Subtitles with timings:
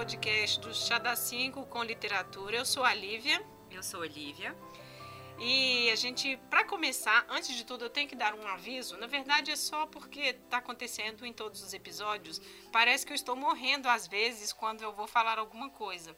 [0.00, 2.56] podcast do Chá da 5 com literatura.
[2.56, 3.44] Eu sou a Lívia.
[3.70, 4.56] Eu sou a Lívia.
[5.38, 8.96] E a gente, para começar, antes de tudo, eu tenho que dar um aviso.
[8.96, 12.40] Na verdade, é só porque está acontecendo em todos os episódios.
[12.72, 16.16] Parece que eu estou morrendo às vezes quando eu vou falar alguma coisa.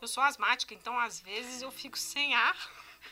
[0.00, 2.56] Eu sou asmática, então às vezes eu fico sem ar.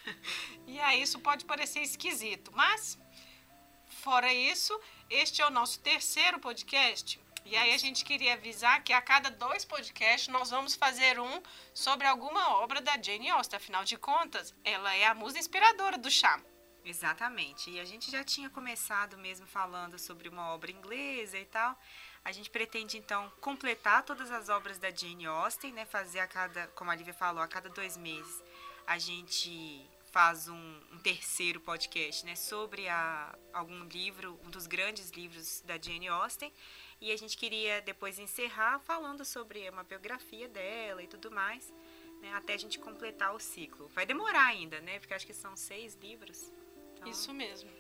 [0.69, 2.53] e aí isso pode parecer esquisito.
[2.55, 2.97] Mas,
[3.89, 7.24] fora isso, este é o nosso terceiro podcast.
[7.45, 11.43] E aí a gente queria avisar que a cada dois podcasts nós vamos fazer um
[11.75, 13.59] sobre alguma obra da Jane Austen.
[13.59, 16.41] Afinal de contas, ela é a musa inspiradora do chá.
[16.85, 17.71] Exatamente.
[17.71, 21.79] E a gente já tinha começado mesmo falando sobre uma obra inglesa e tal.
[22.25, 25.85] A gente pretende então completar todas as obras da Jane Austen, né?
[25.85, 28.43] Fazer a cada, como a Lívia falou, a cada dois meses
[28.87, 35.11] a gente faz um, um, terceiro podcast, né, sobre a, algum livro, um dos grandes
[35.11, 36.53] livros da Jane Austen.
[37.05, 41.71] E a gente queria depois encerrar falando sobre uma biografia dela e tudo mais,
[42.23, 43.89] né, até a gente completar o ciclo.
[43.89, 44.99] Vai demorar ainda, né?
[44.99, 46.51] Porque acho que são seis livros.
[46.95, 47.11] Então...
[47.11, 47.71] Isso mesmo.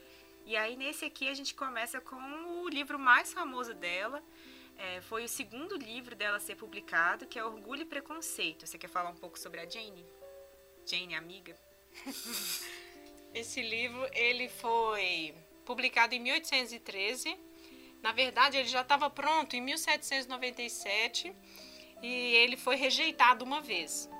[0.44, 2.16] E aí nesse aqui a gente começa com
[2.64, 4.22] o livro mais famoso dela.
[4.76, 8.66] É, foi o segundo livro dela ser publicado, que é Orgulho e Preconceito.
[8.66, 10.04] Você quer falar um pouco sobre a Jane?
[10.84, 11.58] Jane, amiga?
[13.32, 17.53] Esse livro ele foi publicado em 1813
[18.04, 21.34] na verdade, ele já estava pronto em 1797
[22.02, 22.06] e
[22.42, 24.10] ele foi rejeitado uma vez.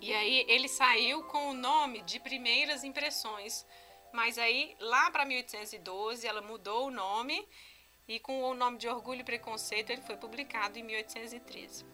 [0.00, 3.64] E aí ele saiu com o nome de Primeiras Impressões,
[4.12, 7.48] mas aí lá para 1812 ela mudou o nome
[8.08, 11.86] e com o nome de Orgulho e Preconceito ele foi publicado em 1813.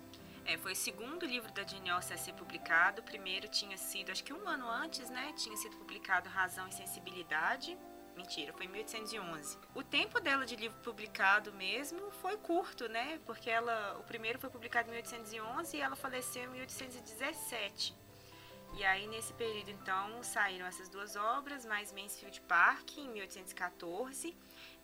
[0.46, 3.02] É, foi o segundo livro da Jane Austen a ser publicado.
[3.02, 5.34] O primeiro tinha sido, acho que um ano antes, né?
[5.36, 7.76] Tinha sido publicado Razão e Sensibilidade,
[8.16, 9.58] Mentira, foi em 1811.
[9.74, 13.20] O tempo dela de livro publicado mesmo foi curto, né?
[13.26, 17.94] Porque ela, o primeiro foi publicado em 1811 e ela faleceu em 1817.
[18.76, 24.36] E aí, nesse período, então, saíram essas duas obras, mais Mansfield Park, em 1814,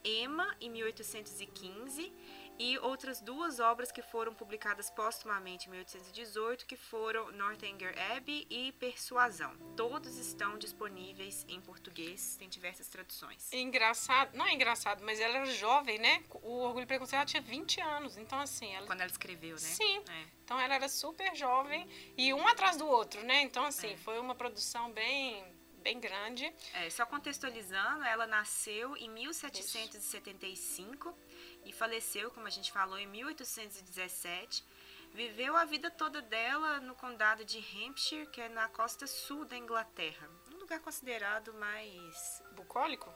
[0.04, 2.12] Emma, em 1815,
[2.60, 8.70] e outras duas obras que foram publicadas póstumamente em 1818, que foram Northanger Abbey e
[8.72, 9.56] Persuasão.
[9.74, 13.50] Todos estão disponíveis em português, tem diversas traduções.
[13.50, 16.22] Engraçado, não é engraçado, mas ela era jovem, né?
[16.42, 18.74] O Orgulho e Preconceito ela tinha 20 anos, então assim...
[18.74, 18.86] Ela...
[18.86, 19.58] Quando ela escreveu, né?
[19.58, 20.26] Sim, é.
[20.44, 23.40] então ela era super jovem e um atrás do outro, né?
[23.40, 23.96] Então assim, é.
[23.96, 25.42] foi uma produção bem
[25.80, 26.52] bem grande.
[26.74, 33.06] É, só contextualizando, ela nasceu em 1775 Isso e faleceu, como a gente falou, em
[33.06, 34.64] 1817.
[35.12, 39.56] Viveu a vida toda dela no condado de Hampshire, que é na costa sul da
[39.56, 40.30] Inglaterra.
[40.52, 42.42] Um lugar considerado mais.
[42.52, 43.12] bucólico?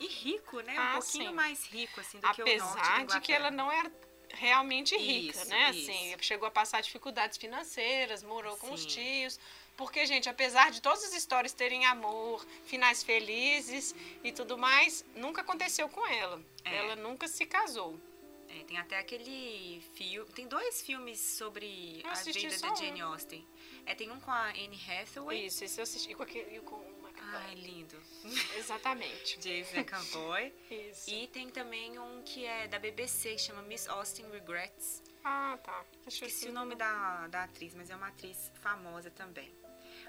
[0.00, 0.76] E rico, né?
[0.76, 1.34] Ah, um pouquinho sim.
[1.34, 3.92] mais rico, assim, do Apesar que o norte Apesar de que ela não era
[4.30, 5.70] realmente rica, isso, né?
[5.70, 5.90] Isso.
[5.90, 8.60] Assim, chegou a passar dificuldades financeiras, morou sim.
[8.60, 9.38] com os tios.
[9.78, 13.94] Porque, gente, apesar de todas as histórias terem amor, finais felizes
[14.24, 16.42] e tudo mais, nunca aconteceu com ela.
[16.64, 16.78] É.
[16.78, 17.96] Ela nunca se casou.
[18.48, 20.28] É, tem até aquele filme.
[20.32, 23.46] Tem dois filmes sobre a vida da Jane Austen.
[23.86, 25.46] É, tem um com a Anne Hathaway.
[25.46, 26.10] Isso, esse eu assisti.
[26.10, 26.82] E com, aquele, com
[27.20, 28.02] ah, é lindo.
[28.58, 29.38] Exatamente.
[29.40, 30.52] James McAvoy.
[30.68, 31.08] Isso.
[31.08, 35.04] E tem também um que é da BBC, que chama Miss Austen Regrets.
[35.22, 35.84] Ah, tá.
[36.04, 39.56] Esqueci o nome da, da atriz, mas é uma atriz famosa também.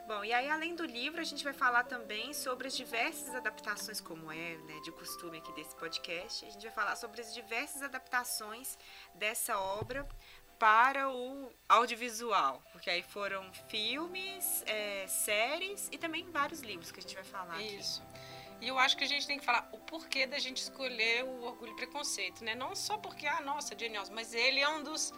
[0.09, 4.01] Bom, e aí além do livro, a gente vai falar também sobre as diversas adaptações,
[4.01, 6.45] como é né, de costume aqui desse podcast.
[6.45, 8.75] A gente vai falar sobre as diversas adaptações
[9.13, 10.09] dessa obra
[10.57, 17.03] para o audiovisual, porque aí foram filmes, é, séries e também vários livros que a
[17.03, 18.01] gente vai falar Isso.
[18.01, 18.39] Aqui.
[18.61, 21.43] E eu acho que a gente tem que falar o porquê da gente escolher o
[21.43, 22.55] Orgulho e Preconceito, né?
[22.55, 25.13] Não só porque, ah, nossa, Jane Austen, mas ele é um dos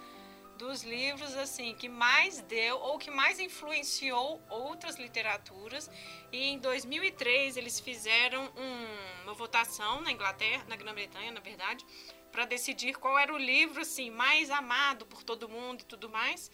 [0.62, 5.90] dos livros assim que mais deu ou que mais influenciou outras literaturas.
[6.32, 11.84] E em 2003 eles fizeram um, uma votação na Inglaterra, na Grã-Bretanha, na verdade,
[12.32, 16.52] para decidir qual era o livro assim mais amado por todo mundo e tudo mais.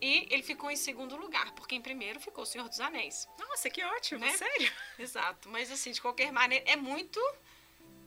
[0.00, 3.28] E ele ficou em segundo lugar, porque em primeiro ficou O Senhor dos Anéis.
[3.38, 4.36] Nossa, que ótimo, né?
[4.38, 4.72] sério?
[4.98, 5.50] Exato.
[5.50, 7.20] Mas assim, de qualquer maneira, é muito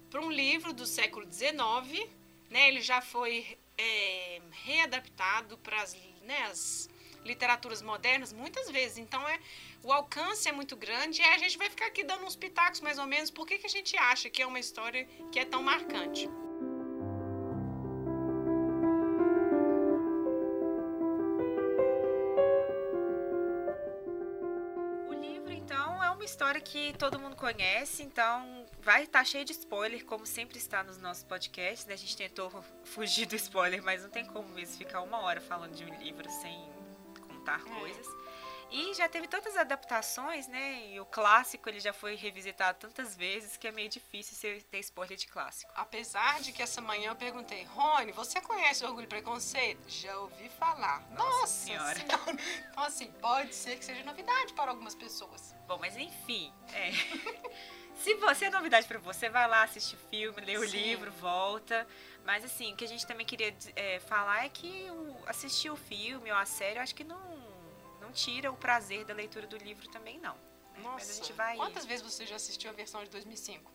[0.09, 2.09] para um livro do século XIX,
[2.49, 2.69] né?
[2.69, 6.89] Ele já foi é, readaptado para as, né, as
[7.23, 8.97] literaturas modernas muitas vezes.
[8.97, 9.39] Então é
[9.83, 12.97] o alcance é muito grande e a gente vai ficar aqui dando uns pitacos mais
[12.97, 15.61] ou menos por que, que a gente acha que é uma história que é tão
[15.61, 16.27] marcante.
[25.09, 29.43] O livro então é uma história que todo mundo conhece, então vai estar tá cheio
[29.43, 31.93] de spoiler, como sempre está nos nossos podcasts, né?
[31.93, 32.49] A gente tentou
[32.85, 36.29] fugir do spoiler, mas não tem como mesmo ficar uma hora falando de um livro
[36.29, 36.71] sem
[37.27, 37.79] contar é.
[37.79, 38.07] coisas.
[38.69, 40.87] E já teve tantas adaptações, né?
[40.87, 45.17] E o clássico ele já foi revisitado tantas vezes que é meio difícil ter spoiler
[45.17, 45.71] de clássico.
[45.75, 49.89] Apesar de que essa manhã eu perguntei, Rony, você conhece Orgulho e Preconceito?
[49.89, 51.01] Já ouvi falar.
[51.11, 51.99] Nossa, Nossa senhora.
[51.99, 52.37] senhora.
[52.69, 55.55] Então, assim, pode ser que seja novidade para algumas pessoas.
[55.67, 56.91] Bom, mas enfim, é.
[58.07, 60.77] Se você é novidade para você, vai lá assistir o filme, lê o Sim.
[60.77, 61.85] livro, volta.
[62.23, 65.75] Mas assim, o que a gente também queria é, falar é que o, assistir o
[65.75, 67.37] filme ou a série, eu acho que não
[67.99, 70.35] não tira o prazer da leitura do livro também, não.
[70.35, 70.79] Né?
[70.83, 71.57] Nossa, Mas a gente vai...
[71.57, 73.69] quantas vezes você já assistiu a versão de 2005?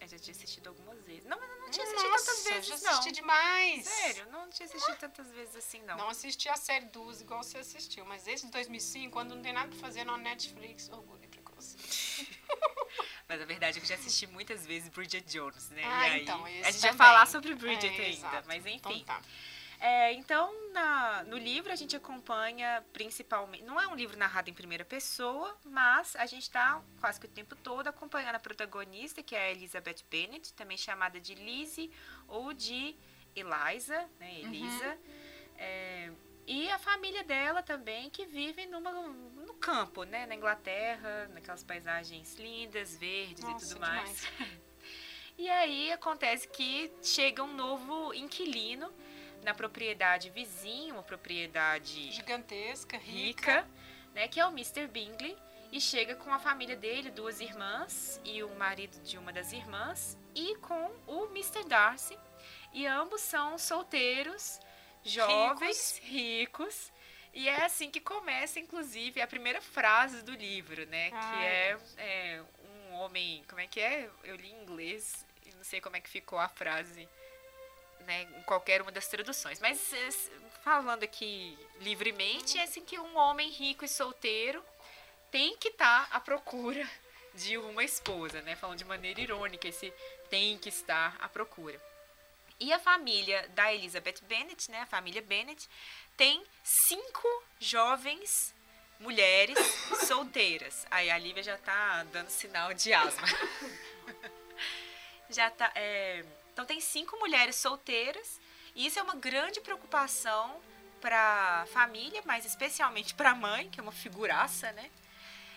[0.00, 1.24] Eu já tinha assistido algumas vezes.
[1.26, 3.12] Não, mas eu não tinha assistido Nossa, tantas vezes, já assisti não.
[3.12, 3.84] demais.
[3.84, 5.98] Sério, não tinha assistido tantas vezes assim, não.
[5.98, 9.68] Não assisti a série dos igual você assistiu, mas desde 2005, quando não tem nada
[9.68, 12.39] pra fazer na Netflix, orgulho e preconceito.
[13.30, 15.82] mas a verdade é que eu já assisti muitas vezes Bridget Jones, né?
[15.84, 16.80] Ah, e aí, então, a gente também.
[16.80, 18.48] vai falar sobre Bridget é, ainda, exato.
[18.48, 18.78] mas enfim.
[18.78, 19.22] Então tá.
[19.78, 23.62] É, então, na, no livro a gente acompanha principalmente.
[23.62, 27.28] Não é um livro narrado em primeira pessoa, mas a gente está quase que o
[27.28, 31.88] tempo todo acompanhando a protagonista, que é a Elizabeth Bennet, também chamada de Lizzie
[32.26, 32.96] ou de
[33.36, 34.40] Eliza, né?
[34.40, 34.88] Elisa.
[34.88, 34.98] Uhum.
[35.56, 36.10] É,
[36.48, 38.90] e a família dela também, que vive numa,
[39.60, 40.26] campo, né?
[40.26, 44.26] Na Inglaterra, naquelas paisagens lindas, verdes Nossa, e tudo mais.
[44.38, 44.60] Demais.
[45.38, 48.92] E aí acontece que chega um novo inquilino
[49.42, 53.68] na propriedade vizinha, uma propriedade gigantesca, rica, rica,
[54.14, 54.86] né, que é o Mr.
[54.86, 55.34] Bingley,
[55.72, 60.18] e chega com a família dele, duas irmãs e o marido de uma das irmãs,
[60.34, 61.64] e com o Mr.
[61.64, 62.18] Darcy,
[62.74, 64.60] e ambos são solteiros,
[65.02, 66.92] jovens, ricos, ricos
[67.32, 71.10] e é assim que começa, inclusive, a primeira frase do livro, né?
[71.10, 73.44] Que é, é um homem.
[73.48, 74.10] Como é que é?
[74.24, 77.08] Eu li em inglês e não sei como é que ficou a frase
[78.00, 79.60] né, em qualquer uma das traduções.
[79.60, 79.92] Mas
[80.64, 84.62] falando aqui livremente, é assim que um homem rico e solteiro
[85.30, 86.88] tem que estar tá à procura
[87.34, 88.56] de uma esposa, né?
[88.56, 89.92] Falando de maneira irônica, esse
[90.28, 91.80] tem que estar à procura.
[92.58, 95.66] E a família da Elizabeth Bennet, né, a família Bennet,
[96.20, 97.26] tem cinco
[97.58, 98.54] jovens
[98.98, 99.56] mulheres
[100.06, 100.86] solteiras.
[100.90, 103.26] Aí a Lívia já tá dando sinal de asma.
[105.30, 105.72] já tá.
[105.74, 106.22] É,
[106.52, 108.38] então tem cinco mulheres solteiras
[108.74, 110.60] e isso é uma grande preocupação
[111.00, 114.90] para família, mas especialmente para a mãe, que é uma figuraça, né?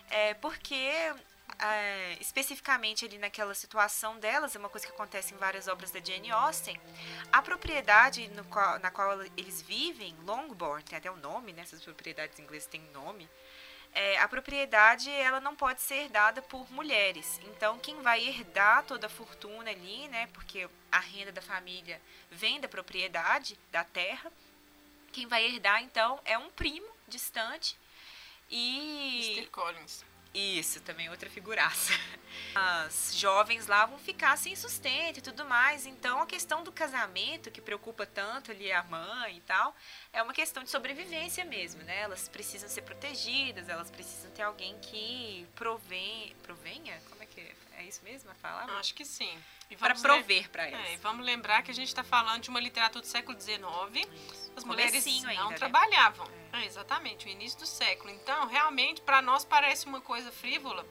[0.09, 1.13] É porque
[1.59, 5.99] é, especificamente ali naquela situação delas, é uma coisa que acontece em várias obras da
[5.99, 6.79] Jane Austen,
[7.31, 11.61] a propriedade qual, na qual eles vivem, Longbourn, tem até o nome, né?
[11.61, 13.29] Essas propriedades inglesas têm nome
[13.93, 17.39] é, a propriedade ela não pode ser herdada por mulheres.
[17.45, 20.27] Então, quem vai herdar toda a fortuna ali, né?
[20.33, 22.01] Porque a renda da família
[22.31, 24.31] vem da propriedade, da terra.
[25.11, 27.77] Quem vai herdar, então, é um primo distante.
[28.49, 29.35] E.
[29.35, 29.49] Mr.
[29.49, 30.03] Collins.
[30.33, 31.93] Isso, também outra figuraça.
[32.55, 35.85] As jovens lá vão ficar sem sustento e tudo mais.
[35.85, 39.75] Então, a questão do casamento, que preocupa tanto ali a mãe e tal,
[40.11, 42.01] é uma questão de sobrevivência mesmo, né?
[42.01, 46.99] Elas precisam ser protegidas, elas precisam ter alguém que provém, provenha?
[47.09, 47.53] Como é que é?
[47.77, 48.69] É isso mesmo a falar?
[48.79, 49.37] Acho que sim.
[49.77, 50.89] Para prover para elas.
[50.91, 53.61] É, vamos lembrar que a gente está falando de uma literatura do século XIX.
[54.31, 54.42] Isso.
[54.55, 55.55] As mulheres não ainda, né?
[55.55, 56.27] trabalhavam.
[56.39, 56.43] É.
[56.53, 58.11] É, exatamente, o início do século.
[58.11, 60.85] Então, realmente, para nós parece uma coisa frívola,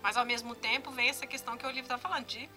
[0.00, 2.48] mas ao mesmo tempo vem essa questão que o livro está falando de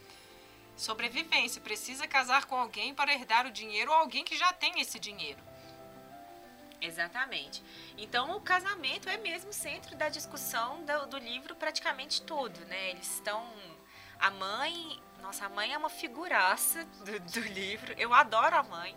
[0.77, 1.59] sobrevivência.
[1.59, 5.39] Precisa casar com alguém para herdar o dinheiro ou alguém que já tem esse dinheiro.
[6.79, 7.63] Exatamente.
[7.97, 12.91] Então, o casamento é mesmo centro da discussão do, do livro praticamente todo, né?
[12.91, 13.43] Eles estão...
[14.19, 15.01] A mãe...
[15.19, 17.93] Nossa, a mãe é uma figuraça do, do livro.
[17.97, 18.95] Eu adoro a mãe.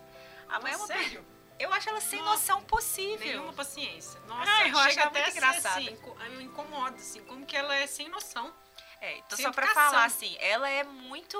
[0.48, 0.86] A mãe é uma...
[0.86, 1.33] Sério?
[1.58, 3.26] Eu acho ela sem Nossa, noção possível.
[3.26, 4.20] Nenhuma paciência.
[4.26, 5.80] Nossa, Ai, eu acho muito engraçada.
[5.80, 8.52] Assim, me incomoda, assim, como que ela é sem noção.
[9.00, 11.38] É, então sem só para falar assim, ela é muito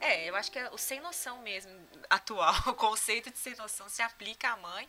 [0.00, 1.72] é, eu acho que é o sem noção mesmo,
[2.08, 4.88] atual, o conceito de sem noção se aplica à mãe,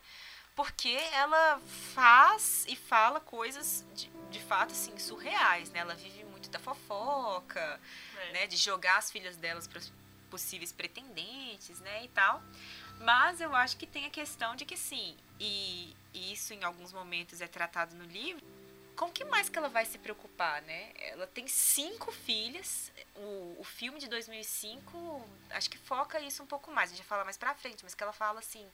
[0.56, 1.62] porque ela
[1.94, 5.80] faz e fala coisas de, de fato assim surreais, né?
[5.80, 7.80] Ela vive muito da fofoca,
[8.18, 8.32] é.
[8.32, 9.82] né, de jogar as filhas delas para
[10.30, 12.44] possíveis pretendentes, né, e tal.
[13.00, 17.42] Mas eu acho que tem a questão de que sim, e, isso em alguns momentos
[17.42, 18.46] é tratado no livro.
[18.96, 20.92] Com que mais que ela vai se preocupar, né?
[20.98, 22.92] Ela tem cinco filhas.
[23.16, 26.90] O, o filme de 2005 acho que foca isso um pouco mais.
[26.90, 28.68] A gente vai falar mais pra frente, mas que ela fala assim: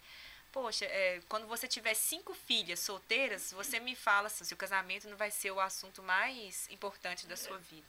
[0.54, 5.10] Poxa, é, quando você tiver cinco filhas solteiras, você me fala assim, se o casamento
[5.10, 7.88] não vai ser o assunto mais importante da sua vida.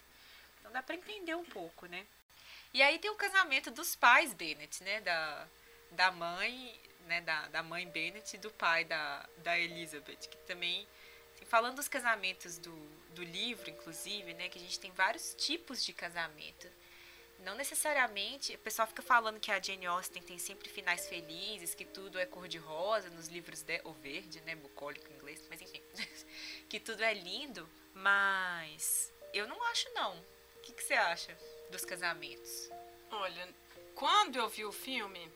[0.58, 2.06] Então dá para entender um pouco, né?
[2.72, 5.02] E aí tem o casamento dos pais Bennett, né?
[5.02, 5.46] Da,
[5.94, 7.20] da mãe, né?
[7.22, 10.86] Da, da mãe Bennett e do pai da, da Elizabeth, que também
[11.34, 12.74] assim, falando dos casamentos do,
[13.14, 16.68] do livro, inclusive, né, que a gente tem vários tipos de casamento.
[17.40, 21.84] Não necessariamente, o pessoal fica falando que a Jane Austen tem sempre finais felizes, que
[21.84, 25.82] tudo é cor-de-rosa nos livros de, ou verde, né, bucólico em inglês, mas enfim,
[26.68, 30.16] que tudo é lindo, mas eu não acho não.
[30.56, 31.36] O que, que você acha
[31.70, 32.70] dos casamentos?
[33.10, 33.48] Olha,
[33.94, 35.30] quando eu vi o filme,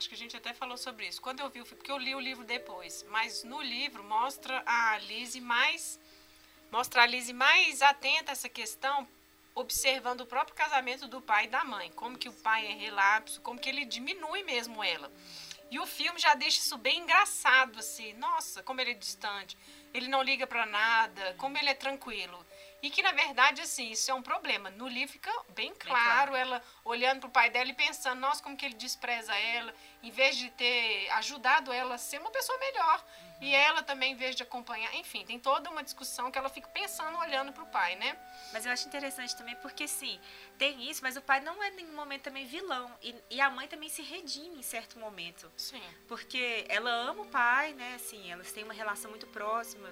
[0.00, 1.20] acho que a gente até falou sobre isso.
[1.20, 4.62] Quando eu vi o filme, porque eu li o livro depois, mas no livro mostra
[4.64, 6.00] a Lizzie mais
[6.72, 9.06] mostra a Lizzie mais atenta a essa questão
[9.54, 13.42] observando o próprio casamento do pai e da mãe, como que o pai é relapso,
[13.42, 15.12] como que ele diminui mesmo ela.
[15.70, 19.54] E o filme já deixa isso bem engraçado, assim, nossa, como ele é distante,
[19.92, 22.46] ele não liga para nada, como ele é tranquilo.
[22.82, 24.70] E que, na verdade, assim, isso é um problema.
[24.70, 26.36] No livro fica bem claro, bem claro.
[26.36, 30.36] ela olhando pro pai dela e pensando, nossa, como que ele despreza ela, em vez
[30.36, 33.04] de ter ajudado ela a ser uma pessoa melhor.
[33.22, 33.30] Uhum.
[33.42, 36.68] E ela também, em vez de acompanhar, enfim, tem toda uma discussão que ela fica
[36.68, 38.16] pensando, olhando pro pai, né?
[38.52, 40.18] Mas eu acho interessante também porque, sim,
[40.58, 42.90] tem isso, mas o pai não é em nenhum momento também vilão.
[43.02, 45.50] E, e a mãe também se redime em certo momento.
[45.56, 45.82] Sim.
[46.08, 47.94] Porque ela ama o pai, né?
[47.94, 49.88] Assim, elas têm uma relação muito próxima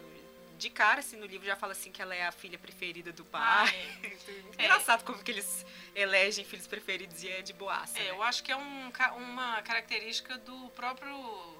[0.58, 3.24] de cara, assim, no livro já fala assim que ela é a filha preferida do
[3.24, 3.40] pai.
[3.42, 3.70] Ah,
[4.58, 4.64] é.
[4.64, 7.98] Engraçado como que eles elegem filhos preferidos e é de boaça.
[7.98, 8.10] É, né?
[8.10, 11.16] eu acho que é um, uma característica do próprio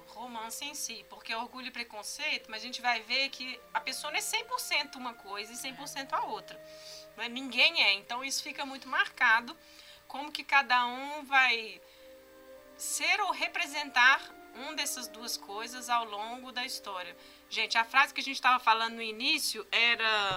[0.07, 3.79] romance em si, porque é orgulho e preconceito, mas a gente vai ver que a
[3.79, 6.61] pessoa não é 100% uma coisa e 100% a outra.
[7.15, 7.29] Não é?
[7.29, 9.57] Ninguém é, então isso fica muito marcado
[10.07, 11.81] como que cada um vai
[12.75, 14.21] ser ou representar
[14.55, 17.15] um dessas duas coisas ao longo da história.
[17.49, 20.33] Gente, a frase que a gente estava falando no início era.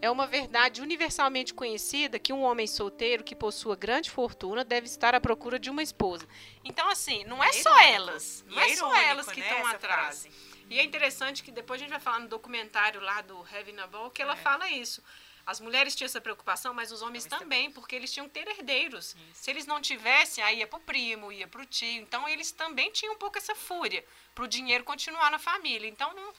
[0.00, 5.14] É uma verdade universalmente conhecida que um homem solteiro que possua grande fortuna deve estar
[5.14, 6.26] à procura de uma esposa.
[6.64, 8.44] Então, assim, não é, é só elas.
[8.46, 10.22] Não é, é só elas que estão né, atrás.
[10.22, 10.30] Frase.
[10.70, 14.10] E é interessante que depois a gente vai falar no documentário lá do Heavy Naval
[14.10, 14.36] que ela é.
[14.36, 15.02] fala isso.
[15.48, 18.46] As mulheres tinham essa preocupação, mas os homens também, também, porque eles tinham que ter
[18.46, 19.14] herdeiros.
[19.14, 19.16] Isso.
[19.32, 22.02] Se eles não tivessem, aí ia pro primo, ia pro tio.
[22.02, 25.88] Então eles também tinham um pouco essa fúria pro dinheiro continuar na família.
[25.88, 26.34] Então não,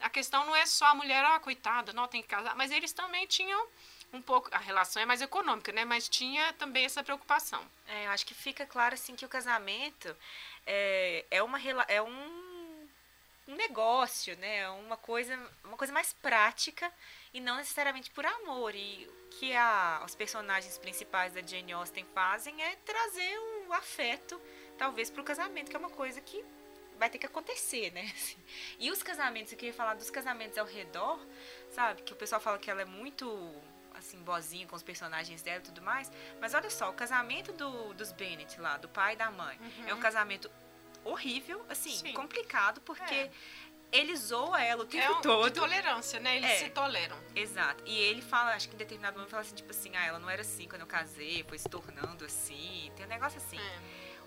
[0.00, 2.90] a questão não é só a mulher, ah, coitada, não tem que casar, mas eles
[2.90, 3.68] também tinham
[4.14, 5.84] um pouco, a relação é mais econômica, né?
[5.84, 7.62] Mas tinha também essa preocupação.
[7.86, 10.16] É, eu acho que fica claro assim que o casamento
[10.66, 12.48] é, é uma é um
[13.46, 14.68] um negócio, né?
[14.70, 16.92] Uma coisa, uma coisa mais prática
[17.32, 18.74] e não necessariamente por amor.
[18.74, 24.40] E o que a, os personagens principais da Jane Austen fazem é trazer o afeto,
[24.76, 26.44] talvez, para o casamento, que é uma coisa que
[26.98, 28.12] vai ter que acontecer, né?
[28.78, 31.18] E os casamentos, eu queria falar dos casamentos ao redor,
[31.70, 32.02] sabe?
[32.02, 33.26] Que o pessoal fala que ela é muito
[33.94, 36.10] assim, boazinha com os personagens dela e tudo mais.
[36.40, 39.88] Mas olha só, o casamento do, dos Bennett lá, do pai e da mãe, uhum.
[39.88, 40.50] é um casamento
[41.04, 42.12] horrível, assim, Sim.
[42.12, 43.30] complicado, porque é.
[43.90, 45.50] Ele zoa ela o tempo é um, todo.
[45.50, 46.36] De tolerância, né?
[46.36, 46.56] Eles é.
[46.56, 47.16] se toleram.
[47.34, 47.82] Exato.
[47.86, 50.28] E ele fala, acho que em determinado momento, fala assim, tipo assim, ah, ela não
[50.28, 52.92] era assim quando eu casei, foi se tornando assim.
[52.96, 53.58] Tem um negócio assim.
[53.58, 53.78] É.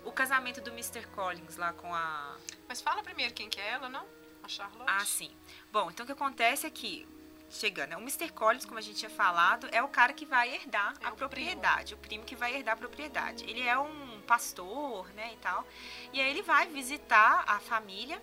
[0.04, 1.06] O casamento do Mr.
[1.08, 2.36] Collins lá com a.
[2.68, 4.04] Mas fala primeiro quem que é ela, não?
[4.42, 4.84] A Charlotte?
[4.88, 5.30] Ah, sim.
[5.70, 7.06] Bom, então o que acontece é que
[7.52, 7.90] chegando.
[7.90, 7.96] Né?
[7.96, 8.30] O Mr.
[8.30, 11.94] Collins, como a gente tinha falado, é o cara que vai herdar é a propriedade,
[11.94, 12.00] primo.
[12.00, 13.44] o primo que vai herdar a propriedade.
[13.44, 15.66] Ele é um pastor, né, e tal.
[16.12, 18.20] E aí ele vai visitar a família,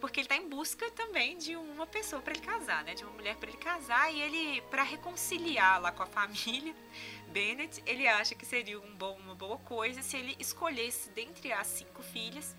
[0.00, 3.12] porque ele está em busca também de uma pessoa para ele casar, né, de uma
[3.12, 6.74] mulher para ele casar, e ele para reconciliar lá com a família
[7.28, 11.66] Bennett, ele acha que seria um bom, uma boa coisa se ele escolhesse dentre as
[11.66, 12.56] cinco filhas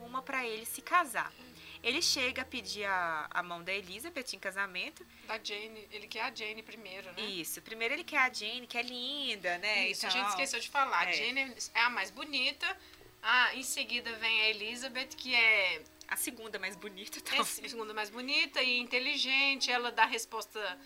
[0.00, 1.32] uma para ele se casar.
[1.82, 5.06] Ele chega a pedir a, a mão da Elizabeth em casamento.
[5.26, 7.22] Da Jane, ele quer a Jane primeiro, né?
[7.22, 9.88] Isso, primeiro ele quer a Jane, que é linda, né?
[9.88, 11.06] Isso, a gente esqueceu de falar.
[11.06, 11.10] É.
[11.10, 12.66] A Jane é a mais bonita.
[13.22, 17.40] Ah, em seguida vem a Elizabeth, que é a segunda mais bonita também.
[17.40, 19.70] É a segunda mais bonita e inteligente.
[19.70, 20.78] Ela dá resposta,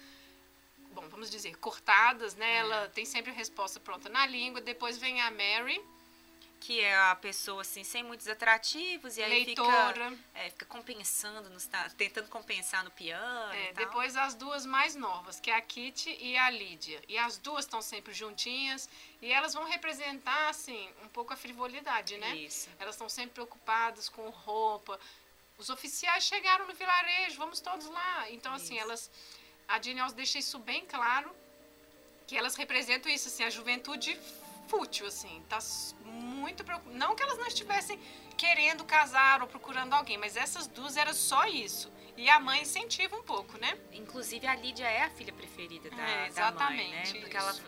[0.92, 2.50] bom, vamos dizer, cortadas, né?
[2.50, 2.56] É.
[2.58, 4.60] Ela tem sempre a resposta pronta na língua.
[4.60, 5.80] Depois vem a Mary,
[6.62, 10.10] que é a pessoa assim sem muitos atrativos e aí Leitora.
[10.10, 13.52] fica, é, fica compensando, nos, tentando compensar no piano.
[13.52, 17.02] É, depois as duas mais novas, que é a Kitty e a Lídia.
[17.08, 18.88] E as duas estão sempre juntinhas
[19.20, 22.36] e elas vão representar assim um pouco a frivolidade, né?
[22.36, 22.70] Isso.
[22.78, 25.00] Elas estão sempre preocupadas com roupa.
[25.58, 28.30] Os oficiais chegaram no vilarejo, vamos todos lá.
[28.30, 28.84] Então assim, isso.
[28.84, 29.10] elas
[29.66, 31.28] a Jane deixa isso bem claro
[32.24, 34.16] que elas representam isso assim, a juventude
[34.72, 35.42] fútil, assim.
[35.48, 35.58] Tá
[36.04, 36.96] muito preocupada.
[36.96, 37.98] Não que elas não estivessem
[38.36, 41.92] querendo casar ou procurando alguém, mas essas duas era só isso.
[42.16, 43.78] E a mãe incentiva um pouco, né?
[43.92, 47.02] Inclusive a Lídia é a filha preferida da, É, da mãe, né?
[47.02, 47.64] exatamente, Porque ela isso.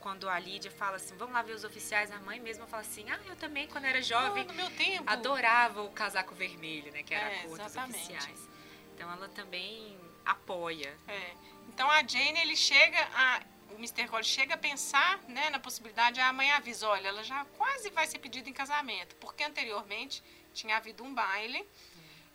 [0.00, 3.08] quando a Lídia fala assim, vamos lá ver os oficiais, a mãe mesma fala assim,
[3.10, 5.04] ah, eu também quando era jovem no meu tempo.
[5.08, 7.02] adorava o casaco vermelho, né?
[7.02, 8.12] Que era É, a cor dos exatamente.
[8.12, 8.48] oficiais.
[8.94, 10.96] Então ela também apoia.
[11.08, 11.32] É.
[11.68, 13.40] Então a Jane, ele chega a.
[13.70, 14.08] O Mr.
[14.08, 18.06] Cole chega a pensar né, na possibilidade, a mãe avisa, olha, ela já quase vai
[18.06, 20.22] ser pedida em casamento, porque anteriormente
[20.52, 21.66] tinha havido um baile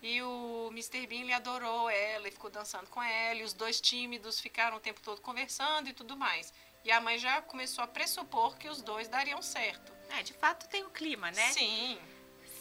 [0.01, 1.07] e o Mr.
[1.07, 4.79] Bean ele adorou ela e ficou dançando com ela, e os dois tímidos ficaram o
[4.79, 6.53] tempo todo conversando e tudo mais.
[6.83, 9.91] E a mãe já começou a pressupor que os dois dariam certo.
[10.11, 11.51] É, de fato tem o clima, né?
[11.51, 11.97] Sim.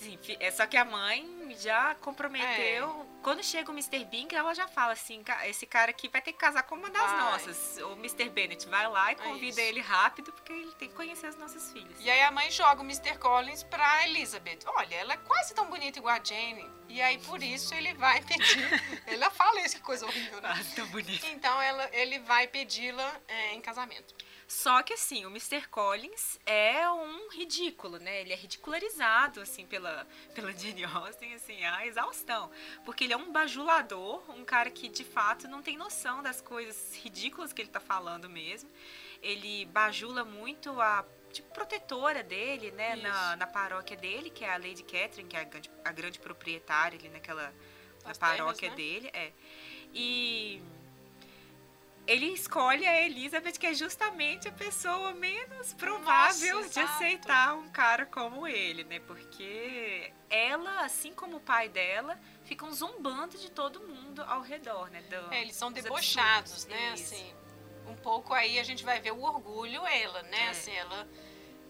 [0.00, 3.06] Sim, é só que a mãe já comprometeu.
[3.24, 4.04] Quando chega o Mr.
[4.04, 6.90] Bean, ela já fala assim, "Ca- esse cara aqui vai ter que casar com uma
[6.90, 7.18] das Vai.
[7.20, 7.78] nossas.
[7.78, 8.28] O Mr.
[8.28, 9.60] Bennett vai lá e convida isso.
[9.60, 11.96] ele rápido, porque ele tem que conhecer as nossas filhas.
[12.00, 13.16] E aí a mãe joga o Mr.
[13.18, 14.58] Collins pra Elizabeth.
[14.66, 16.70] Olha, ela é quase tão bonita igual a Jane.
[16.88, 19.02] E aí por isso ele vai pedir.
[19.06, 20.50] ela fala isso, que coisa horrível, né?
[20.54, 21.24] Ah, tão bonito.
[21.26, 24.14] Então ela, ele vai pedi-la é, em casamento.
[24.54, 25.66] Só que assim, o Mr.
[25.66, 28.20] Collins é um ridículo, né?
[28.20, 32.48] Ele é ridicularizado, assim, pela, pela Jane Austen, assim, a exaustão.
[32.84, 36.94] Porque ele é um bajulador, um cara que, de fato, não tem noção das coisas
[37.02, 38.70] ridículas que ele tá falando mesmo.
[39.20, 42.94] Ele bajula muito a tipo, protetora dele, né?
[42.94, 46.20] Na, na paróquia dele, que é a Lady Catherine, que é a grande, a grande
[46.20, 47.52] proprietária ali naquela
[48.04, 48.76] na paróquia terras, né?
[48.76, 49.10] dele.
[49.12, 49.32] É.
[49.92, 50.62] E
[52.06, 56.92] ele escolhe a Elizabeth, que é justamente a pessoa menos provável Nossa, de exato.
[56.94, 59.00] aceitar um cara como ele, né?
[59.00, 65.00] Porque ela, assim como o pai dela, ficam zombando de todo mundo ao redor, né?
[65.02, 66.66] Do- É, eles são dos debochados, absurdos.
[66.80, 66.92] né?
[66.92, 67.34] Assim,
[67.86, 70.46] um pouco aí a gente vai ver o orgulho ela, né?
[70.46, 70.48] É.
[70.50, 71.08] Assim, ela,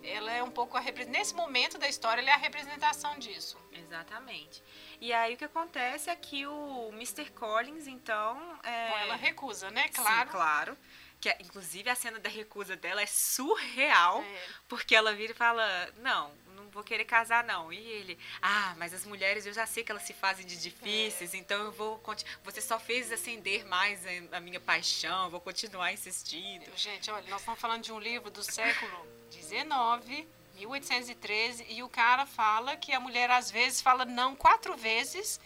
[0.05, 3.57] ela é um pouco a nesse momento da história ela é a representação disso.
[3.73, 4.63] Exatamente.
[5.01, 7.31] E aí o que acontece é que o Mr.
[7.31, 8.59] Collins, então.
[8.63, 8.89] É...
[8.91, 9.85] Bom, ela recusa, né?
[9.85, 10.31] Sim, Claro.
[10.31, 10.79] claro.
[11.21, 14.23] Que, é- inclusive a cena da recusa dela é surreal.
[14.23, 14.43] É.
[14.69, 15.65] Porque ela vira e fala:
[15.97, 17.73] Não, não vou querer casar, não.
[17.73, 21.33] E ele: Ah, mas as mulheres eu já sei que elas se fazem de difíceis,
[21.33, 22.03] então eu vou.
[22.45, 26.71] Você só fez acender mais a a minha paixão, vou continuar insistindo.
[26.77, 29.07] Gente, olha, nós estamos falando de um livro do século
[29.43, 35.41] XIX, 1813, e o cara fala que a mulher às vezes fala não quatro vezes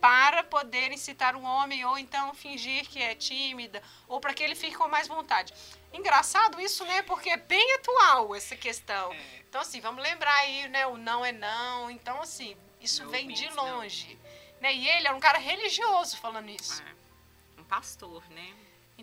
[0.00, 4.54] para poder incitar um homem ou então fingir que é tímida ou para que ele
[4.54, 5.52] fique com mais vontade.
[5.92, 7.02] Engraçado isso, né?
[7.02, 9.12] Porque é bem atual essa questão.
[9.12, 9.40] É.
[9.48, 10.86] Então assim, vamos lembrar aí, né?
[10.86, 11.90] O não é não.
[11.90, 13.78] Então assim, isso vem de não.
[13.78, 14.18] longe.
[14.60, 14.74] Né?
[14.74, 16.82] E ele era um cara religioso falando isso.
[16.82, 18.54] É, um pastor, né?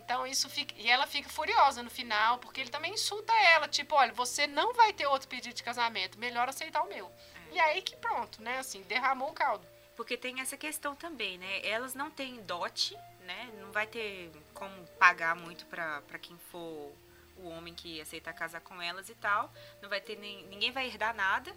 [0.08, 0.74] Então isso fica.
[0.78, 3.68] E ela fica furiosa no final, porque ele também insulta ela.
[3.68, 6.18] Tipo, olha, você não vai ter outro pedido de casamento.
[6.18, 7.12] Melhor aceitar o meu.
[7.52, 8.58] E aí que pronto, né?
[8.58, 9.68] Assim, derramou o caldo.
[9.98, 11.60] Porque tem essa questão também, né?
[11.62, 13.50] Elas não têm dote, né?
[13.60, 16.94] Não vai ter como pagar muito pra pra quem for
[17.36, 19.52] o homem que aceitar casar com elas e tal.
[19.82, 20.46] Não vai ter nem.
[20.46, 21.54] Ninguém vai herdar nada.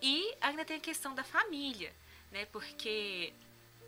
[0.00, 1.92] E ainda tem a questão da família,
[2.30, 2.46] né?
[2.46, 3.34] Porque,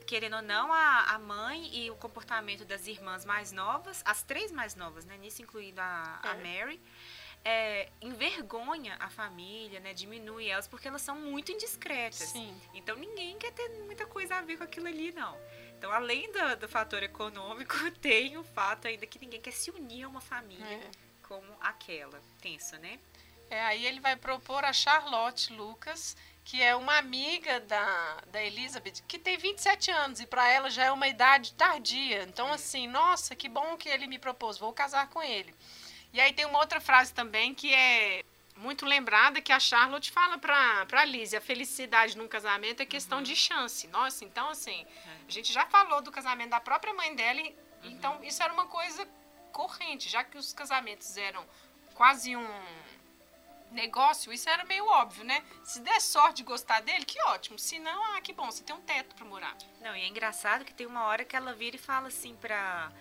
[0.03, 4.51] querendo ou não, a, a mãe e o comportamento das irmãs mais novas, as três
[4.53, 5.17] mais novas, né?
[5.19, 6.43] Nisso incluindo a, a É.
[6.61, 6.81] Mary,
[7.45, 9.93] é, envergonha a família, né?
[9.93, 12.29] Diminui elas porque elas são muito indiscretas.
[12.29, 12.55] Sim.
[12.75, 15.37] Então ninguém quer ter muita coisa a ver com aquilo ali, não.
[15.79, 20.05] Então, além do, do fator econômico, tem o fato ainda que ninguém quer se unir
[20.05, 20.91] a uma família É.
[21.27, 22.21] como aquela.
[22.41, 23.01] Tenso, né?
[23.51, 29.02] É, aí ele vai propor a Charlotte Lucas, que é uma amiga da, da Elizabeth,
[29.07, 32.24] que tem 27 anos e para ela já é uma idade tardia.
[32.24, 35.55] Então, assim, nossa, que bom que ele me propôs, vou casar com ele.
[36.12, 38.24] E aí tem uma outra frase também que é
[38.57, 43.22] muito lembrada, que a Charlotte fala pra, pra Liz, a felicidade num casamento é questão
[43.22, 43.87] de chance.
[43.88, 44.85] Nossa, então, assim,
[45.26, 48.66] a gente já falou do casamento da própria mãe dela, e- então isso era uma
[48.66, 49.09] coisa
[49.52, 51.44] corrente, já que os casamentos eram
[51.94, 52.62] quase um
[53.72, 55.42] negócio, isso era meio óbvio, né?
[55.64, 57.58] Se der sorte de gostar dele, que ótimo.
[57.58, 59.56] Se não, ah, que bom, você tem um teto pra morar.
[59.80, 62.92] Não, e é engraçado que tem uma hora que ela vira e fala assim pra,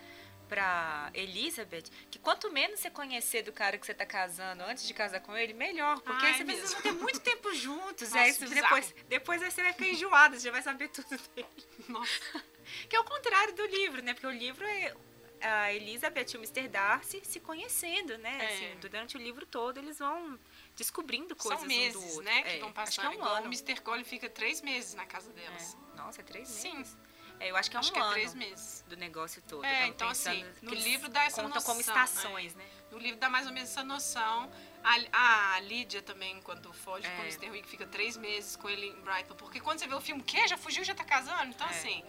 [0.47, 4.93] pra Elizabeth que quanto menos você conhecer do cara que você tá casando antes de
[4.93, 5.99] casar com ele, melhor.
[6.01, 8.09] Porque Ah, aí é você vão ter muito tempo juntos.
[8.11, 8.61] Nossa, aí você- bizarro.
[8.63, 11.47] depois, depois aí você vai ficar enjoada, você já vai saber tudo dele.
[11.87, 12.11] Nossa.
[12.87, 14.13] Que é o contrário do livro, né?
[14.13, 14.93] Porque o livro é
[15.41, 16.67] a Elizabeth e o Mr.
[16.69, 18.37] Darcy se conhecendo, né?
[18.39, 18.45] É.
[18.45, 20.39] Assim, durante o livro todo eles vão
[20.81, 22.21] descobrindo coisas São um do meses, outro.
[22.23, 23.09] né, que É, vão acho passar.
[23.09, 23.41] que é um ano.
[23.47, 23.79] o Mr.
[23.81, 25.77] Cole fica três meses na casa delas.
[25.93, 25.97] É.
[25.97, 26.77] Nossa, é três Sim.
[26.77, 26.97] meses?
[27.39, 28.83] É, eu acho que é Acho um que é três meses.
[28.87, 29.65] do negócio todo.
[29.65, 32.63] É, então, assim, no que livro dá essa contam como noção, estações, né?
[32.91, 34.51] No livro dá mais ou menos essa noção.
[34.83, 37.27] A, a Lídia também, quando foge com o É.
[37.29, 37.49] Mr.
[37.49, 39.33] Wick, fica três meses com ele em Brighton.
[39.35, 40.47] Porque quando você vê o filme, o quê?
[40.47, 41.45] Já fugiu, já tá casando?
[41.49, 41.71] Então, É.
[41.71, 42.03] assim,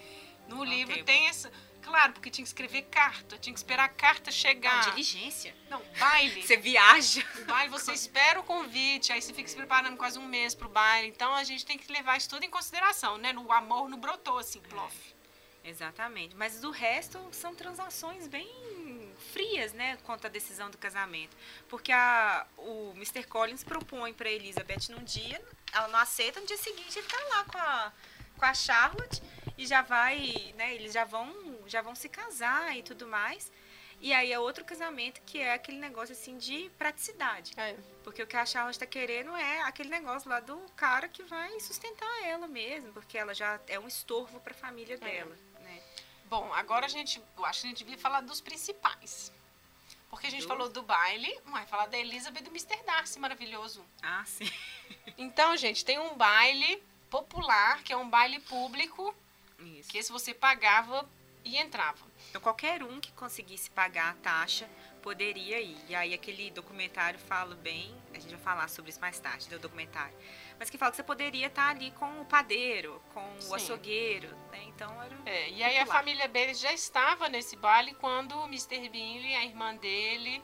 [0.48, 1.06] No Não livro tempo.
[1.06, 1.50] tem essa.
[1.82, 4.84] Claro, porque tinha que escrever carta, tinha que esperar a carta chegar.
[4.84, 5.54] Não, diligência.
[5.68, 6.42] Não, baile.
[6.46, 7.24] Você viaja.
[7.40, 10.68] O baile você espera o convite, aí você fica se preparando quase um mês pro
[10.68, 11.08] baile.
[11.08, 13.32] Então a gente tem que levar isso tudo em consideração, né?
[13.32, 14.94] No amor não brotou assim, plof.
[15.64, 16.34] Exatamente.
[16.36, 18.48] Mas do resto são transações bem
[19.32, 21.36] frias, né, quanto à decisão do casamento.
[21.68, 23.24] Porque a, o Mr.
[23.24, 25.40] Collins propõe para Elizabeth num dia,
[25.72, 27.92] ela não aceita, no dia seguinte ele tá lá com a,
[28.36, 29.22] com a Charlotte
[29.56, 31.32] e já vai, né, eles já vão,
[31.66, 33.50] já vão se casar e tudo mais.
[34.00, 37.52] E aí é outro casamento que é aquele negócio assim de praticidade.
[37.56, 37.76] É.
[38.02, 41.58] Porque o que a Charlotte tá querendo é aquele negócio lá do cara que vai
[41.60, 45.80] sustentar ela mesmo, porque ela já é um estorvo para a família dela, né?
[46.24, 47.22] Bom, agora a gente.
[47.36, 49.30] Eu acho que a gente devia falar dos principais.
[50.10, 50.48] Porque a gente Do?
[50.48, 52.82] falou do baile, vai falar da Elizabeth e do Mr.
[52.84, 53.84] Darcy, maravilhoso.
[54.02, 54.50] Ah, sim.
[55.16, 59.14] Então, gente, tem um baile popular, que é um baile público,
[59.62, 59.88] Isso.
[59.88, 61.08] que esse você pagava
[61.44, 62.04] e entrava.
[62.30, 64.68] Então, qualquer um que conseguisse pagar a taxa
[65.02, 65.76] poderia ir.
[65.88, 69.58] E aí, aquele documentário fala bem, a gente vai falar sobre isso mais tarde, do
[69.58, 70.16] documentário.
[70.58, 73.54] Mas que fala que você poderia estar ali com o padeiro, com o Sim.
[73.56, 74.62] açougueiro, né?
[74.68, 75.16] Então, era...
[75.26, 78.88] É, e aí a família deles já estava nesse baile quando o Mr.
[78.88, 80.40] Bingley, a irmã dele,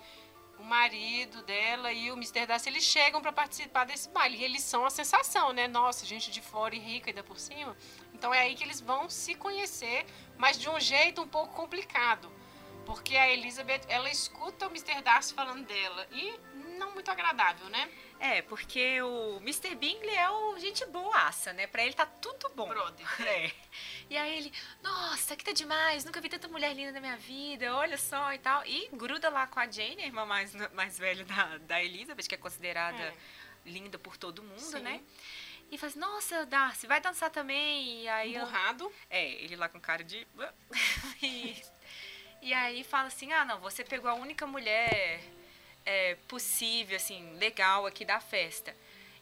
[0.58, 2.46] o marido dela e o Mr.
[2.46, 4.38] Darcy, eles chegam para participar desse baile.
[4.38, 5.68] E eles são a sensação, né?
[5.68, 7.76] Nossa, gente de fora e rica ainda por cima.
[8.18, 10.04] Então é aí que eles vão se conhecer,
[10.36, 12.30] mas de um jeito um pouco complicado.
[12.84, 15.02] Porque a Elizabeth, ela escuta o Mr.
[15.02, 16.06] Darcy falando dela.
[16.10, 16.34] E
[16.78, 17.88] não muito agradável, né?
[18.18, 19.74] É, porque o Mr.
[19.76, 21.66] Bingley é o gente boaça, né?
[21.66, 22.66] Pra ele tá tudo bom.
[22.68, 23.06] Brother.
[23.28, 23.50] É.
[24.10, 24.52] E aí ele,
[24.82, 28.38] nossa, que tá demais, nunca vi tanta mulher linda na minha vida, olha só e
[28.38, 28.64] tal.
[28.64, 32.34] E gruda lá com a Jane, a irmã mais, mais velha da, da Elizabeth, que
[32.34, 33.14] é considerada É.
[33.66, 34.80] linda por todo mundo, Sim.
[34.80, 35.02] né?
[35.70, 38.02] E faz, nossa, Darcy, vai dançar também?
[38.02, 38.90] E aí, ela- Emburrado.
[39.10, 40.26] é, ele lá com cara de.
[41.22, 41.62] e,
[42.40, 45.20] e aí fala assim: ah, não, você pegou a única mulher
[45.84, 48.74] é, possível, assim, legal aqui da festa.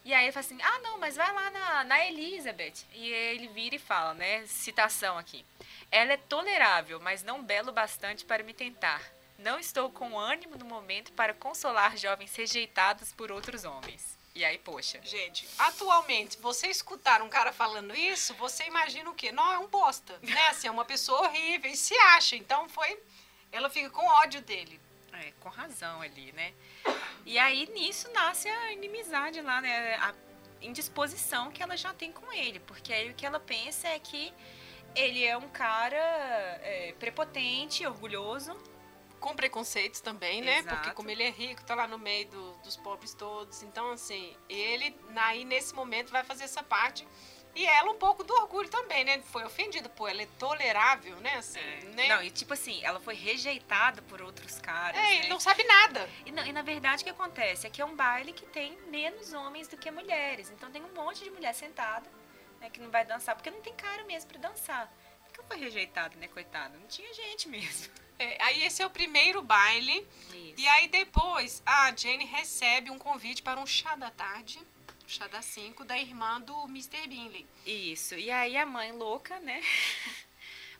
[0.05, 2.85] E aí ele fala assim: ah, não, mas vai lá na, na Elizabeth.
[2.93, 4.45] E ele vira e fala, né?
[4.45, 5.45] Citação aqui.
[5.91, 9.01] Ela é tolerável, mas não belo bastante para me tentar.
[9.37, 14.16] Não estou com ânimo no momento para consolar jovens rejeitados por outros homens.
[14.37, 14.99] E aí, poxa.
[15.03, 19.31] Gente, atualmente, você escutar um cara falando isso, você imagina o quê?
[19.31, 20.47] Não, é um bosta, né?
[20.49, 22.35] Assim, é uma pessoa horrível e se acha.
[22.35, 23.01] Então foi.
[23.51, 24.79] Ela fica com ódio dele.
[25.11, 26.53] É, com razão ali, né?
[27.25, 29.95] E aí nisso nasce a inimizade lá, né?
[29.95, 30.13] A
[30.61, 32.59] indisposição que ela já tem com ele.
[32.59, 34.31] Porque aí o que ela pensa é que
[34.95, 35.97] ele é um cara
[36.61, 38.55] é, prepotente, orgulhoso.
[39.19, 40.59] Com preconceitos também, né?
[40.59, 40.75] Exato.
[40.75, 43.63] Porque como ele é rico, tá lá no meio do- dos pobres todos.
[43.63, 47.07] Então, assim, ele aí nesse momento vai fazer essa parte.
[47.55, 49.19] E ela um pouco do orgulho também, né?
[49.31, 51.33] Foi ofendida, pô, ela é tolerável, né?
[51.37, 51.59] Assim,
[51.95, 52.05] né?
[52.05, 52.09] É.
[52.09, 54.95] Não, e tipo assim, ela foi rejeitada por outros caras.
[54.99, 55.15] é, né?
[55.17, 56.07] ele não sabe nada.
[56.23, 58.77] E, não- e na verdade o que acontece é que é um baile que tem
[58.89, 60.51] menos homens do que mulheres.
[60.51, 62.07] Então tem um monte de mulher sentada,
[62.61, 64.93] né, que não vai dançar, porque não tem cara mesmo pra dançar.
[65.25, 66.77] Porque foi rejeitado, né, coitado?
[66.77, 67.91] Não tinha gente mesmo.
[68.19, 70.07] É, aí esse é o primeiro baile.
[70.33, 70.53] Isso.
[70.57, 74.59] E aí depois a Jane recebe um convite para um chá da tarde,
[75.05, 77.07] um chá das 5, da irmã do Mr.
[77.07, 77.47] Bingley.
[77.65, 78.15] Isso.
[78.15, 79.61] E aí a mãe louca, né?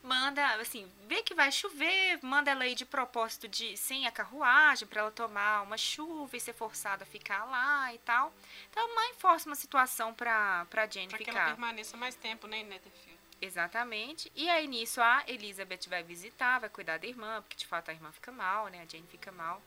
[0.04, 4.88] manda, assim, vê que vai chover, manda ela ir de propósito de sem a carruagem
[4.88, 8.34] para ela tomar uma chuva e ser forçada a ficar lá e tal.
[8.69, 11.52] Então a mãe força uma situação pra, pra Jane Para que ela ficar.
[11.52, 13.07] permaneça mais tempo, né, Netherfield.
[13.41, 14.32] Exatamente.
[14.36, 17.93] E aí nisso a Elizabeth vai visitar, vai cuidar da irmã, porque de fato a
[17.93, 18.82] irmã fica mal, né?
[18.82, 19.62] A Jane fica mal.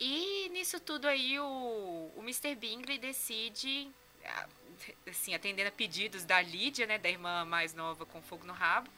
[0.00, 2.54] E nisso tudo aí o, o Mr.
[2.54, 3.90] Bingley decide,
[5.08, 6.98] assim, atendendo a pedidos da Lídia, né?
[6.98, 8.90] Da irmã mais nova com fogo no rabo,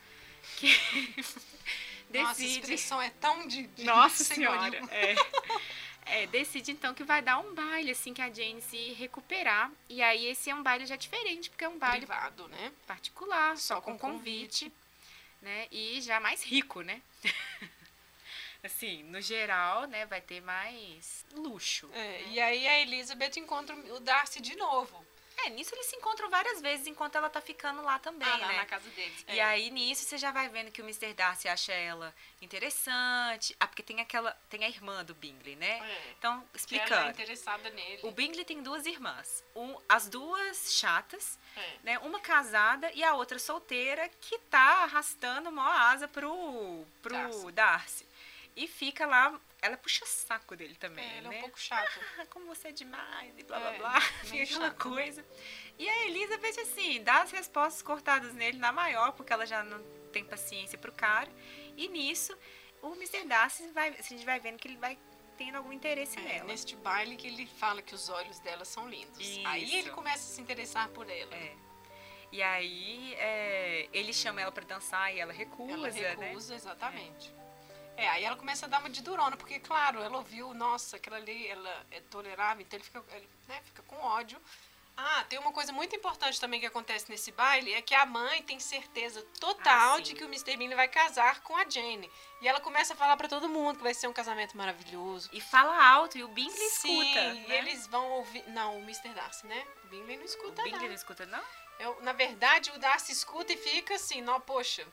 [0.56, 0.68] que
[2.12, 2.60] Nossa, a decide.
[2.60, 4.76] expressão é tão de, de Nossa senhora.
[4.90, 5.14] É.
[6.10, 9.70] É, decide então que vai dar um baile assim que a Jane se recuperar.
[9.88, 12.72] E aí esse é um baile já diferente, porque é um baile Privado, né?
[12.86, 14.72] particular, só, Só com com convite,
[15.40, 15.68] né?
[15.70, 17.00] E já mais rico, né?
[18.62, 21.88] assim, no geral, né, vai ter mais luxo.
[21.92, 25.04] É, e aí a Elizabeth encontra o Darcy de novo.
[25.44, 28.56] É, nisso eles se encontram várias vezes enquanto ela tá ficando lá também, Ah, né?
[28.58, 29.24] na casa deles.
[29.28, 29.42] E É.
[29.44, 31.12] aí nisso você já vai vendo que o Mr.
[31.14, 32.14] Darcy acha ela
[32.64, 33.56] interessante.
[33.58, 35.78] Ah, porque tem aquela, tem a irmã do Bingley, né?
[35.78, 36.10] É.
[36.18, 37.10] Então, Que ela é explicando.
[37.10, 38.00] interessada nele.
[38.02, 41.72] O Bingley tem duas irmãs, um, as duas chatas, É.
[41.82, 41.98] né?
[42.00, 47.52] Uma casada e a outra solteira que tá arrastando uma asa pro, pro Darcy.
[47.52, 48.06] Darcy.
[48.56, 51.36] E fica lá, ela puxa saco dele também, É, ele é né?
[51.38, 51.98] um pouco chato.
[52.18, 54.00] Ah, como você é demais e blá blá É, blá.
[54.00, 54.76] Fica aquela chato.
[54.90, 55.24] coisa.
[55.78, 59.82] E a Elizabeth, assim, dá as respostas cortadas nele na maior, porque ela já não
[60.12, 61.30] tem paciência pro cara.
[61.76, 62.36] E nisso,
[62.82, 63.24] o Mr.
[63.26, 64.98] Darcy vai, a gente vai vendo que ele vai
[65.36, 66.44] tendo algum interesse É, nela.
[66.44, 69.18] neste baile que ele fala que os olhos dela são lindos.
[69.46, 69.74] Aí Isso.
[69.76, 71.34] ele começa a se interessar por ela.
[71.34, 71.56] É.
[72.32, 76.26] E aí é, ele chama ela pra dançar e ela recusa, Ela né?
[76.28, 77.34] recusa, exatamente.
[78.00, 81.16] É, aí ela começa a dar uma de durona, porque, claro, ela ouviu, nossa, aquela
[81.18, 84.40] ali, ela é tolerável, então ele fica, ele, né, fica com ódio.
[84.96, 88.42] Ah, tem uma coisa muito importante também que acontece nesse baile, é que a mãe
[88.42, 90.02] tem certeza total Ah, sim.
[90.02, 90.56] de que o Mr.
[90.56, 92.10] Bean vai casar com a Jane.
[92.42, 95.28] E ela começa a falar pra todo mundo que vai ser um casamento maravilhoso.
[95.32, 97.20] E fala alto, e o Bingley Sim, escuta.
[97.34, 97.58] e né?
[97.58, 98.44] eles vão ouvir...
[98.48, 99.10] Não, o Mr.
[99.10, 99.66] Darcy, né?
[99.84, 100.88] O Bingley não O escuta, Bingley não.
[100.88, 101.42] não escuta, não?
[101.78, 104.86] Eu, na verdade, o Darcy escuta e fica assim, não, poxa,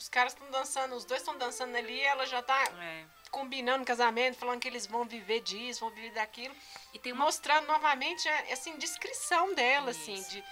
[0.00, 3.04] os caras estão dançando, os dois estão dançando ali, ela já tá É.
[3.30, 6.56] combinando casamento, falando que eles vão viver disso, vão viver daquilo,
[6.94, 10.30] E tem uma mostrando novamente, é, assim, descrição dela, assim, Isso.
[10.30, 10.44] de...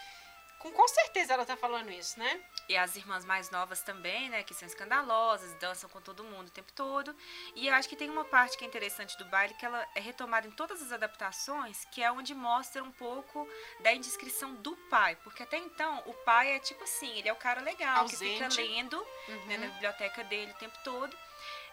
[0.59, 2.41] Com, com certeza ela tá falando isso, né?
[2.69, 4.43] E as irmãs mais novas também, né?
[4.43, 7.15] Que são escandalosas, dançam com todo mundo o tempo todo.
[7.55, 10.01] E eu acho que tem uma parte que é interessante do baile, que ela é
[10.01, 13.49] retomada em todas as adaptações, que é onde mostra um pouco
[13.81, 15.17] da indiscrição do pai.
[15.23, 18.47] Porque até então, o pai é tipo assim, ele é o cara legal, que fica
[18.47, 18.61] Ausente.
[18.69, 19.07] lendo
[19.47, 19.73] né, na Uhum.
[19.75, 21.17] biblioteca dele o tempo todo.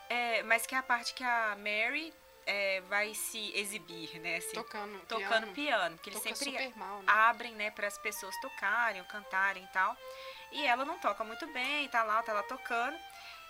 [0.10, 2.14] É, mas que é a parte que a Mary
[2.46, 4.38] é, vai se exibir, né?
[4.38, 5.54] Assim, Tocando tocando piano.
[5.54, 5.98] piano.
[5.98, 7.06] Que eles Toca sempre mal, né?
[7.08, 9.98] abrem, né, para as pessoas tocarem, ou cantarem e tal.
[10.52, 12.98] E ela não toca muito bem, tá lá, tá lá tocando.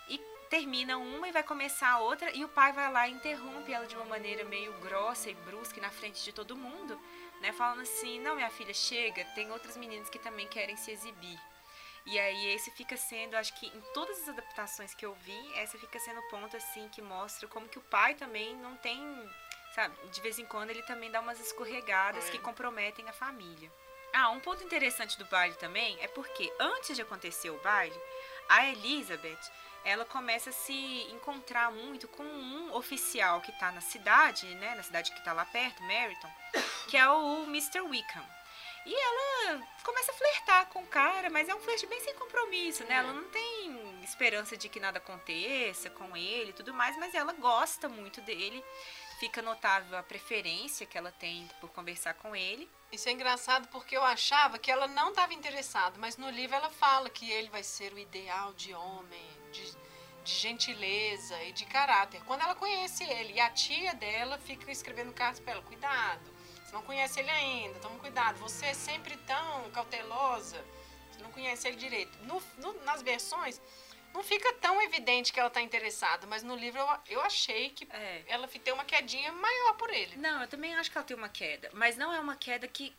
[0.08, 0.18] E
[0.50, 2.32] termina uma e vai começar a outra.
[2.32, 5.82] E o pai vai lá e interrompe ela de uma maneira meio grossa e brusca
[5.82, 7.00] na frente de todo mundo,
[7.42, 7.52] né?
[7.52, 11.40] Falando assim: Não, minha filha, chega, tem outras meninas que também querem se exibir.
[12.06, 15.78] E aí esse fica sendo, acho que em todas as adaptações que eu vi, essa
[15.78, 19.00] fica sendo o ponto assim que mostra como que o pai também não tem,
[19.74, 22.32] sabe, de vez em quando ele também dá umas escorregadas É.
[22.32, 23.72] que comprometem a família.
[24.14, 28.00] Ah, um ponto interessante do baile também é porque antes de acontecer o baile,
[28.48, 29.40] a Elizabeth,
[29.84, 34.84] ela começa a se encontrar muito com um oficial que tá na cidade, né, na
[34.84, 36.32] cidade que tá lá perto, Meryton,
[36.88, 37.82] que é o Mr.
[37.82, 38.26] Wickham.
[38.86, 42.84] E ela começa a flertar com o cara, mas é um flerte bem sem compromisso,
[42.84, 42.96] né?
[42.96, 47.34] Ela não tem esperança de que nada aconteça com ele e tudo mais, mas ela
[47.34, 48.64] gosta muito dele.
[49.20, 52.70] Fica notável a preferência que ela tem por conversar com ele.
[52.92, 56.70] Isso é engraçado porque eu achava que ela não estava interessada, mas no livro ela
[56.70, 59.72] fala que ele vai ser o ideal de homem, de,
[60.24, 62.22] de gentileza e de caráter.
[62.26, 66.35] Quando ela conhece ele e a tia dela fica escrevendo cartas para ela, cuidado,
[66.76, 70.62] não conhece ele ainda, toma cuidado, você é sempre tão cautelosa,
[71.10, 72.18] você não conhece ele direito.
[72.24, 73.62] No- no- nas versões
[74.14, 77.88] não fica tão evidente que ela está interessada, mas no livro eu, eu achei que
[77.92, 78.24] É.
[78.28, 80.18] ela tem uma quedinha maior por ele.
[80.18, 82.94] Não, eu também acho que ela tem uma queda, mas não é uma queda que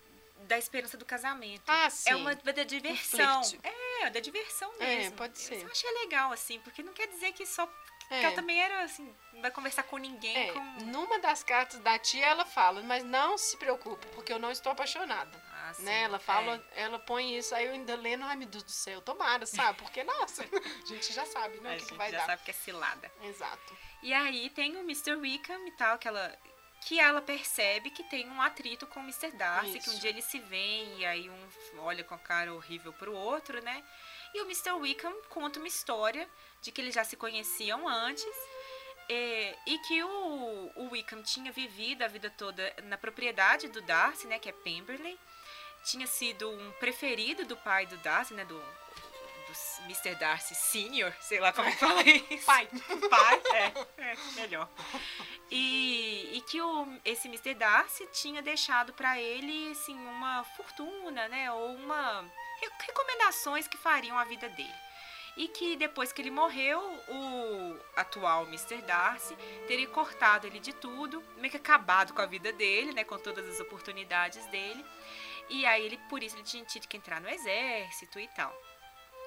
[0.48, 1.62] dá esperança do casamento.
[1.66, 2.10] Ah, sim.
[2.10, 3.44] É uma da diversão.
[3.44, 3.60] flerte.
[4.02, 5.16] é, da diversão É, mesmo.
[5.16, 5.62] pode ser.
[5.62, 7.68] Eu achei legal, assim, porque não quer dizer que só.
[8.10, 8.20] É.
[8.20, 10.36] Que ela também era, assim, não vai conversar com ninguém.
[10.36, 10.60] É, com...
[10.86, 14.72] numa das cartas da tia ela fala, mas não se preocupe, porque eu não estou
[14.72, 15.42] apaixonada.
[15.52, 16.02] Ah, sim, né?
[16.02, 16.82] Ela fala, é.
[16.82, 19.78] ela põe isso, aí eu ainda lendo, ai meu Deus do céu, tomara, sabe?
[19.78, 22.26] Porque, nossa, a gente já sabe, né, o que, que vai já dar.
[22.26, 23.10] sabe que é cilada.
[23.22, 23.76] Exato.
[24.02, 25.16] E aí tem o Mr.
[25.16, 26.38] Wickham e tal, que ela,
[26.82, 29.32] que ela percebe que tem um atrito com o Mr.
[29.32, 30.00] Darcy, que um Isso.
[30.00, 33.82] dia eles se veem e aí um olha com a cara horrível pro outro, né?
[34.34, 34.72] E o Mr.
[34.72, 36.28] Wickham conta uma história
[36.60, 38.34] de que eles já se conheciam antes
[39.08, 44.26] é, e que o, o Wickham tinha vivido a vida toda na propriedade do Darcy,
[44.26, 44.38] né?
[44.38, 45.18] Que é Pemberley.
[45.84, 48.44] Tinha sido um preferido do pai do Darcy, né?
[48.44, 50.16] Do, do Mr.
[50.16, 52.44] Darcy Senior, sei lá como é que fala isso.
[52.44, 52.68] Pai.
[53.08, 54.68] Pai, é, é melhor.
[55.50, 57.54] E, e que o, esse Mr.
[57.54, 61.52] Darcy tinha deixado pra ele, assim, uma fortuna, né?
[61.52, 62.28] Ou uma...
[62.60, 64.74] re- recomendações que fariam a vida dele.
[65.36, 68.80] E que depois que ele morreu, o atual Mr.
[68.82, 69.36] Darcy
[69.68, 73.04] teria cortado ele de tudo, meio que acabado com a vida dele, né?
[73.04, 74.82] Com todas as oportunidades dele.
[75.50, 78.50] E aí ele, por isso, ele tinha tido que entrar no exército e tal.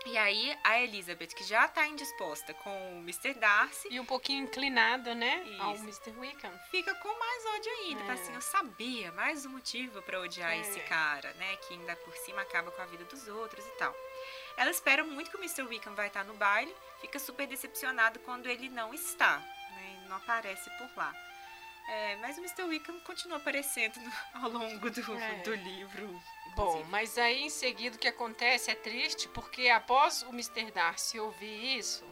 [0.05, 3.33] E aí a Elizabeth, que já tá indisposta com o Mr.
[3.35, 5.83] Darcy, E um pouquinho inclinada, né, ao Isso.
[5.83, 6.11] Mr.
[6.17, 6.51] Wickham.
[6.71, 7.99] fica com mais ódio ainda.
[8.01, 8.21] Fala É.
[8.21, 10.59] assim, eu sabia, mais um motivo pra odiar É.
[10.59, 11.55] esse cara, né?
[11.57, 13.93] Que ainda por cima acaba com a vida dos outros e tal.
[14.57, 15.63] Ela espera muito que o Mr.
[15.63, 20.05] Wickham vai estar no baile, fica super decepcionada quando ele não está, né?
[20.07, 21.13] Não aparece por lá.
[21.89, 22.63] É, mas o Mr.
[22.63, 23.99] Wickham continua aparecendo
[24.33, 25.35] ao longo do, É.
[25.43, 26.21] do livro.
[26.55, 30.71] Bom, mas aí em seguida o que acontece é triste, porque após o Mr.
[30.71, 32.03] Darcy ouvir isso,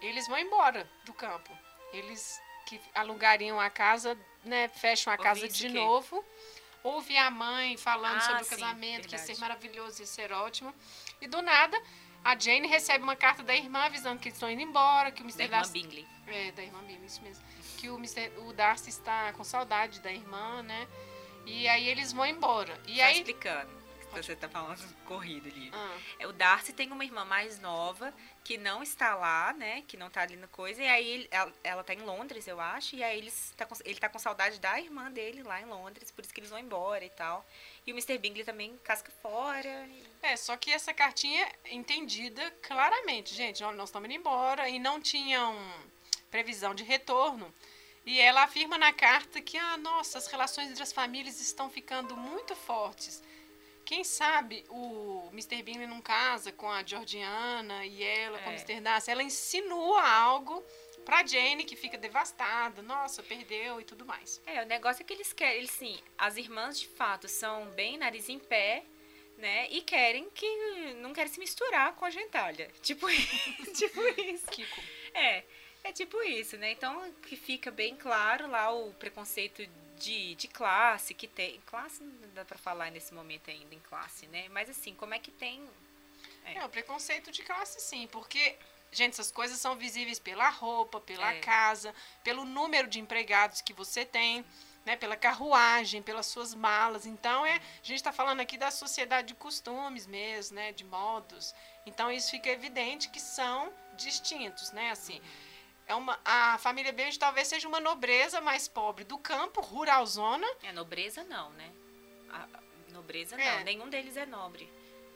[0.00, 1.50] eles vão embora do campo.
[1.92, 6.24] Eles que alugariam a casa, né, fecham a casa de que- novo.
[6.82, 10.30] Ouve a mãe falando Ah, sobre o sim, casamento, que ia ser maravilhoso, ia ser
[10.32, 10.72] ótimo.
[11.20, 11.80] E do nada,
[12.24, 15.24] A Jane recebe uma carta da irmã avisando que eles estão indo embora, que o
[15.24, 15.38] Mr.
[15.38, 15.72] Da irmã Darcy...
[15.74, 16.08] Bingley.
[16.26, 17.44] É, da irmã Bingley, isso mesmo.
[17.78, 18.32] Que o, Mr.
[18.38, 20.88] o Darcy está com saudade da irmã, né?
[21.46, 22.78] E aí eles vão embora.
[22.86, 23.18] E Só aí...
[23.18, 23.76] explicando.
[24.12, 25.70] Você tá falando corrido ali.
[26.18, 29.82] É, O Darcy tem uma irmã mais nova que não está lá, né?
[29.86, 30.82] Que não tá ali na coisa.
[30.82, 32.96] E aí ela, ela tá em Londres, eu acho.
[32.96, 36.10] E aí eles tá com- ele tá com saudade da irmã dele lá em Londres.
[36.10, 37.44] Por isso que eles vão embora e tal.
[37.86, 38.16] E o Mr.
[38.16, 39.86] Bingley também casca fora.
[39.86, 43.34] e- É, só que essa cartinha é entendida claramente.
[43.34, 45.54] Gente, nós estamos indo embora e não tinham
[46.30, 47.52] previsão de retorno.
[48.06, 52.16] E ela afirma na carta que, ah, nossa, as relações entre as famílias estão ficando
[52.16, 53.20] muito fortes.
[53.84, 55.62] Quem sabe o Mr.
[55.62, 58.56] Bingley não casa com a Georgiana e ela com o É.
[58.56, 58.80] Mr.
[58.80, 59.10] Darcy.
[59.10, 60.64] Ela insinua algo
[61.04, 62.82] pra Jane que fica devastada.
[62.82, 64.40] Nossa, perdeu e tudo mais.
[64.46, 67.96] É, o negócio é que eles querem, eles, sim, as irmãs de fato são bem
[67.96, 68.84] nariz em pé,
[69.38, 69.68] né?
[69.70, 70.94] E querem que.
[70.94, 72.70] não querem se misturar com a gentalha.
[72.82, 73.06] Tipo,
[73.74, 74.46] tipo isso.
[74.46, 74.80] Kiko.
[75.14, 75.44] É,
[75.88, 76.70] é tipo isso, né?
[76.72, 79.66] Então, que fica bem claro lá o preconceito
[79.98, 81.60] de, de classe que tem.
[81.66, 84.48] Classe não dá pra falar nesse momento ainda em classe, né?
[84.50, 85.66] Mas assim, como é que tem.
[86.44, 88.56] É, o preconceito de classe sim, porque,
[88.92, 91.40] gente, essas coisas são visíveis pela roupa, pela É.
[91.40, 94.44] casa, pelo número de empregados que você tem,
[94.84, 97.04] né, pela carruagem, pelas suas malas.
[97.04, 101.52] Então, é, a gente está falando aqui da sociedade de costumes mesmo, né, de modos.
[101.84, 105.20] Então, isso fica evidente que são distintos, né, assim.
[105.86, 110.72] É uma, a família Benji talvez seja uma nobreza mais pobre do campo, ruralzona, É,
[110.72, 111.72] nobreza não, né?
[112.30, 112.46] A,
[112.92, 113.58] nobreza É.
[113.58, 114.68] não, nenhum deles é nobre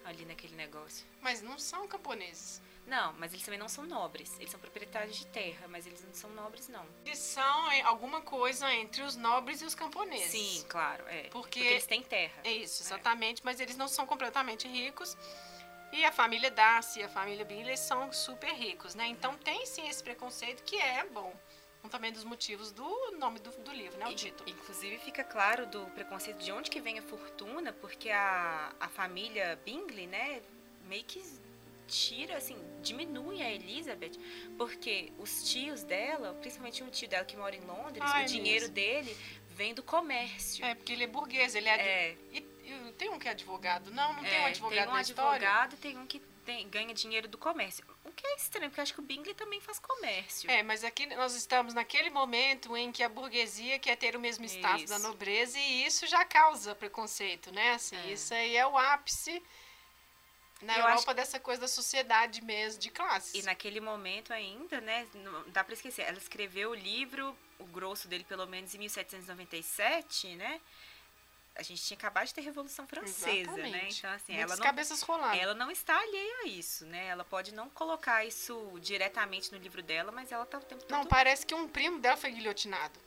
[0.05, 1.05] ali naquele negócio.
[1.21, 2.63] mas não são camponeses.
[2.87, 4.35] Não, mas eles também não são nobres.
[4.39, 6.85] Eles são proprietários de terra, mas eles não são nobres, não.
[7.05, 10.31] Eles são é, alguma coisa entre os nobres e os camponeses.
[10.31, 11.25] Sim, claro, é.
[11.29, 12.41] Porque- eles têm terra.
[12.43, 15.17] É isso, exatamente, mas eles não são completamente ricos.
[15.93, 19.07] E a família Darcy e a família Bingley são super ricos, né?
[19.09, 21.35] Então tem sim esse preconceito que é bom.
[21.83, 24.07] Um também dos motivos do nome do, do livro, né?
[24.07, 24.49] O In- título.
[24.49, 29.59] Inclusive fica claro do preconceito de onde que vem a fortuna, porque a, a família
[29.65, 30.43] Bingley, né,
[30.87, 31.23] meio que
[31.89, 34.13] tira, assim, diminui a Elizabeth,
[34.57, 38.61] porque os tios dela, principalmente um tio dela que mora em Londres, Ah, o dinheiro
[38.67, 38.75] mesmo.
[38.75, 39.17] dele
[39.49, 40.65] vem do comércio.
[40.65, 41.75] É, porque ele é burguês, ele é.
[42.11, 42.60] É, E, e
[42.99, 43.91] tem um que é advogado?
[43.91, 45.49] Não, não tem é, um advogado tem um na história?
[45.49, 47.85] advogado e tem um que tem- ganha dinheiro do comércio.
[48.05, 50.51] O que é estranho, porque eu acho que o Bingley também faz comércio.
[50.51, 54.45] É, mas aqui nós estamos naquele momento em que a burguesia quer ter o mesmo
[54.47, 55.07] status da Isso.
[55.07, 57.73] nobreza e isso já causa preconceito, né?
[57.75, 58.13] Assim, É.
[58.13, 59.43] isso aí é o ápice
[60.63, 63.35] na Eu Europa dessa coisa da sociedade mesmo, de classes.
[63.35, 68.09] E naquele momento ainda, né, não dá pra esquecer, ela escreveu o livro, o grosso
[68.09, 70.61] dele pelo menos em 1797, né?
[71.61, 73.69] A gente tinha acabado de ter Revolução Francesa, né?
[73.69, 73.99] Exatamente.
[73.99, 75.05] Então, assim, Muitas ela não, cabeças
[75.39, 77.09] ela não está alheia a isso, né?
[77.09, 80.91] Ela pode não colocar isso diretamente no livro dela, mas ela tá o tempo todo...
[80.91, 82.99] Não, parece que um primo dela foi guilhotinado.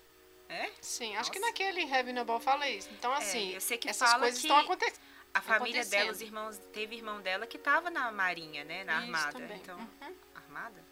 [0.47, 0.69] É?
[0.79, 1.51] Sim, acho que Nossa.
[1.51, 2.89] naquele Heaven Above fala isso.
[2.91, 5.01] Então, assim, eu sei que essas coisas que estão acontecendo.
[5.33, 6.59] A família dela, os irmãos...
[6.71, 8.83] Teve irmão dela que tava na marinha, né?
[8.83, 9.31] Na Isso armada.
[9.31, 9.57] também.
[9.57, 10.15] Então, Uhum.
[10.35, 10.85] armada?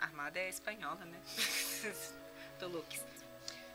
[0.00, 1.20] Armada é espanhola, né?
[2.58, 2.96] Tô louca.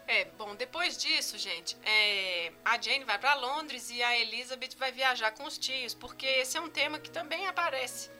[0.07, 4.91] É, bom, depois disso, gente, é, a Jane vai pra Londres e a Elizabeth vai
[4.91, 8.11] viajar com os tios, porque esse é um tema que também aparece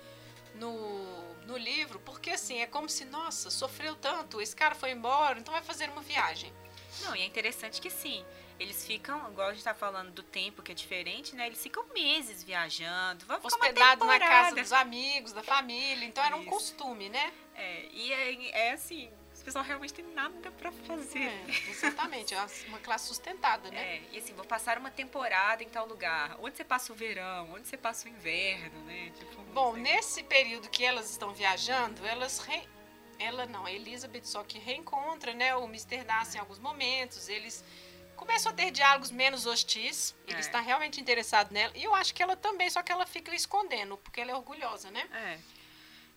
[0.55, 5.39] no, no livro, porque assim, é como se, nossa, sofreu tanto, esse cara foi embora,
[5.39, 6.53] então vai fazer uma viagem.
[7.01, 8.23] Não, e é interessante que sim,
[8.59, 11.47] eles ficam, igual a gente tá falando do tempo que é diferente, né?
[11.47, 16.23] Eles ficam meses viajando, vão ficar uma Hospedado na casa dos amigos, da família, então
[16.23, 16.49] era um Isso.
[16.49, 17.33] costume, né?
[17.55, 19.11] É, e é, é assim,
[19.43, 21.19] pessoal realmente tem nada pra fazer.
[21.27, 23.97] É, exatamente, é uma- classe sustentada, né?
[23.97, 26.37] É, e assim, vou passar uma temporada em tal lugar.
[26.39, 27.51] Onde você passa o verão?
[27.53, 29.11] Onde você passa o inverno, né?
[29.17, 32.67] Tipo, Bom, nesse período que elas estão viajando, elas re...
[33.19, 36.03] ela não, a Elizabeth só que reencontra, né, o Mr.
[36.03, 37.63] Darcy em alguns momentos, eles
[38.15, 40.39] começam a ter diálogos menos hostis, ele É.
[40.39, 43.97] está realmente interessado nela, e eu acho que ela também, só que ela fica escondendo,
[43.97, 45.07] porque ela é orgulhosa, né?
[45.13, 45.39] É.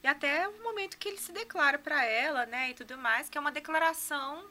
[0.03, 3.37] E até o momento que ele se declara pra ela, né, e tudo mais, que
[3.37, 4.45] é uma declaração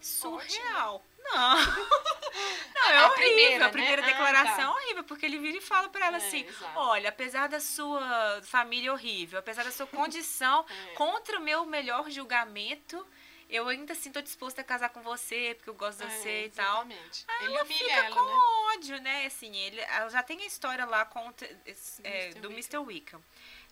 [0.00, 1.04] surreal.
[1.24, 1.56] Não.
[2.74, 3.14] Não, é A horrível.
[3.34, 4.08] primeira, a primeira né?
[4.08, 4.62] Ah, declaração tá.
[4.62, 6.72] é horrível, porque ele vira e fala pra ela É, assim: exato.
[6.78, 10.94] olha, apesar da sua família horrível, apesar da sua condição, É.
[10.94, 13.06] contra o meu melhor julgamento,
[13.48, 16.44] eu ainda assim tô disposta a casar com você, porque eu gosto de você É,
[16.46, 16.82] e tal.
[16.82, 18.32] Aí Ele ela fica ela, com né?
[18.74, 19.26] ódio, né?
[19.26, 22.40] Assim, ele, ela já tem a história lá contra, esse- é, Mr.
[22.40, 22.52] do Wickham.
[22.54, 22.78] Mr.
[22.78, 23.24] Wickham.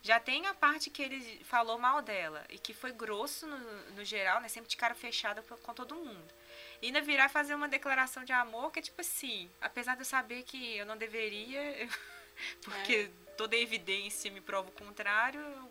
[0.02, 3.58] Já tem a parte que ele falou mal dela e que foi grosso no,
[3.92, 4.48] no geral, né?
[4.48, 6.34] Sempre de cara fechada com todo mundo.
[6.80, 10.00] E ainda virar e fazer uma declaração de amor que é tipo assim, apesar de
[10.00, 11.88] eu saber que eu não deveria, eu-
[12.64, 15.70] porque toda evidência me prova o contrário, eu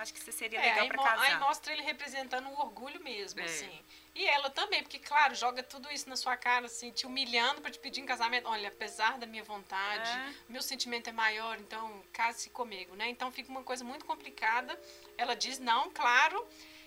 [0.00, 1.24] acho que você seria É, legal mo- casar.
[1.26, 3.44] aí mostra ele representando o orgulho mesmo, É.
[3.44, 3.84] assim.
[4.14, 7.70] E ela também, porque, claro, joga tudo isso na sua cara, assim, te humilhando pra
[7.70, 8.48] te pedir em casamento.
[8.48, 10.34] Olha, apesar da minha vontade, É.
[10.48, 13.08] meu sentimento é maior, então case-se comigo, né?
[13.08, 14.78] Então fica uma coisa muito complicada.
[15.16, 16.46] Ela diz não, claro.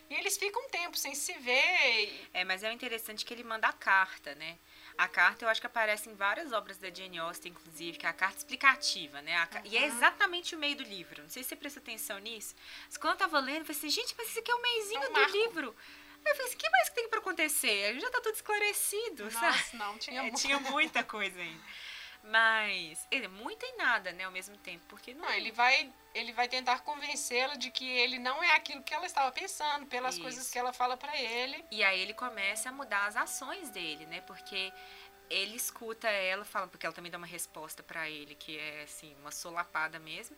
[0.09, 2.03] E eles ficam um tempo sem se ver.
[2.03, 4.57] e- É, mas é interessante que ele manda a carta, né?
[4.97, 8.09] A carta eu acho que aparece em várias obras da Jane Austen, inclusive, que é
[8.09, 9.35] a carta explicativa, né?
[9.37, 9.87] A ca- E é Uhum.
[9.87, 11.21] exatamente o meio do livro.
[11.23, 12.55] Não sei se você prestou atenção nisso.
[12.87, 15.03] Mas quando eu tava lendo, eu falei assim, gente, mas isso aqui é o meizinho
[15.03, 15.75] É um do livro.
[16.25, 17.99] Aí eu falei assim, o que mais que tem pra acontecer?
[17.99, 19.57] Já tá tudo esclarecido, sabe?
[19.57, 21.63] Nossa, não, tinha É, tinha muita coisa ainda.
[22.23, 24.83] Mas, ele, muito em nada, né, ao mesmo tempo.
[24.87, 28.83] Porque não, Não, ele vai, ele vai tentar convencê-la de que ele não é aquilo
[28.83, 30.23] que ela estava pensando, pelas Isso.
[30.23, 31.63] coisas que ela fala pra ele.
[31.71, 34.21] E aí ele começa a mudar as ações dele, né?
[34.21, 34.71] Porque
[35.29, 39.15] ele escuta ela, fala, porque ela também dá uma resposta pra ele, que é assim,
[39.21, 40.37] uma solapada mesmo.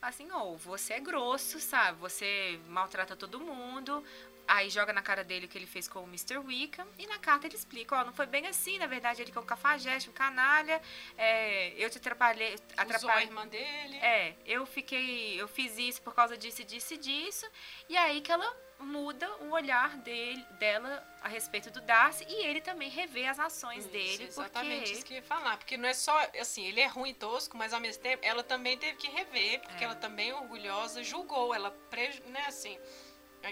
[0.00, 1.98] Assim, ô, você é grosso, sabe?
[1.98, 4.04] Você maltrata todo mundo.
[4.48, 6.38] Aí joga na cara dele o que ele fez com o Mr.
[6.38, 6.86] Wickham.
[6.98, 9.40] E na carta ele explica, ó, não foi bem assim, na verdade ele que é
[9.40, 10.80] um cafajeste, um canalha.
[11.18, 12.54] é, eu te atrapalhei.
[12.54, 13.96] Usou a atrapalhei irmã dele.
[13.96, 17.46] é, eu fiquei, eu fiz isso por causa disso, disso e disso.
[17.88, 22.60] E aí que ela muda o olhar dele, dela a respeito do Darcy e ele
[22.60, 25.56] também revê as ações Isso, dele, exatamente porque isso que eu ia falar.
[25.56, 28.42] Porque não é só, assim, ele é ruim e tosco, mas ao mesmo tempo ela
[28.44, 29.86] também teve que rever, porque É.
[29.86, 32.78] ela também é orgulhosa, julgou, ela, pre, né, assim,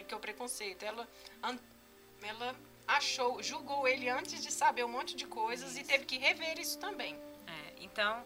[0.02, 1.08] que é o preconceito, ela,
[2.22, 5.90] ela achou, julgou ele antes de saber um monte de coisas e Isso.
[5.90, 7.14] teve que rever isso também.
[7.46, 8.24] É, então,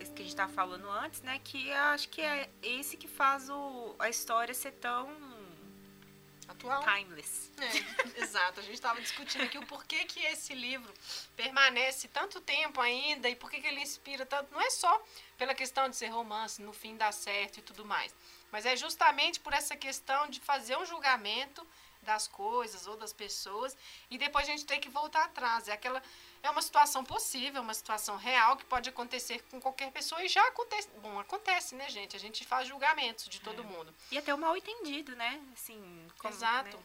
[0.00, 3.48] isso que a gente tava falando antes, né, que acho que é esse que faz
[3.50, 5.10] o, a história ser tão
[6.48, 6.82] Atual.
[6.84, 7.50] timeless.
[7.58, 8.60] É, exato.
[8.60, 10.92] A gente estava discutindo aqui o porquê que esse livro
[11.36, 14.52] permanece tanto tempo ainda e por que que ele inspira tanto.
[14.52, 15.02] Não é só
[15.36, 18.14] pela questão de ser romance, no fim dar certo e tudo mais,
[18.52, 21.66] mas é justamente por essa questão de fazer um julgamento
[22.02, 23.76] das coisas ou das pessoas
[24.10, 25.68] e depois a gente ter que voltar atrás.
[25.68, 26.02] É aquela
[26.42, 30.44] é uma situação possível, uma situação real que pode acontecer com qualquer pessoa e já
[30.48, 30.88] acontece.
[31.00, 32.16] Bom, acontece, né, gente?
[32.16, 33.64] A gente faz julgamentos de todo É.
[33.64, 33.94] mundo.
[34.10, 35.40] E até o mal entendido, né?
[35.54, 36.76] Assim, como, Exato.
[36.76, 36.82] né,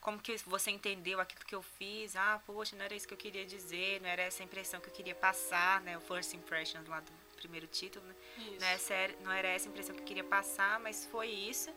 [0.00, 2.14] como que você entendeu aquilo que eu fiz?
[2.14, 4.92] Ah, poxa, não era isso que eu queria dizer, não era essa impressão que eu
[4.92, 5.96] queria passar, né?
[5.98, 7.12] O first impressions lá do
[7.44, 8.14] primeiro título, né?
[8.38, 8.60] Isso.
[8.60, 11.70] Não, é sério, não era essa impressão que eu queria passar, mas foi isso.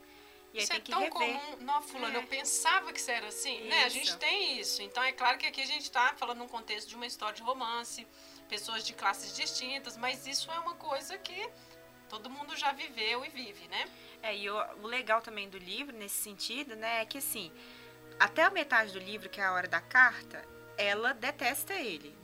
[0.53, 1.13] E aí isso tem é que tão rever.
[1.13, 1.57] comum.
[1.61, 2.19] Não, fulano, É.
[2.23, 3.83] eu pensava que isso era assim, né?
[3.83, 4.17] A gente Isso.
[4.17, 4.81] tem isso.
[4.81, 7.43] Então é claro que aqui a gente está falando num contexto de uma história de
[7.43, 8.07] romance,
[8.49, 11.49] pessoas de classes distintas, mas isso é uma coisa que
[12.09, 13.85] todo mundo já viveu e vive, né?
[14.23, 17.51] É, e o, o legal também do livro, nesse sentido, né, é que assim,
[18.17, 20.43] até a metade do livro, que é a hora da carta,
[20.77, 22.16] ela detesta ele,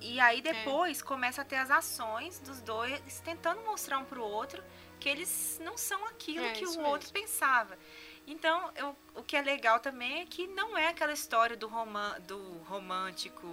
[0.00, 0.22] e É.
[0.22, 4.62] aí depois começa a ter as ações dos dois tentando mostrar um pro outro
[4.98, 7.78] que eles não são aquilo É, que o outro pensava.
[8.26, 12.20] Então, eu- o que é legal também é que não é aquela história do, roman,
[12.20, 12.38] do
[12.68, 13.46] romântico,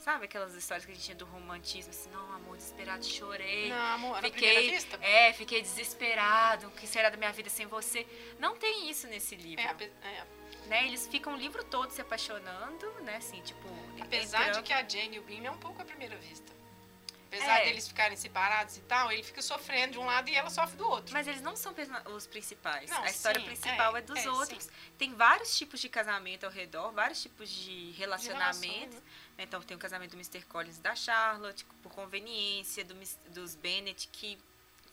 [0.00, 0.24] sabe?
[0.24, 3.68] Aquelas histórias que a gente tinha do romantismo, assim, não, amor desesperado, chorei.
[3.68, 4.98] Não, amor, Fiquei, vista?
[5.02, 6.66] é, fiquei desesperado.
[6.68, 8.06] O que será da minha vida sem você?
[8.38, 9.62] Não tem isso nesse livro.
[9.62, 10.26] É, é,
[10.66, 10.86] Né?
[10.86, 13.16] Eles ficam o livro todo se apaixonando, né?
[13.16, 13.68] Assim, tipo.
[14.00, 16.50] apesar entrando- de que a Jane e o Bim é um pouco a primeira vista.
[17.26, 17.64] Apesar É.
[17.66, 20.88] deles ficarem separados e tal, ele fica sofrendo de um lado e ela sofre do
[20.88, 21.12] outro.
[21.12, 21.72] Mas eles não são
[22.14, 22.90] os principais.
[22.90, 24.68] Não, a história sim, principal é, é, dos é, outros.
[24.98, 28.66] Tem vários tipos de casamento ao redor, vários tipos de De relacionamento.
[28.66, 29.02] relação, né?
[29.42, 30.42] Então tem o casamento do Mr.
[30.46, 32.94] Collins e da Charlotte, por conveniência, do,
[33.30, 34.38] dos Bennett, que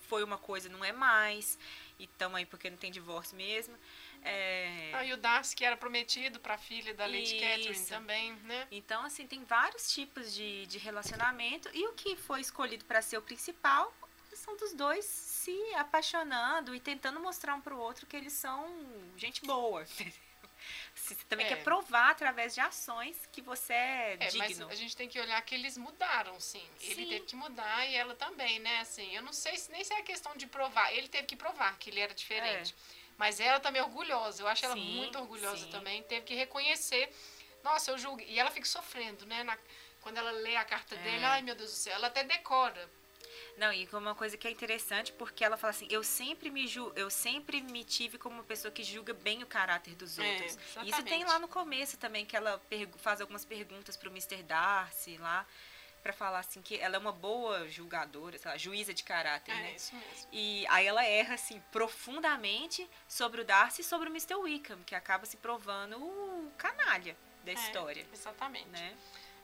[0.08, 1.58] foi uma coisa, não é mais.
[2.00, 3.76] E tamo aí porque não tem divórcio mesmo.
[4.24, 7.40] É, Ah, e o Darcy, que era prometido pra filha da Lady Isso.
[7.40, 8.68] Catherine também, né?
[8.72, 11.70] Então, assim, tem vários tipos de, de relacionamento.
[11.74, 13.94] E o que foi escolhido para ser o principal
[14.34, 18.72] são dos dois se apaixonando e tentando mostrar um pro outro que eles são
[19.18, 19.86] gente boa.
[21.16, 21.50] Você também É.
[21.50, 24.70] quer provar através de ações que você é, É, mas digno.
[24.70, 26.66] a gente tem que olhar que eles mudaram, sim.
[26.82, 27.08] Ele Sim.
[27.10, 28.80] teve que mudar e ela também, né?
[28.82, 30.92] Assim, eu não sei se nem se é questão de provar.
[30.94, 32.76] Ele teve que provar que ele era diferente.
[33.18, 34.44] Mas ela também é orgulhosa.
[34.44, 34.78] Eu acho ela É.
[34.78, 35.72] Sim, muito orgulhosa sim.
[35.72, 36.04] também.
[36.04, 37.10] Teve que reconhecer.
[37.64, 38.22] Nossa, eu julgo.
[38.22, 39.44] E ela fica sofrendo, né?
[39.44, 39.58] Na-
[40.02, 41.00] Quando ela lê a carta É.
[41.00, 42.90] dele, ai meu Deus do céu, ela até decora.
[43.58, 46.92] Não, e uma coisa que é interessante, porque ela fala assim, eu sempre me ju
[46.96, 50.52] eu sempre me tive como uma pessoa que julga bem o caráter dos É, outros.
[50.54, 51.26] Isso tem exatamente.
[51.26, 52.62] lá no começo também, que ela
[52.98, 54.44] faz algumas perguntas pro Mr.
[54.44, 55.46] Darcy lá,
[56.04, 59.56] pra falar assim que ela é uma boa julgadora, sei lá, juíza de caráter, É,
[59.56, 59.74] né?
[59.76, 60.28] isso mesmo.
[60.32, 64.36] E aí ela erra, assim, profundamente sobre o Darcy e sobre o Mr.
[64.36, 68.68] Wickham, que acaba se provando o canalha da É, história, Exatamente.
[68.70, 68.96] né?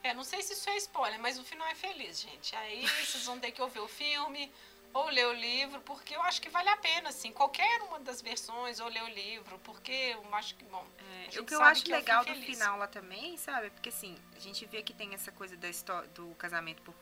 [0.04, 2.54] É, não sei se isso é spoiler, mas o final é feliz, gente.
[2.56, 4.52] Aí vocês vão ter que ouvir o filme,
[4.92, 8.20] ou ler o livro, porque eu acho que vale a pena, assim, qualquer uma das
[8.20, 10.86] versões, ou ler o livro, porque eu acho que, bom.
[11.34, 13.70] É, o que eu acho que legal do final lá também, sabe?
[13.70, 16.94] Porque assim, a gente vê que tem essa coisa da história, do casamento por,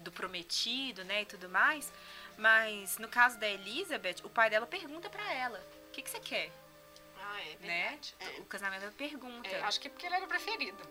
[0.00, 1.90] do prometido, né, e tudo mais.
[2.36, 6.18] Mas no caso da Elizabeth, o pai dela pergunta para ela: o que, que você
[6.18, 6.50] quer?
[7.16, 7.88] Ah, é né?
[7.90, 8.14] verdade.
[8.18, 8.34] Né?
[8.36, 8.40] É.
[8.40, 9.48] O casamento ela pergunta.
[9.48, 10.82] É, acho que é porque ele era o preferido.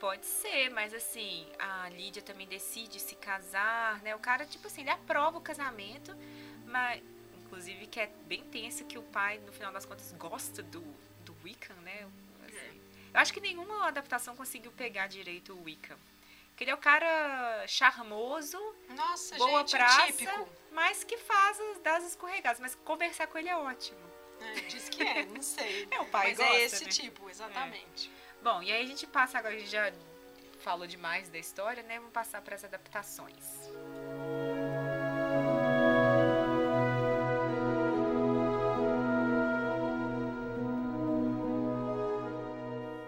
[0.00, 4.16] Pode ser, mas assim, a Lídia também decide se casar, né?
[4.16, 6.16] O cara, tipo assim, ele aprova o casamento,
[6.64, 7.02] mas
[7.36, 10.80] inclusive que é bem tenso que o pai, no final das contas, gosta do,
[11.22, 12.08] do Wiccan, né?
[12.46, 12.74] Assim, é.
[13.12, 15.98] Eu acho que nenhuma adaptação conseguiu pegar direito o Wiccan.
[16.56, 18.58] Que ele é o cara charmoso,
[18.90, 20.48] Nossa, boa gente, praça, típico.
[20.72, 22.60] mas que faz das escorregadas.
[22.60, 23.98] Mas conversar com ele é ótimo.
[24.40, 25.86] É, diz que é, não sei.
[25.92, 26.90] É, o pai mas gosta, é esse né?
[26.90, 28.10] tipo, exatamente.
[28.16, 28.19] É.
[28.42, 29.92] Bom, e aí a gente passa agora, a gente já
[30.60, 31.98] falou demais da história, né?
[31.98, 33.68] Vamos passar para as adaptações.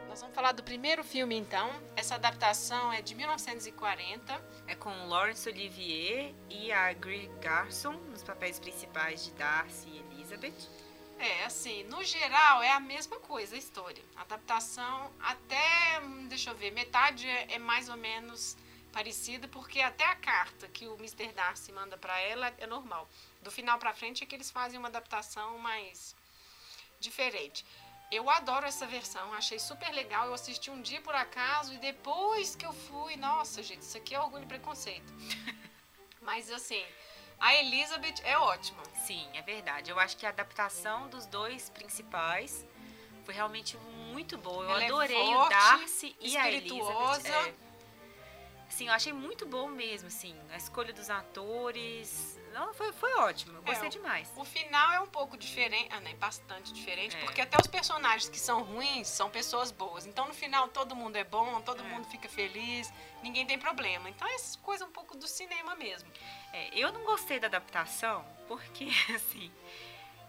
[0.06, 1.70] Nós vamos falar do primeiro filme, então.
[1.96, 4.38] Essa adaptação é de 1940.
[4.66, 10.81] É com Laurence Olivier e a Greer Garson nos papéis principais de Darcy e Elizabeth.
[11.22, 14.02] É, assim, no geral é a mesma coisa a história.
[14.16, 18.56] A adaptação até, deixa eu ver, metade é, é mais ou menos
[18.92, 21.30] parecida, porque até a carta que o Mr.
[21.32, 23.08] Darcy manda para ela é normal.
[23.40, 26.16] Do final para frente é que eles fazem uma adaptação mais
[26.98, 27.64] diferente.
[28.10, 30.26] Eu adoro essa versão, achei super legal.
[30.26, 34.12] Eu assisti um dia por acaso e depois que eu fui, nossa, gente, isso aqui
[34.12, 35.12] é orgulho e preconceito.
[36.20, 36.84] Mas assim,
[37.42, 38.82] a Elizabeth é ótima.
[39.04, 39.90] Sim, é verdade.
[39.90, 42.64] Eu acho que a adaptação dos dois principais
[43.24, 43.76] foi realmente
[44.12, 44.64] muito boa.
[44.64, 47.28] Eu Ela adorei é forte, o Darcy e a Elizabeth.
[47.28, 47.71] É.
[48.72, 50.34] Sim, eu achei muito bom mesmo, assim.
[50.50, 52.40] A escolha dos atores.
[52.54, 53.56] Não, foi, foi ótimo.
[53.58, 54.32] Eu gostei é, demais.
[54.34, 57.20] O final é um pouco diferente, ah, né, bastante diferente, É.
[57.20, 60.06] porque até os personagens que são ruins são pessoas boas.
[60.06, 61.86] Então no final todo mundo é bom, todo É.
[61.86, 62.90] mundo fica feliz,
[63.22, 64.08] ninguém tem problema.
[64.08, 66.10] Então é coisa um pouco do cinema mesmo.
[66.52, 69.52] É, eu não gostei da adaptação porque, assim,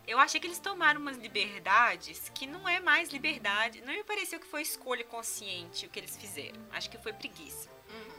[0.08, 3.82] eu achei que eles tomaram umas liberdades que não é mais liberdade.
[3.82, 6.60] Não me pareceu que foi escolha consciente o que eles fizeram.
[6.72, 7.70] Acho que foi preguiça.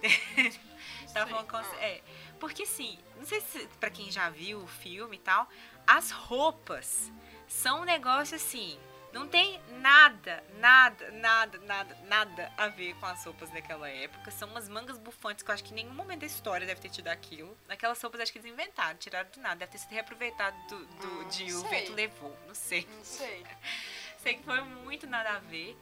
[1.12, 1.76] Tava falando com- Ah.
[1.80, 2.02] é,
[2.40, 5.48] porque assim, não sei se pra quem já viu o filme e tal,
[5.86, 7.10] as roupas
[7.46, 8.78] são um negócio assim,
[9.14, 14.30] não tem nada, nada, nada, nada, nada a ver com as roupas daquela época.
[14.30, 16.90] São umas mangas bufantes que eu acho que em nenhum momento da história deve ter
[16.90, 17.56] tido aquilo.
[17.68, 21.06] Aquelas roupas acho que eles inventaram, tiraram do nada, deve ter sido reaproveitado do, do-
[21.24, 21.70] Hum, de O sei.
[21.70, 22.86] Vento Levou, não sei.
[22.96, 23.44] Não sei.
[24.18, 25.76] Sei que foi muito nada a ver.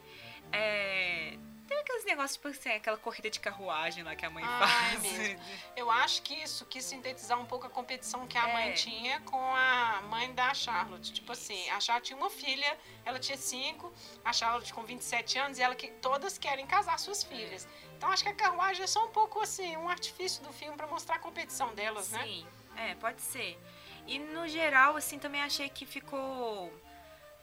[0.51, 4.59] É, Tem aqueles negócios, tipo assim, aquela corrida de carruagem lá que a mãe Ah,
[4.63, 5.01] é faz.
[5.01, 5.39] mesmo.
[5.77, 8.53] Eu acho que isso quis sintetizar um pouco a competição que a É.
[8.53, 11.13] mãe tinha com a mãe da Charlotte.
[11.13, 13.93] Tipo assim, a Charlotte tinha uma filha, ela tinha cinco,
[14.25, 17.67] a Charlotte com 27 anos, e ela que todas querem casar suas filhas.
[17.97, 20.87] Então acho que a carruagem é só um pouco assim, um artifício do filme para
[20.87, 22.23] mostrar a competição delas, né?
[22.23, 22.45] Sim,
[22.75, 23.57] é, pode ser.
[24.05, 26.73] E no geral, assim, também achei que ficou.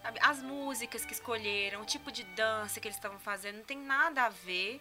[0.02, 3.78] Sabe, as músicas que escolheram, o tipo de dança que eles estavam fazendo, não tem
[3.78, 4.80] nada a ver.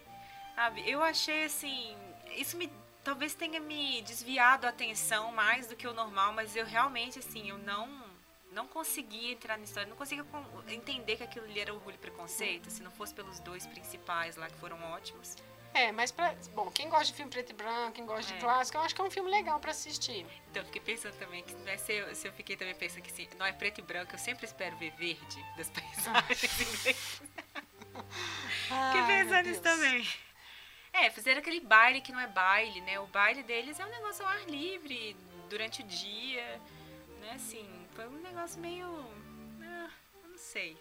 [0.54, 0.88] Sabe?
[0.88, 1.96] Eu achei assim.
[2.36, 2.70] Isso me.
[3.02, 7.48] Talvez tenha me desviado a atenção mais do que o normal, mas eu realmente, assim,
[7.48, 8.10] eu não.
[8.52, 10.24] Não conseguia entrar na história, não conseguia
[10.66, 14.48] entender que aquilo ali era orgulho e preconceito, se não fosse pelos dois principais lá
[14.48, 15.36] que foram ótimos.
[15.72, 18.34] É, mas pra, bom, quem gosta de filme preto e branco, quem gosta É.
[18.36, 20.26] de clássico, eu acho que é um filme legal para assistir.
[20.50, 23.02] Então eu fiquei pensando também que não é se eu, se eu fiquei também pensando
[23.02, 26.40] que assim, não é preto e branco, eu sempre espero ver verde das paisagens.
[28.60, 30.08] Fiquei Ai, meu pensando nisso também.
[30.92, 32.98] É, fizeram aquele baile que não é baile, né?
[32.98, 35.16] O baile deles é um negócio ao ar livre,
[35.48, 36.60] durante o dia,
[37.20, 37.32] né?
[37.34, 38.86] Assim, foi um negócio meio.
[39.62, 39.90] ah,
[40.24, 40.76] não sei.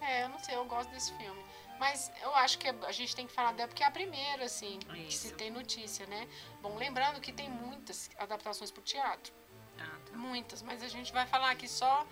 [0.00, 1.44] É, eu não sei, eu gosto desse filme.
[1.78, 4.78] Mas eu acho que a gente tem que falar dela porque é a primeira, assim,
[4.78, 5.36] que se Isso.
[5.36, 6.28] tem notícia, né?
[6.62, 9.32] Bom, lembrando que tem muitas adaptações pro teatro.
[9.78, 10.16] Ah, tá.
[10.16, 12.06] Muitas, mas a gente vai falar aqui só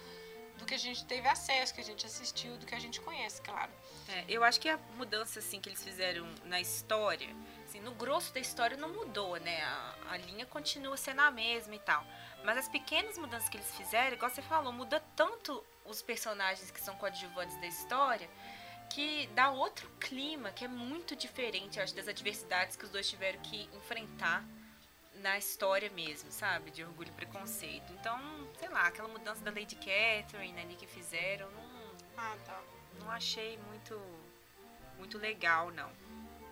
[0.58, 3.42] do que a gente teve acesso, que a gente assistiu, do que a gente conhece,
[3.42, 3.72] claro.
[4.08, 7.28] É, eu acho que a mudança assim que eles fizeram na história,
[7.64, 9.62] assim, no grosso da história não mudou, né?
[9.62, 12.06] A, a linha continua sendo a mesma e tal.
[12.44, 16.80] Mas as pequenas mudanças que eles fizeram, igual você falou, muda tanto os personagens que
[16.80, 18.28] são coadjuvantes da história
[18.90, 23.40] que dá outro clima que é muito diferente, acho, das adversidades que os dois tiveram
[23.40, 24.44] que enfrentar
[25.16, 26.70] na história mesmo, sabe?
[26.70, 27.92] De orgulho e preconceito.
[27.92, 28.18] Então,
[28.58, 31.64] sei lá, aquela mudança da Lady Catherine ali que fizeram, não,
[32.16, 32.60] Ah, tá.
[33.00, 34.00] não achei muito
[34.98, 35.90] muito legal, não.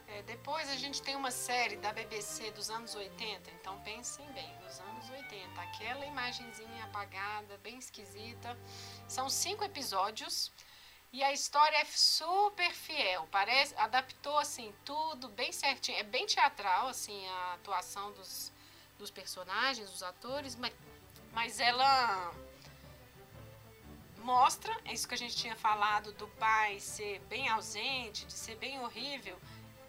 [0.08, 4.52] É, depois a gente tem uma série da BBC dos anos 80, então pensem bem,
[4.58, 5.60] dos anos 80.
[5.60, 8.58] Aquela imagenzinha apagada, bem esquisita.
[9.08, 10.50] São cinco episódios
[11.12, 13.28] e a história é super fiel.
[13.30, 15.98] Parece, adaptou assim tudo bem certinho.
[15.98, 18.52] É bem teatral assim a atuação dos,
[18.98, 20.72] dos personagens, dos atores, mas,
[21.32, 22.32] mas ela
[24.18, 28.54] mostra, é isso que a gente tinha falado do pai ser bem ausente, de ser
[28.56, 29.38] bem horrível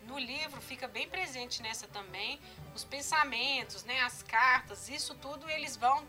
[0.08, 2.40] no livro fica bem presente nessa também
[2.76, 6.06] os pensamentos, né, as cartas, isso tudo eles vão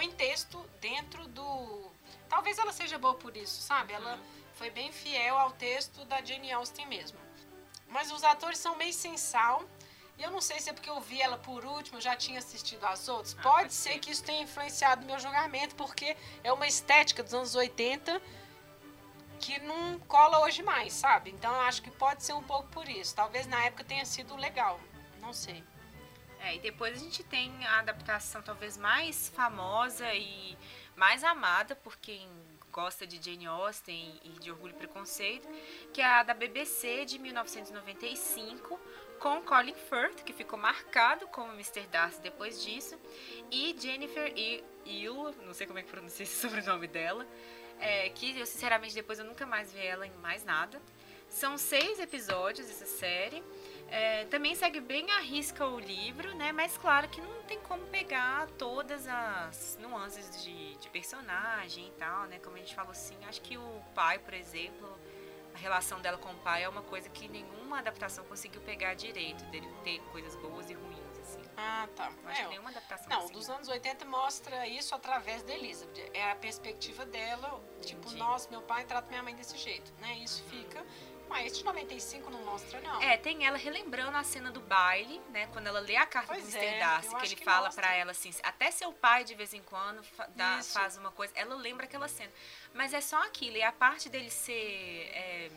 [0.00, 1.90] em texto dentro do.
[2.28, 3.94] Talvez ela seja boa por isso, sabe?
[3.94, 4.22] Ela uhum.
[4.56, 7.18] Foi bem fiel ao texto da Jane Austen mesmo.
[7.88, 9.62] Mas os atores são meio sem sal.
[10.18, 12.38] E eu não sei se é porque eu vi ela por último, eu já tinha
[12.38, 13.36] assistido as outras.
[13.38, 17.54] Ah, pode ser que isso tenha influenciado meu julgamento, porque é uma estética dos anos
[17.54, 18.20] 80
[19.38, 21.30] que não cola hoje mais, sabe?
[21.30, 23.14] Então eu acho que pode ser um pouco por isso.
[23.14, 24.80] Talvez na época tenha sido legal,
[25.20, 25.62] não sei.
[26.40, 30.56] É, e depois a gente tem a adaptação talvez mais famosa e
[30.94, 32.26] mais amada por quem
[32.76, 35.48] gosta de Jane Austen e de Orgulho e Preconceito,
[35.94, 38.78] que é a da BBC de 1995,
[39.18, 41.86] com Colin Firth, que ficou marcado como Mr.
[41.86, 43.00] Darcy depois disso,
[43.50, 44.30] e Jennifer
[44.84, 47.26] Hill, não sei como é que pronuncia esse sobrenome dela,
[47.80, 50.78] é, que eu sinceramente depois eu nunca mais vi ela em mais nada.
[51.30, 53.42] São seis episódios essa série.
[53.88, 56.52] É, também segue bem a risca o livro, né?
[56.52, 62.24] Mas claro que não tem como pegar todas as nuances de, de personagem e tal,
[62.24, 62.38] né?
[62.42, 64.88] Como a gente falou assim, acho que o pai, por exemplo,
[65.54, 69.44] a relação dela com o pai é uma coisa que nenhuma adaptação conseguiu pegar direito,
[69.46, 71.06] dele ter coisas boas e ruins.
[71.56, 72.10] Ah, tá.
[72.22, 73.32] Não acho é, nenhuma adaptação Não, assim.
[73.32, 76.10] dos anos 80 mostra isso através da Elizabeth.
[76.12, 78.16] É a perspectiva dela, tipo, Entendi.
[78.16, 80.18] nossa, meu pai trata minha mãe desse jeito, né?
[80.18, 80.84] Isso fica.
[81.28, 83.02] Mas de 95 não mostra, não.
[83.02, 85.48] É, tem ela relembrando a cena do baile, né?
[85.52, 86.74] Quando ela lê a carta pois do Mr.
[86.74, 89.62] É, Darcy, que ele que fala para ela assim, até seu pai de vez em
[89.62, 91.32] quando fa dá, faz uma coisa.
[91.36, 92.32] Ela lembra aquela cena.
[92.72, 93.56] Mas é só aquilo.
[93.56, 95.10] E a parte dele ser.
[95.12, 95.50] É,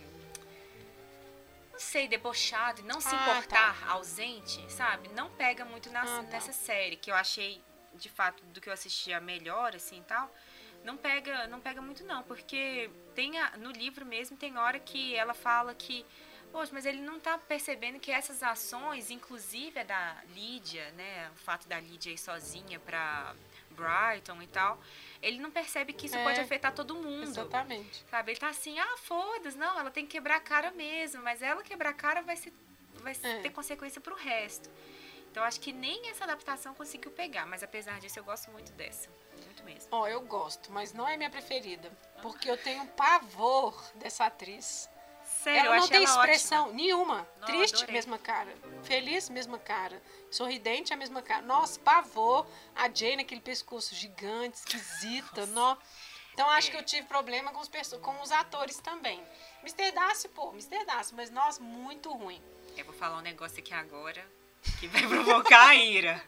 [1.71, 3.91] não sei, debochado e não se ah, importar, tá.
[3.91, 5.07] ausente, sabe?
[5.09, 6.23] Não pega muito na, ah, tá.
[6.23, 7.63] nessa série, que eu achei,
[7.93, 10.29] de fato, do que eu assistia melhor, assim, e tal.
[10.83, 15.15] Não pega, não pega muito não, porque tem a, no livro mesmo tem hora que
[15.15, 16.05] ela fala que
[16.51, 21.29] Poxa, mas ele não tá percebendo que essas ações, inclusive a da Lídia, né?
[21.35, 23.35] O fato da Lídia ir sozinha pra
[23.69, 24.79] Brighton e tal,
[25.21, 27.23] ele não percebe que isso é, pode afetar todo mundo.
[27.23, 28.03] Exatamente.
[28.09, 28.31] Sabe?
[28.31, 31.61] Ele tá assim, ah, foda-se, não, ela tem que quebrar a cara mesmo, mas ela
[31.61, 32.51] quebrar a cara vai, ser,
[32.95, 33.41] vai é.
[33.41, 34.69] ter consequência pro resto.
[35.31, 39.07] Então acho que nem essa adaptação conseguiu pegar, mas apesar disso eu gosto muito dessa.
[39.73, 39.87] Mesmo.
[39.91, 41.91] Ó, oh, eu gosto, mas não é minha preferida.
[42.21, 44.89] Porque eu tenho pavor dessa atriz.
[45.43, 46.75] Sério, ela não tem expressão ótima.
[46.75, 47.27] nenhuma.
[47.39, 47.93] Não, Triste, adorei.
[47.93, 48.53] mesma cara.
[48.83, 50.01] Feliz, mesma cara.
[50.31, 51.43] Sorridente, a mesma cara.
[51.43, 52.47] Nossa, pavor.
[52.75, 55.45] A Jane, aquele pescoço gigante, esquisita.
[55.45, 55.77] nó.
[56.33, 56.71] Então acho é.
[56.71, 57.69] que eu tive problema com os,
[58.01, 59.23] com os atores também.
[59.61, 59.91] Mr.
[59.91, 60.85] Darcy, pô, Mr.
[60.85, 62.41] Darcy, mas nós, muito ruim.
[62.75, 64.25] Eu vou falar um negócio aqui agora
[64.79, 66.23] que vai provocar a ira.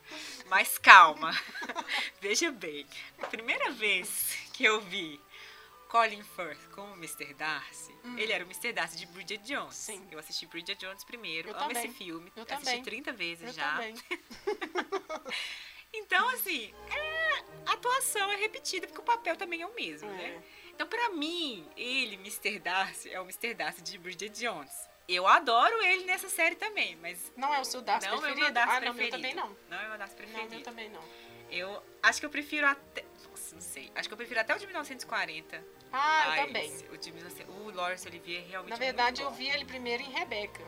[0.47, 1.31] Mas calma.
[2.19, 2.85] Veja bem,
[3.21, 5.19] a primeira vez que eu vi
[5.87, 7.33] Colin Firth como Mr.
[7.33, 8.17] Darcy, hum.
[8.17, 8.71] ele era o Mr.
[8.73, 9.75] Darcy de Bridget Jones.
[9.75, 10.05] Sim.
[10.11, 11.85] Eu assisti Bridget Jones primeiro, eu amo também.
[11.85, 12.31] esse filme.
[12.35, 12.83] Eu assisti também.
[12.83, 13.71] 30 vezes eu já.
[13.71, 13.95] Também.
[15.93, 20.13] então, assim, é, a atuação é repetida, porque o papel também é o mesmo, é.
[20.13, 20.43] né?
[20.73, 22.59] Então, pra mim, ele, Mr.
[22.59, 23.53] Darcy, é o Mr.
[23.53, 24.90] Darcy de Bridget Jones.
[25.13, 27.31] Eu adoro ele nessa série também, mas.
[27.35, 28.39] Não é o seu Darcy não preferido?
[28.39, 29.17] É o meu Darcy ah, preferido.
[29.17, 29.57] não, meu também não.
[29.69, 30.43] Não é o meu Darcy preferido.
[30.43, 31.03] Não, meu também não.
[31.49, 33.03] Eu acho que eu prefiro até.
[33.29, 33.91] Nossa, não sei.
[33.93, 35.63] Acho que eu prefiro até o de 1940.
[35.91, 36.71] Ah, eu também.
[36.89, 37.13] O, de,
[37.49, 40.63] o Lawrence Olivier é realmente Na verdade, eu vi ele primeiro em Rebeca.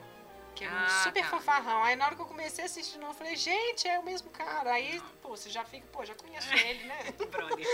[0.56, 1.30] Que é um Ah, super tá.
[1.30, 1.84] fanfarrão.
[1.84, 4.72] Aí na hora que eu comecei a assistir, eu falei, gente, é o mesmo cara.
[4.74, 6.98] Aí, pô, você já fica, pô, já conheço ele, né?
[7.32, 7.66] Brother.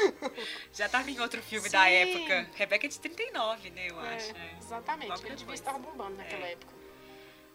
[0.71, 1.73] Já tava em outro filme Sim.
[1.75, 2.49] da época.
[2.55, 4.35] Rebeca é de 39, né, eu É, acho.
[4.35, 4.55] é.
[4.59, 5.09] Exatamente.
[5.09, 5.59] Logo Ele devia depois.
[5.59, 6.51] estar bombando naquela É.
[6.53, 6.73] época.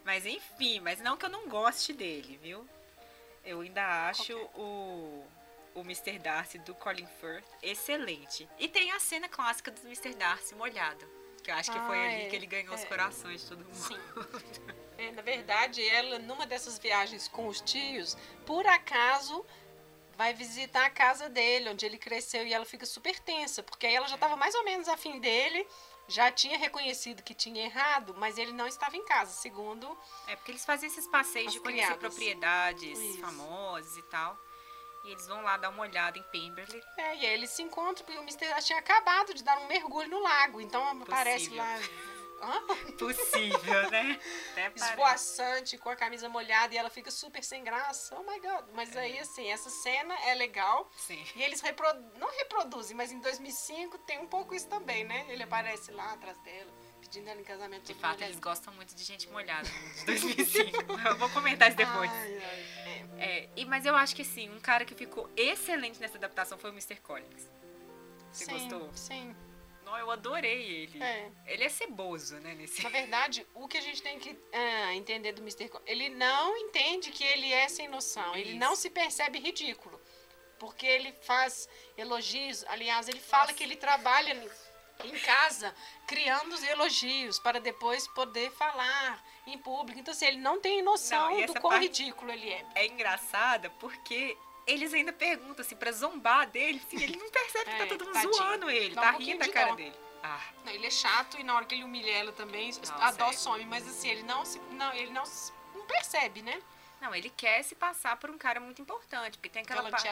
[0.04, 2.68] Mas enfim, mas não que eu não goste dele, viu?
[3.42, 4.50] Eu ainda acho Ok.
[4.56, 5.24] o,
[5.74, 6.18] o Mr.
[6.18, 8.46] Darcy do Colin Firth excelente.
[8.58, 10.14] E tem a cena clássica do Mr.
[10.14, 11.06] Darcy molhado.
[11.44, 12.28] Que eu acho que foi Ah, ali é.
[12.30, 12.86] que ele ganhou os É.
[12.86, 13.74] corações de todo mundo.
[13.74, 13.98] Sim.
[14.96, 18.16] É, na verdade, ela, numa dessas viagens com os tios,
[18.46, 19.44] por acaso
[20.16, 23.94] vai visitar a casa dele, onde ele cresceu, e ela fica super tensa, porque aí
[23.96, 25.66] ela já estava mais ou menos afim dele,
[26.06, 29.98] já tinha reconhecido que tinha errado, mas ele não estava em casa, segundo.
[30.28, 31.98] É porque eles faziam esses passeios As de conhecer criadas.
[32.14, 33.18] propriedades Isso.
[33.20, 34.38] famosas e tal.
[35.04, 36.82] E eles vão lá dar uma olhada em Pemberley.
[36.96, 38.48] É, e aí eles se encontram, porque o Mr.
[38.48, 41.62] Darcy tinha acabado de dar um mergulho no lago, então aparece Possível.
[41.62, 41.78] lá
[42.44, 42.92] Hã?
[42.98, 44.20] Possível, né?
[44.52, 48.14] Até esvoaçante, com a camisa molhada e ela fica super sem graça.
[48.18, 48.66] Oh my god.
[48.74, 50.90] Mas aí, assim, essa cena é legal.
[50.96, 51.24] Sim.
[51.36, 51.86] E eles repro...
[52.16, 55.24] não reproduzem, mas em 2005 tem um pouco isso também, né?
[55.28, 56.70] Ele aparece lá atrás dela,
[57.04, 57.84] pedindo ela em casamento.
[57.84, 60.92] De fato, eles gostam muito de gente molhada de 2005.
[61.06, 62.10] Eu vou comentar isso depois.
[62.10, 62.66] Ai, ai,
[63.18, 63.24] é.
[63.24, 66.70] É, e, mas eu acho que sim, um cara que ficou excelente nessa adaptação foi
[66.70, 66.96] o Mr.
[66.96, 67.48] Collins.
[68.32, 68.90] Você sim, gostou?
[68.94, 69.36] Sim,
[69.84, 71.02] Não, eu adorei ele.
[71.02, 71.30] é.
[71.46, 72.54] Ele é ceboso, né?
[72.54, 72.82] Nesse...
[72.82, 75.68] Na verdade, o que a gente tem que ah, entender do Mr.
[75.68, 78.34] Co- ele não entende que ele é sem noção.
[78.34, 78.58] Ele Isso.
[78.58, 80.00] não se percebe ridículo.
[80.58, 82.64] Porque ele faz elogios.
[82.68, 83.54] Aliás, ele fala Nossa.
[83.54, 84.34] que ele trabalha
[85.02, 85.74] em casa
[86.06, 89.98] criando os elogios para depois poder falar em público.
[89.98, 92.64] Então, assim, ele não tem noção Não, do quão ridículo ele é.
[92.74, 94.36] É engraçada porque
[94.66, 98.04] eles ainda perguntam, assim, pra zombar dele, assim, ele não percebe que tá É, todo
[98.04, 98.32] mundo tadinho.
[98.34, 99.74] zoando ele, Dá um tá pouquinho rindo da de cara dó.
[99.74, 99.94] dele.
[100.22, 103.10] Ah, Não, Ele é chato e na hora que ele humilha ela também, Nossa, a
[103.12, 103.32] dó é.
[103.34, 103.64] some.
[103.66, 104.58] Mas assim, ele não se.
[104.70, 105.22] Não, ele não,
[105.74, 106.58] não percebe, né?
[107.00, 110.08] Não, ele quer se passar por um cara muito importante, porque tem aquela parte...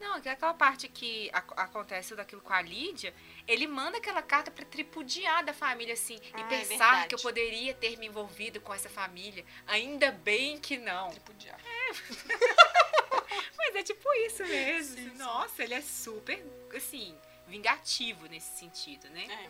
[0.00, 3.14] Não, que aquela parte que ac- acontece daquilo com a Lídia,
[3.46, 7.08] ele manda aquela carta pra tripudiar da família, assim, Ah, e é pensar verdade.
[7.08, 9.44] que eu poderia ter me envolvido com essa família.
[9.66, 11.10] Ainda bem que não.
[11.10, 11.58] Tripudiar.
[13.56, 14.96] Mas é tipo isso mesmo.
[14.96, 15.16] Sim, sim.
[15.16, 16.44] Nossa, ele é super,
[16.76, 17.16] assim,
[17.46, 19.26] vingativo nesse sentido, né?
[19.28, 19.48] É.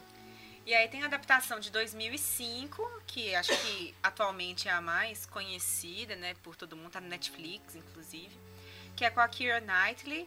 [0.67, 6.17] E aí tem a adaptação de 2005, que acho que atualmente é a mais conhecida,
[6.17, 8.35] né, por todo mundo, tá no Netflix, inclusive,
[8.97, 10.27] que é com a Keira Knightley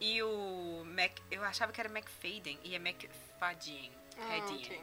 [0.00, 4.80] e o Mac, eu achava que era McFadden e é McFadden, Ah, Fadden.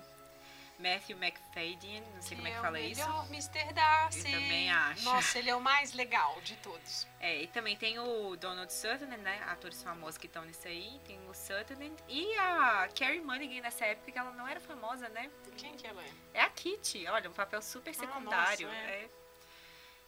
[0.77, 3.01] Matthew McFadden, não sei como é que fala o isso.
[3.01, 3.73] melhor Mr.
[3.73, 4.19] Darcy.
[4.19, 5.03] Eu também acho.
[5.03, 7.07] Nossa, ele é o mais legal de todos.
[7.19, 9.41] É, e também tem o Donald Sutherland, né?
[9.47, 10.99] Atores famosos que estão nisso aí.
[11.05, 15.31] Tem o Sutherland e a Carrie Mulligan nessa época que ela não era famosa, né?
[15.57, 16.11] Quem que ela é?
[16.35, 18.67] É a Kitty, olha, um papel super Ah, secundário.
[18.67, 19.09] nossa, é.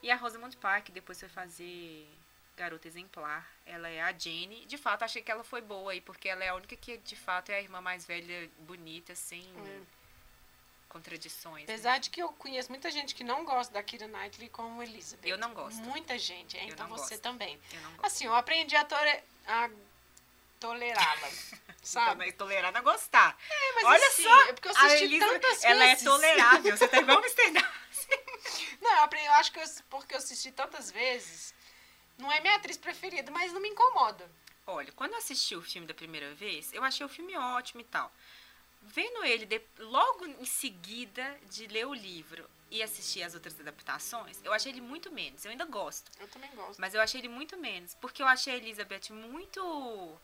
[0.03, 2.07] E a Rosamund Pike depois foi fazer
[2.55, 3.49] Garota Exemplar.
[3.65, 4.65] Ela é a Jane.
[4.65, 7.15] De fato, achei que ela foi boa aí, porque ela é a única que, de
[7.15, 9.43] fato, é a irmã mais velha, bonita, sem
[10.89, 11.65] contradições.
[11.67, 11.73] né?
[11.73, 15.27] Apesar de que eu conheço muita gente que não gosta da Kira Knightley como Elizabeth.
[15.29, 15.79] Eu não gosto.
[15.81, 17.21] Muita gente, é, então não você gosto.
[17.21, 17.59] também.
[17.73, 18.05] Eu não gosto.
[18.05, 19.23] Assim, eu aprendi a, tore...
[19.47, 19.69] a
[20.59, 21.29] tolerá-la,
[21.83, 22.11] sabe?
[22.11, 23.38] Também tolerada a gostar.
[23.49, 26.03] É, mas Olha assim, só, é porque eu assisti Elizabeth, tantas ela é vezes.
[26.03, 26.77] tolerável.
[26.77, 27.51] Você tá igual o Mr.
[27.51, 28.77] Darcy.
[28.81, 31.53] Não, eu acho que eu, porque eu assisti tantas vezes,
[32.17, 34.29] não é minha atriz preferida, mas não me incomoda.
[34.65, 37.83] Olha, quando eu assisti o filme da primeira vez, eu achei o filme ótimo e
[37.83, 38.11] tal.
[38.82, 44.39] Vendo ele de- logo em seguida de ler o livro e assistir as outras adaptações,
[44.43, 45.43] eu achei ele muito menos.
[45.45, 46.80] Eu ainda gosto, Eu também gosto.
[46.80, 47.93] mas eu achei ele muito menos.
[47.95, 50.17] Porque eu achei a Elizabeth muito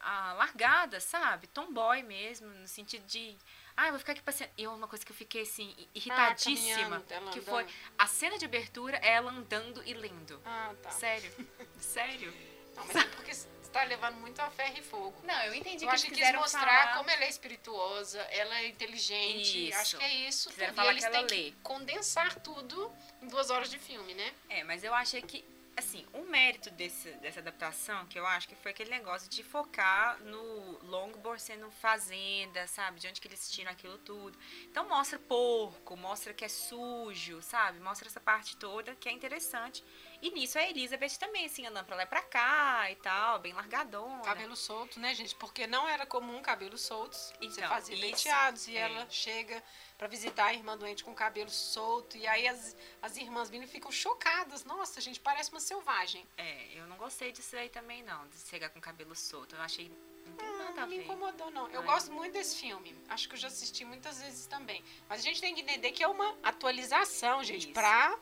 [0.00, 1.46] ah, largada, sabe?
[1.48, 3.36] Tomboy mesmo, no sentido de.
[3.76, 4.52] Ah, eu vou ficar aqui passeando.
[4.56, 7.00] E uma coisa que eu fiquei assim, irritadíssima.
[7.00, 7.66] caminhando, ela que foi
[7.98, 10.40] a cena de abertura é ela andando e lendo.
[10.44, 10.90] Ah, tá.
[10.90, 11.32] Sério?
[11.80, 12.32] Sério?
[12.76, 15.14] Não, mas é porque você tá levando muito a ferro e fogo.
[15.24, 16.96] Não, eu entendi Eu que acho que quis mostrar falar...
[16.96, 19.68] como ela é espirituosa, ela é inteligente.
[19.68, 19.78] Isso.
[19.78, 20.48] Acho que é isso.
[20.50, 20.76] Quiseram tudo.
[20.76, 21.50] falar e eles que ela têm lê.
[21.50, 24.32] que condensar tudo em duas horas de filme, né?
[24.48, 25.44] É, mas eu achei que,
[25.76, 30.20] assim, o mérito desse, dessa adaptação, que eu acho que foi aquele negócio de focar
[30.20, 33.00] no Longbourn sendo fazenda, sabe?
[33.00, 34.38] De onde que eles tiram aquilo tudo.
[34.64, 37.80] Então mostra porco, mostra que é sujo, sabe?
[37.80, 39.84] Mostra essa parte toda que é interessante.
[40.24, 43.52] E nisso a Elizabeth também, assim, andando pra lá e pra cá e tal, bem
[43.52, 44.22] largadona.
[44.22, 45.34] Cabelo solto, né, gente?
[45.34, 47.30] Porque não era comum cabelos soltos.
[47.38, 48.80] Você Então, fazia isso, penteados e é.
[48.80, 49.62] ela chega
[49.98, 52.16] pra visitar a irmã doente com cabelo solto.
[52.16, 54.64] E aí as, as irmãs vindo e ficam chocadas.
[54.64, 56.26] Nossa, gente, parece uma selvagem.
[56.38, 59.54] É, eu não gostei disso aí também, não, de chegar com cabelo solto.
[59.54, 59.92] Eu achei.
[60.38, 61.68] Não Ah, não me incomodou, não.
[61.68, 61.86] Eu Ai.
[61.86, 62.96] gosto muito desse filme.
[63.10, 64.82] Acho que eu já assisti muitas vezes também.
[65.06, 67.74] Mas a gente tem que entender que é uma atualização, gente, Isso.
[67.74, 68.18] para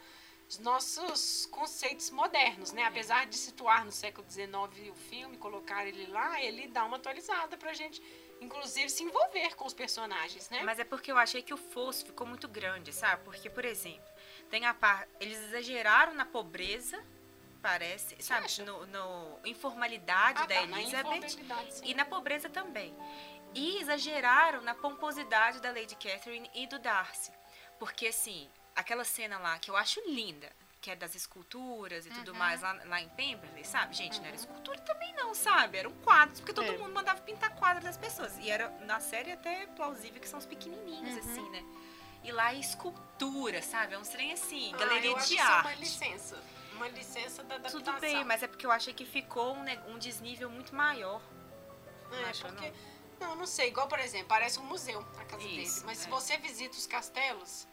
[0.52, 2.84] os nossos conceitos modernos, né?
[2.84, 4.52] Apesar de situar no século XIX
[4.90, 8.02] o filme, colocar ele lá, ele dá uma atualizada pra gente,
[8.38, 10.60] inclusive, se envolver com os personagens, né?
[10.62, 13.24] Mas é porque eu achei que o fosso ficou muito grande, sabe?
[13.24, 14.06] Porque, por exemplo,
[14.50, 15.08] tem a parte.
[15.20, 17.02] Eles exageraram na pobreza,
[17.62, 18.44] parece, sabe?
[18.44, 18.62] acha?
[18.62, 21.84] No, no informalidade Ah, da tá, na Elizabeth informalidade, sim.
[21.86, 22.94] e na pobreza também.
[23.54, 27.32] E exageraram na pomposidade da Lady Catherine e do Darcy.
[27.78, 30.50] Porque, assim, aquela cena lá que eu acho linda,
[30.80, 32.38] que é das esculturas e tudo Uhum.
[32.38, 33.94] mais lá, lá em Pemberley, sabe?
[33.94, 35.78] Gente, não era escultura também não, sabe?
[35.78, 36.76] Eram quadros, porque todo É.
[36.78, 38.36] mundo mandava pintar quadros das pessoas.
[38.38, 41.30] E era na série até plausível que são os pequenininhos, Uhum.
[41.32, 41.62] assim, né?
[42.24, 43.94] E lá é escultura, sabe?
[43.94, 45.78] É um trem assim, Ah, galeria acho de isso uma arte.
[45.80, 46.42] licença.
[46.74, 47.80] Uma licença da adaptação.
[47.82, 51.20] Tudo bem, mas é porque eu achei que ficou um, ne- um desnível muito maior.
[52.10, 52.72] Não É, acha, porque...
[53.20, 53.68] Não, não sei.
[53.68, 55.86] Igual, por exemplo, parece um museu a casa Isso, dele.
[55.86, 56.10] Mas se é.
[56.10, 57.68] você visita os castelos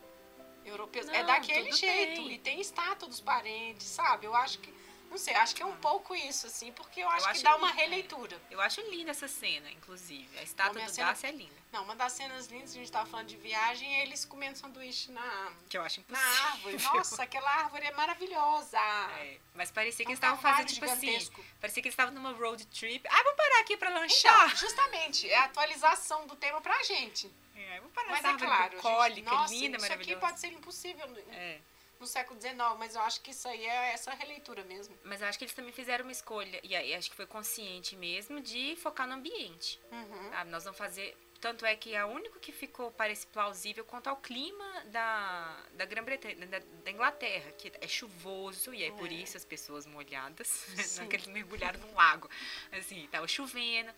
[0.70, 2.22] europeus, é Não, daquele tudo jeito.
[2.24, 2.32] bem.
[2.34, 4.26] E tem estátua dos parentes, sabe?
[4.26, 4.78] Eu acho que.
[5.09, 7.55] Não sei, acho que é um pouco isso, assim, porque eu acho que acho dá
[7.55, 7.74] uma é.
[7.74, 8.39] releitura.
[8.51, 10.30] Eu acho linda essa cena, inclusive.
[10.38, 11.55] A estátua do cena- Darcy é linda.
[11.72, 15.11] Não, uma das cenas lindas, a gente tava falando de viagem, é eles comendo sanduíche
[15.11, 16.45] na, Que eu acho na impossível.
[16.51, 16.84] árvore.
[16.84, 18.78] Nossa, aquela árvore é maravilhosa.
[18.78, 21.43] É, mas parecia que É um eles estavam fazendo, tipo assim, gigantesco.
[21.59, 23.07] parecia que eles estavam numa road trip.
[23.09, 24.45] Ah, vamos parar aqui pra lanchar.
[24.45, 27.32] Então, justamente, é a atualização do tema pra gente.
[27.70, 31.07] É, vamos parar Mas é claro, bucólica, gente, nossa, linda, isso aqui pode ser impossível
[31.07, 31.59] no, É,
[31.99, 34.97] no século XIX, mas eu acho que isso aí é essa releitura mesmo.
[35.03, 37.95] mas eu acho que eles também fizeram uma escolha, e aí acho que foi consciente
[37.95, 39.80] mesmo, de focar no ambiente.
[39.91, 40.45] Uhum.
[40.49, 41.15] Nós vamos fazer.
[41.41, 46.36] Tanto é que a única que ficou, parece plausível quanto ao clima da, da Grã-Bretanha,
[46.47, 49.13] da, da Inglaterra, que é chuvoso, e aí por É.
[49.13, 50.97] isso as pessoas molhadas, Sim.
[50.97, 52.30] não é que eles mergulharam num lago.
[52.74, 53.89] Assim, tava chovendo,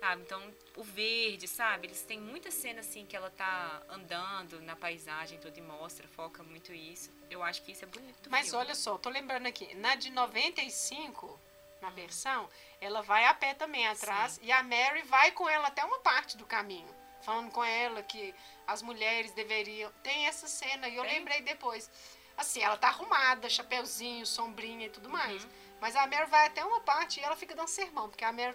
[0.00, 0.22] sabe?
[0.22, 1.88] Então, o verde, sabe?
[1.88, 6.42] Eles têm muita cena assim que ela tá andando na paisagem toda e mostra, foca
[6.42, 7.10] muito isso.
[7.30, 8.30] Eu acho que isso é bonito.
[8.30, 8.64] Mas filme.
[8.64, 11.38] olha só, tô lembrando aqui, na de 95,
[11.80, 12.48] na versão,
[12.80, 16.36] ela vai a pé também atrás e a Mary vai com ela até uma parte
[16.36, 16.88] do caminho,
[17.22, 18.34] falando com ela que
[18.66, 19.90] as mulheres deveriam.
[20.02, 21.18] Tem essa cena e eu Tem?
[21.18, 21.90] lembrei depois.
[22.36, 25.42] Assim, ela tá arrumada, chapeuzinho, sombrinha e tudo mais.
[25.42, 25.50] Uhum.
[25.80, 28.54] Mas a Mary vai até uma parte e ela fica dando sermão, porque a Mary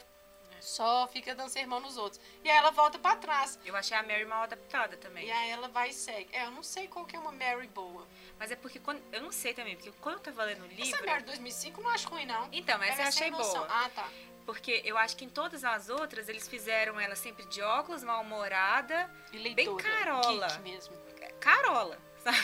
[0.61, 2.21] só fica dando sermão nos outros.
[2.43, 3.59] E aí ela volta pra trás.
[3.65, 5.25] Eu achei a Mary mal adaptada também.
[5.27, 6.29] E aí ela vai e segue.
[6.33, 8.07] É, eu não sei qual que é uma Mary boa.
[8.39, 9.01] Mas é porque quando.
[9.11, 10.83] Eu não sei também, porque quando eu tava lendo o livro.
[10.83, 12.47] Essa Mary 2005 eu não acho ruim, não.
[12.51, 13.67] Então, essa Ela eu é achei boa.
[13.69, 14.07] Ah, tá.
[14.45, 19.09] Porque eu acho que em todas as outras eles fizeram ela sempre de óculos, mal-humorada,
[19.31, 19.83] E leitora.
[19.83, 20.47] carola.
[20.47, 20.95] Geek mesmo.
[21.39, 22.37] carola, sabe?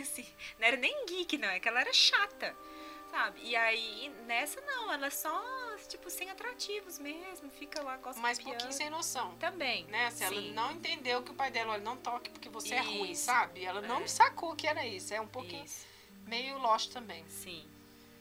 [0.00, 0.26] Assim,
[0.58, 2.56] não era nem geek, não, é que ela era chata,
[3.10, 3.40] sabe?
[3.42, 5.30] E aí, nessa não, ela só,
[5.92, 9.36] tipo, sem atrativos mesmo, fica lá, gosta Mas um pouquinho sem noção.
[9.36, 10.06] Também, Né?
[10.06, 13.10] Assim, ela não entendeu que o pai dela, olha, não toque porque você é ruim,
[13.12, 13.62] Isso, sabe?
[13.64, 14.06] Ela não é.
[14.06, 15.12] sacou que era isso.
[15.12, 15.86] É um pouquinho Isso,
[16.26, 17.24] meio lost também.
[17.28, 17.68] sim.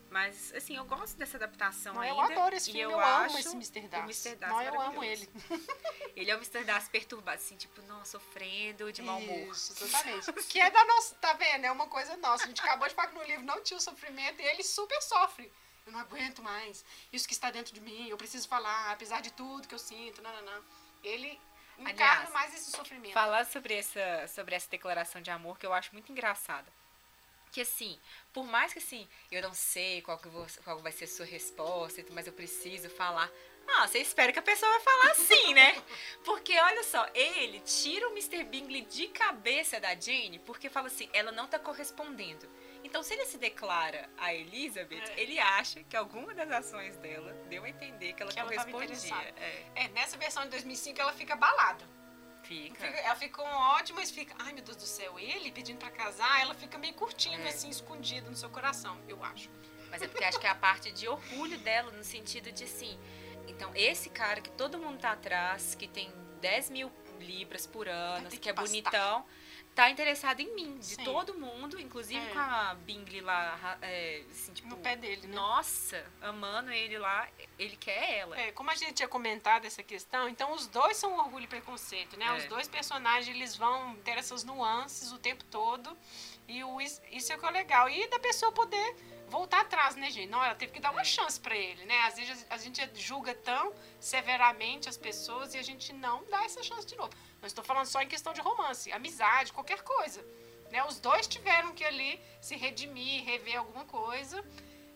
[0.09, 2.33] Mas, assim, eu gosto dessa adaptação Não, eu ainda.
[2.33, 3.87] adoro esse filme, eu, eu, amo esse Mr.
[3.87, 4.27] Darcy.
[4.27, 4.35] O Mr.
[4.35, 5.29] Darcy Não, eu amo ele.
[6.13, 6.65] Ele é o Mr.
[6.65, 9.53] Darcy perturbado, assim, tipo, nossa, sofrendo de mau humor.
[9.53, 10.33] Isso, exatamente.
[10.49, 11.63] que é da nossa, tá vendo?
[11.63, 12.43] É uma coisa nossa.
[12.43, 15.01] A gente acabou de falar que no livro não tinha o sofrimento e ele super
[15.01, 15.49] sofre.
[15.85, 16.83] Eu não aguento mais.
[17.11, 20.21] Isso que está dentro de mim, eu preciso falar, apesar de tudo que eu sinto,
[20.21, 20.63] não, não, não.
[21.03, 21.39] Ele
[21.77, 23.13] encarna Aliás, mais esse sofrimento.
[23.13, 26.71] falar sobre essa, sobre essa declaração de amor que eu acho muito engraçada.
[27.51, 27.99] Que assim,
[28.31, 31.25] por mais que assim, eu não sei qual, que vou- qual vai ser a sua
[31.25, 33.29] resposta, mas eu preciso falar.
[33.67, 35.83] Ah, você espera que a pessoa vai falar assim, né?
[36.23, 38.43] Porque olha só, ele tira o Mr.
[38.43, 42.47] Bingley de cabeça da Jane, porque fala assim, ela não tá correspondendo.
[42.91, 45.21] Então, se ele se declara a Elizabeth, É.
[45.21, 49.33] ele acha que alguma das ações dela deu a entender que ela Que correspondia.
[49.37, 51.85] É, É, nessa versão de 2005 ela fica balada.
[52.43, 52.85] fica.
[52.85, 56.53] Ela fica ótima, mas fica, ai meu Deus do céu, ele pedindo pra casar, ela
[56.53, 57.47] fica meio curtindo, É.
[57.47, 59.49] assim, escondido no seu coração, eu acho.
[59.89, 62.99] Mas é porque acho que é a parte de orgulho dela, no sentido de assim.
[63.47, 66.11] Então, esse cara que todo mundo tá atrás, que tem
[66.41, 68.69] 10 mil libras por ano, que, que é bastar.
[68.69, 69.25] bonitão,
[69.73, 71.03] tá interessado em mim, de Sim.
[71.03, 72.29] todo mundo, inclusive É.
[72.33, 75.33] com a Bingley lá, é, assim, tipo, No pé dele, né?
[75.35, 78.37] nossa, amando ele lá, ele quer ela.
[78.39, 82.17] É, como a gente tinha comentado essa questão, então os dois são orgulho e preconceito,
[82.17, 82.25] né?
[82.25, 82.33] É.
[82.33, 85.97] Os dois personagens, eles vão ter essas nuances o tempo todo.
[86.47, 87.89] E o, is- isso é o que é legal.
[87.89, 88.95] E da pessoa poder
[89.29, 90.29] voltar atrás, né, gente?
[90.29, 91.05] Não, ela teve que dar uma É.
[91.05, 91.97] chance pra ele, né?
[92.01, 96.61] Às vezes a gente julga tão severamente as pessoas e a gente não dá essa
[96.61, 97.11] chance de novo.
[97.41, 100.23] Não estou falando só em questão de romance, amizade, qualquer coisa.
[100.71, 100.83] Né?
[100.85, 104.43] Os dois tiveram que ali se redimir, rever alguma coisa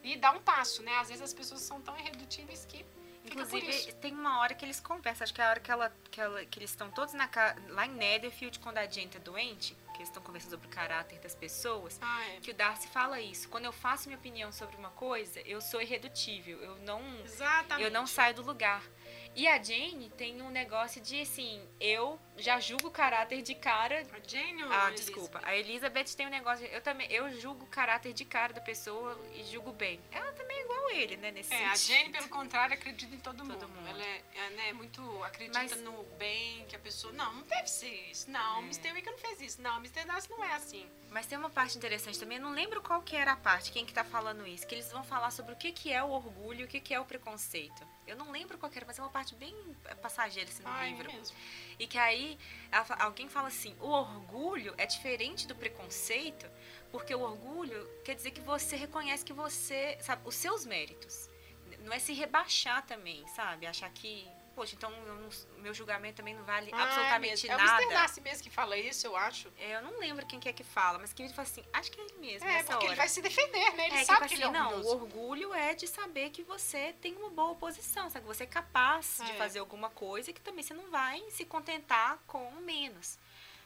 [0.04, 0.96] e dar um passo, né?
[0.98, 2.86] Às vezes as pessoas são tão irredutíveis que.
[3.26, 6.22] Inclusive, tem uma hora que eles conversam, acho que é a hora que, ela, que,
[6.22, 7.28] ela, que eles estão todos na,
[7.70, 11.18] lá em Netherfield, quando a Jane tá doente, que eles estão conversando sobre o caráter
[11.20, 12.39] das pessoas, Ah, é.
[12.39, 13.50] que o Darcy fala isso.
[13.50, 17.82] Quando eu faço minha opinião sobre uma coisa, eu sou irredutível, eu não, Exatamente.
[17.84, 18.84] eu não saio do lugar.
[19.36, 24.02] E a Jane tem um negócio de assim, eu já julgo o caráter de cara.
[24.14, 25.40] A Jane ou Ah, a desculpa.
[25.44, 26.66] A Elizabeth tem um negócio.
[26.68, 30.00] Eu também, eu julgo o caráter de cara da pessoa e julgo bem.
[30.12, 31.32] Ela também é igual ele, né?
[31.32, 31.98] Nesse É, a sentido.
[31.98, 33.68] Jane, pelo contrário, acredita em todo, mundo.
[33.68, 33.88] mundo.
[33.90, 35.24] Ela é, é, né, muito.
[35.24, 37.14] acredita Mas- no bem, que a pessoa.
[37.14, 38.30] Não, não deve ser isso.
[38.30, 38.66] Não, o É.
[38.66, 38.92] Mr.
[38.94, 39.62] Wicca não fez isso.
[39.62, 40.06] Não, o Mr.
[40.06, 40.90] Darcy não é assim.
[41.12, 43.86] Mas tem uma parte interessante também, eu não lembro qual que era a parte, quem
[43.86, 46.66] que tá falando isso, que eles vão falar sobre o que, que é o orgulho
[46.66, 47.88] o que, que é o preconceito.
[48.06, 49.56] Eu não lembro qual que era, mas é uma parte bem
[50.02, 51.12] passageira assim, no Ah, é livro.
[51.14, 51.36] mesmo.
[51.80, 52.25] E que aí
[52.72, 56.50] ela alguém fala assim: o orgulho é diferente do preconceito,
[56.92, 61.30] porque o orgulho quer dizer que você reconhece que você, sabe, os seus méritos.
[61.80, 63.68] Não é se rebaixar também, sabe?
[63.68, 65.30] Achar que poxa, então não-
[65.62, 67.51] meu julgamento também não vale Ah, absolutamente é mesmo.
[67.51, 67.82] É o nada.
[67.84, 67.93] Mr.
[67.93, 69.51] Darcy mesmo que fala isso, eu acho.
[69.60, 71.91] É, eu não lembro quem que é que fala, mas que ele fala assim, acho
[71.91, 72.86] que é ele mesmo, É, nessa porque hora.
[72.88, 73.88] ele vai se defender, né?
[73.88, 74.95] Ele é, sabe que assim, ele é não, o orgulhoso.
[74.95, 78.26] orgulho é de saber que você tem uma boa posição, sabe?
[78.26, 79.36] Que você é capaz de É.
[79.36, 83.18] fazer alguma coisa que também você não vai se contentar com menos.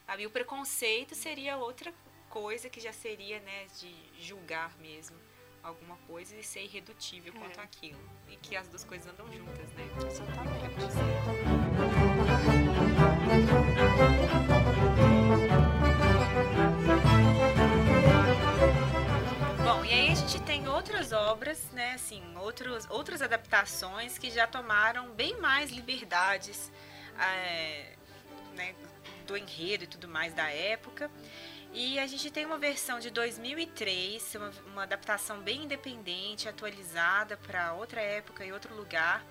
[0.05, 0.23] Sabe?
[0.23, 1.93] E o preconceito seria outra
[2.29, 5.17] coisa que já seria, né, de julgar mesmo
[5.63, 7.39] alguma coisa e ser irredutível É.
[7.39, 7.99] quanto àquilo.
[8.27, 9.87] E que as duas coisas andam juntas, né?
[10.07, 11.79] Exatamente.
[19.63, 24.47] Bom, e aí a gente tem outras obras, né, assim, outros, outras adaptações que já
[24.47, 26.71] tomaram bem mais liberdades
[27.19, 27.93] é,
[28.55, 28.73] né,
[29.27, 31.09] do enredo e tudo mais da época.
[31.71, 37.73] E a gente tem uma versão de 2003, uma, uma adaptação bem independente, atualizada para
[37.73, 39.23] outra época e outro lugar.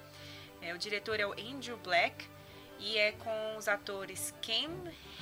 [0.61, 2.27] É, o diretor é o Andrew Black
[2.79, 4.71] e é com os atores Ken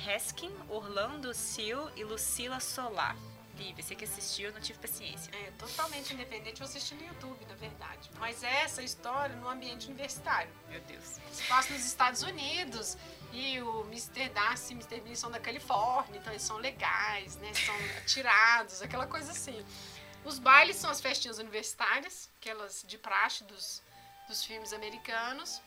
[0.05, 3.15] Haskin, Orlando Seal e Lucila Solar.
[3.57, 5.31] Lívia, você que assistiu, eu não tive paciência.
[5.35, 8.09] É totalmente independente, eu assisti no YouTube, na verdade.
[8.19, 10.51] Mas é essa história no ambiente universitário.
[10.69, 11.19] Meu Deus.
[11.31, 12.97] Se passa nos Estados Unidos
[13.33, 14.29] e o Mr.
[14.29, 15.01] Darcy e o Mr.
[15.01, 17.51] Bean são da Califórnia, então eles são legais, né?
[17.53, 19.65] São atirados, aquela coisa assim.
[20.23, 23.81] Os bailes são as festinhas universitárias, aquelas de praxe dos,
[24.27, 25.61] dos filmes americanos.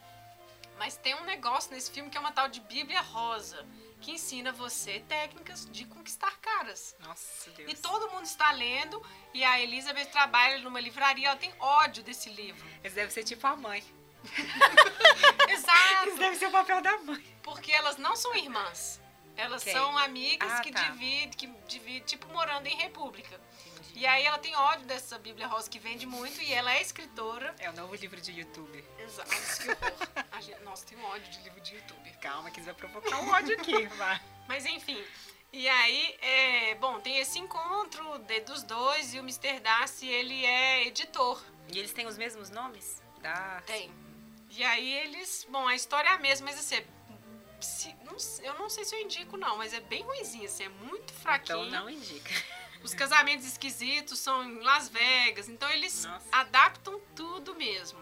[0.79, 3.67] Mas tem um negócio nesse filme que é uma tal de Bíblia Rosa,
[4.01, 6.97] que ensina você técnicas de conquistar caras.
[7.01, 7.71] Nossa, Deus.
[7.73, 12.31] E todo mundo está lendo, e a Elizabeth trabalha numa livraria, ela tem ódio desse
[12.31, 12.67] livro.
[12.83, 13.85] Esse deve ser tipo a mãe.
[15.49, 16.09] Exato!
[16.09, 17.25] Esse deve ser o papel da mãe.
[17.43, 19.01] Porque elas não são irmãs.
[19.37, 19.73] Elas Ok.
[19.73, 20.83] são amigas Ah, que tá.
[20.83, 23.41] dividem, que dividem, tipo morando em república.
[23.95, 27.55] E aí ela tem ódio dessa Bíblia Rosa que vende muito e ela é escritora.
[27.59, 28.85] É o novo livro de YouTube.
[28.99, 30.41] Exato, que horror.
[30.41, 32.11] Gente- nossa, tem ódio de livro de YouTube.
[32.21, 34.21] Calma, que isso vai provocar um ódio aqui, vai.
[34.49, 35.03] Mas enfim.
[35.53, 39.59] E aí, é, bom, tem esse encontro de- dos dois e o Mr.
[39.61, 41.43] Darcy, ele é editor.
[41.73, 43.03] E eles têm os mesmos nomes?
[43.21, 43.61] Dá.
[43.67, 43.93] Tem.
[44.51, 45.47] E aí eles.
[45.51, 46.77] Bom, a história é a mesma, mas assim.
[46.77, 46.87] é-
[47.61, 50.69] se- não eu não sei se eu indico, não, mas é bem ruimzinho, assim, é
[50.69, 51.67] muito fraquinho.
[51.67, 52.31] Então não indica.
[52.83, 56.27] Os casamentos esquisitos são em Las Vegas, então eles Nossa.
[56.33, 57.99] adaptam tudo mesmo.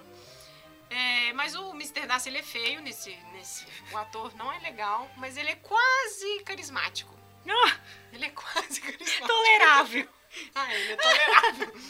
[0.91, 2.07] É, mas o Mr.
[2.07, 3.67] Darcy, ele é feio nesse, nesse.
[3.93, 7.17] O ator não é legal, mas ele é quase carismático.
[7.51, 7.77] Ah,
[8.13, 9.27] Ele é quase carismático.
[9.27, 10.09] tolerável.
[10.55, 11.81] Ah, ele é tolerável.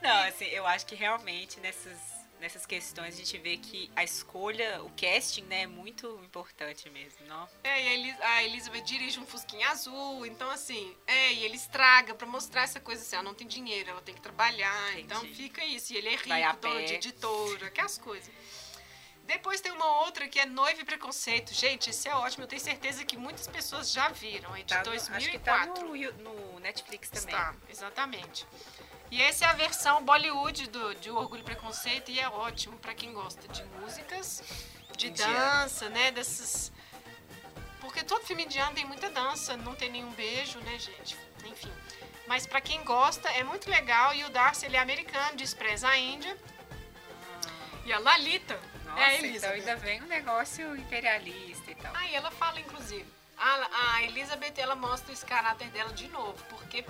[0.00, 1.98] Não, assim, eu acho que realmente nessas,
[2.42, 7.24] nessas questões a gente vê que a escolha, o casting, né, é muito importante mesmo,
[7.26, 7.48] não?
[7.62, 11.54] É, e a, Elis- a Elizabeth dirige um fusquinha azul, então assim, é, e ele
[11.54, 15.02] estraga pra mostrar essa coisa assim, ela não tem dinheiro, ela tem que trabalhar, Entendi.
[15.04, 15.92] então fica isso.
[15.92, 18.30] E ele é rico, dono de editora, aquelas coisas.
[19.24, 21.54] Depois tem uma outra que é Noiva e Preconceito.
[21.54, 24.82] Gente, esse é ótimo, eu tenho certeza que muitas pessoas já viram, é de Tá
[24.82, 26.18] no- acho que tá 2004.
[26.24, 27.32] no, no Netflix também.
[27.34, 28.44] Está, exatamente.
[29.12, 32.94] E essa é a versão Bollywood do, de Orgulho e Preconceito e é ótimo pra
[32.94, 34.42] quem gosta de músicas,
[34.96, 35.34] de Indiano.
[35.34, 36.10] dança, né?
[36.12, 36.72] Dessas.
[37.78, 41.14] Porque todo filme indiano tem muita dança, não tem nenhum beijo, né, gente?
[41.44, 41.70] Enfim.
[42.26, 44.14] Mas pra quem gosta, é muito legal.
[44.14, 46.34] E o Darcy, ele é americano, despreza a Índia.
[47.84, 51.94] E a Lalita Nossa, é a então ainda vem um negócio imperialista e tal.
[51.96, 53.04] Aí ela fala, inclusive,
[53.36, 56.82] a, a Elizabeth, ela mostra esse caráter dela de novo, porque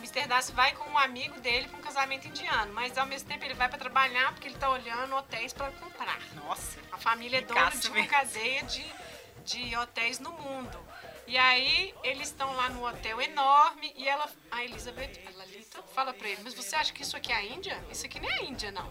[0.00, 0.26] Mr.
[0.26, 3.54] Darcy vai com um amigo dele para um casamento indiano, mas ao mesmo tempo ele
[3.54, 6.18] vai para trabalhar porque ele tá olhando hotéis para comprar.
[6.34, 6.80] Nossa.
[6.90, 8.10] A família é dona de uma mesmo.
[8.10, 8.84] cadeia de,
[9.44, 10.78] de hotéis no mundo.
[11.26, 16.12] E aí eles estão lá no hotel enorme e ela, a Elizabeth, a Lalita, fala
[16.14, 17.78] para ele, mas você acha que isso aqui é a Índia?
[17.90, 18.90] Isso aqui nem é a Índia, não.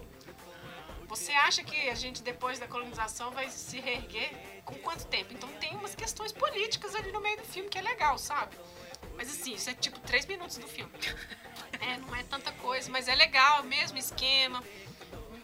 [1.08, 4.30] Você acha que a gente, depois da colonização, vai se reerguer
[4.64, 5.34] com quanto tempo?
[5.34, 8.56] Então tem umas questões políticas ali no meio do filme que é legal, sabe?
[9.16, 10.92] Mas assim, isso é tipo três minutos do filme.
[11.82, 14.62] É, não é tanta coisa, mas é legal, mesmo esquema,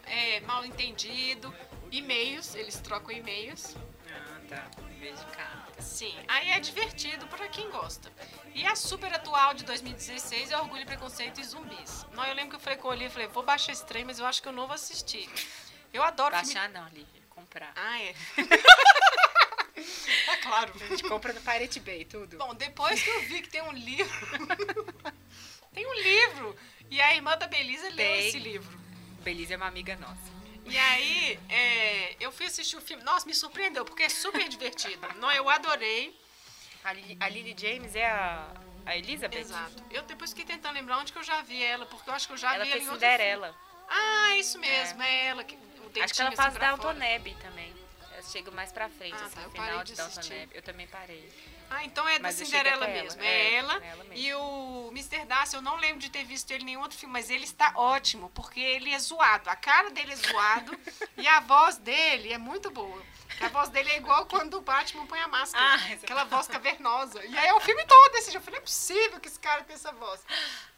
[0.06, 1.54] é, mal entendido,
[1.92, 3.76] e-mails, eles trocam e-mails.
[4.12, 4.70] Ah, tá.
[5.00, 5.82] De carta.
[5.82, 8.12] Sim, aí é divertido para quem gosta.
[8.54, 12.06] E a super atual de 2016 é Orgulho, Preconceito e Zumbis.
[12.14, 14.20] Não, eu lembro que eu falei com o Olivia, falei, vou baixar esse trem, mas
[14.20, 15.30] eu acho que eu não vou assistir.
[15.94, 16.54] Eu adoro filme...
[16.54, 17.22] Baixar não, Lívia.
[17.30, 17.72] Comprar.
[17.76, 18.16] Ah, é.
[20.32, 20.74] é claro.
[20.82, 22.38] A gente compra no Pirate Bay, tudo.
[22.38, 24.16] Bom, depois que eu vi que tem um livro...
[25.74, 26.56] tem um livro!
[26.90, 28.28] E a irmã da Belisa leu Tem.
[28.28, 28.80] esse livro.
[29.22, 30.36] Belize é uma amiga nossa.
[30.66, 33.04] E aí, é, eu fui assistir o filme.
[33.04, 35.08] Nossa, me surpreendeu, porque é super divertido.
[35.18, 36.18] Não, eu adorei.
[36.84, 38.48] A, Lily, a Lily James é a,
[38.86, 39.40] a Elizabeth?
[39.40, 39.84] Exato.
[39.92, 42.34] Eu depois fiquei tentando lembrar onde que eu já vi ela, porque eu acho que
[42.34, 43.48] eu já Ela vi ela em outro Cinderela.
[43.48, 43.60] filme.
[43.90, 45.44] Ah, isso mesmo, é, ela.
[45.44, 47.16] Que, o Acho que ela faz assim pra Downton fora.
[47.16, 47.75] Abbey também.
[48.32, 50.20] Chego mais pra frente, Ah, assim, tá, eu no parei final de de Downton.
[50.20, 50.50] Abbey.
[50.54, 51.34] Eu também parei.
[51.70, 53.20] Ah, então é da Cinderela mesmo.
[53.22, 53.28] ela.
[53.28, 53.74] É, É, ela.
[53.84, 54.14] é ela mesmo.
[54.14, 55.26] E o Mr.
[55.26, 57.74] Darcy, eu não lembro de ter visto ele em nenhum outro filme, mas ele está
[57.76, 59.50] ótimo, porque ele é zoado.
[59.50, 60.78] A cara dele é zoado
[61.18, 63.02] e a voz dele é muito boa.
[63.42, 65.64] A voz dele é igual quando o Batman põe a máscara.
[65.66, 67.26] Ah, essa- aquela voz cavernosa.
[67.26, 68.38] E aí é o filme todo esse dia.
[68.40, 70.22] Eu falei, não é possível que esse cara tem essa voz.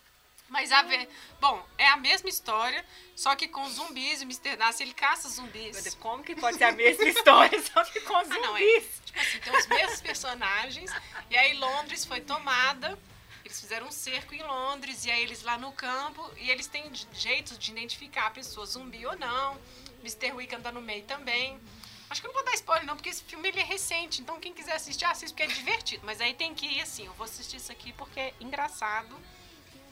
[0.50, 1.10] Mas a ver...
[1.40, 2.86] Bom, é a mesma história,
[3.16, 4.22] só que com zumbis.
[4.22, 4.56] O Mr.
[4.56, 5.96] Darcy, ele caça zumbis.
[5.96, 8.42] Como que pode ser a mesma história, só que com zumbis?
[8.42, 8.82] não, é.
[9.06, 10.92] Tipo assim, tem os mesmos personagens.
[11.30, 12.98] E aí Londres foi tomada.
[13.44, 15.06] Eles fizeram um cerco em Londres.
[15.06, 16.32] E aí eles lá no campo.
[16.38, 19.60] E eles têm jeitos de identificar a pessoa zumbi ou não.
[20.00, 20.32] Mr.
[20.34, 21.60] Wiccan tá no meio também.
[22.10, 24.22] Acho que eu não vou dar spoiler não, porque esse filme ele é recente.
[24.22, 26.04] Então quem quiser assistir, assiste porque é divertido.
[26.06, 29.14] Mas aí tem que ir assim, eu vou assistir isso aqui porque é engraçado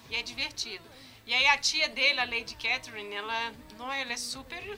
[0.09, 0.83] e é divertido.
[1.25, 4.77] E aí a tia dele, a Lady Catherine, ela, não, ela é super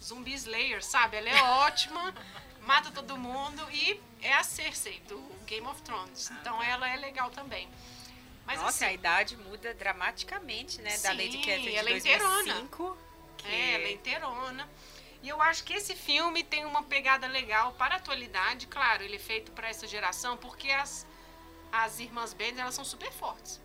[0.00, 1.16] zumbi slayer, sabe?
[1.16, 2.14] Ela é ótima,
[2.62, 6.30] mata todo mundo e é a Cersei do Game of Thrones.
[6.30, 7.68] Então ela é legal também.
[8.46, 10.90] Mas Nossa, assim, a idade muda dramaticamente, né?
[10.98, 12.54] da Sim, Lady Catherine ela é de inteirona.
[12.54, 12.98] 2005.
[13.38, 13.48] Que...
[13.48, 14.68] É, ela é inteirona.
[15.22, 18.66] E eu acho que esse filme tem uma pegada legal para a atualidade.
[18.66, 21.06] Claro, ele é feito para essa geração, porque as,
[21.70, 23.60] as irmãs Bennett, elas são super fortes.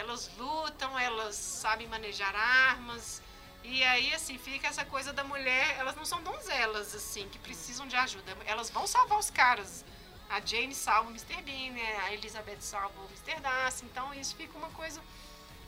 [0.00, 3.22] Elas lutam, elas sabem manejar armas.
[3.62, 5.76] E aí, assim, fica essa coisa da mulher.
[5.78, 8.34] Elas não são donzelas, assim, que precisam de ajuda.
[8.46, 9.84] Elas vão salvar os caras.
[10.30, 11.42] A Jane salva o Mr.
[11.42, 11.96] Bean, né?
[12.04, 13.40] a Elizabeth salva o Mr.
[13.40, 13.84] Darcy.
[13.84, 15.02] Então, isso fica uma coisa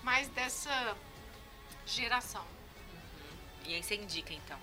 [0.03, 0.97] mais dessa
[1.85, 2.47] geração.
[3.67, 4.59] E aí você indica, então.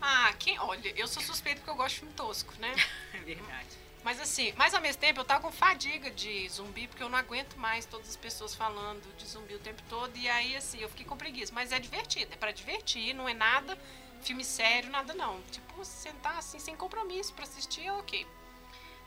[0.00, 0.56] Ah, quem.
[0.60, 2.74] Olha, eu sou suspeito porque eu gosto de filme tosco, né?
[3.12, 3.76] É verdade.
[4.02, 7.18] Mas assim, mas ao mesmo tempo eu tava com fadiga de zumbi, porque eu não
[7.18, 10.16] aguento mais todas as pessoas falando de zumbi o tempo todo.
[10.16, 11.52] E aí, assim, eu fiquei com preguiça.
[11.54, 13.78] Mas é divertido, é pra divertir, não é nada
[14.22, 15.40] filme sério, nada não.
[15.50, 18.26] Tipo, sentar assim, sem compromisso pra assistir, é ok.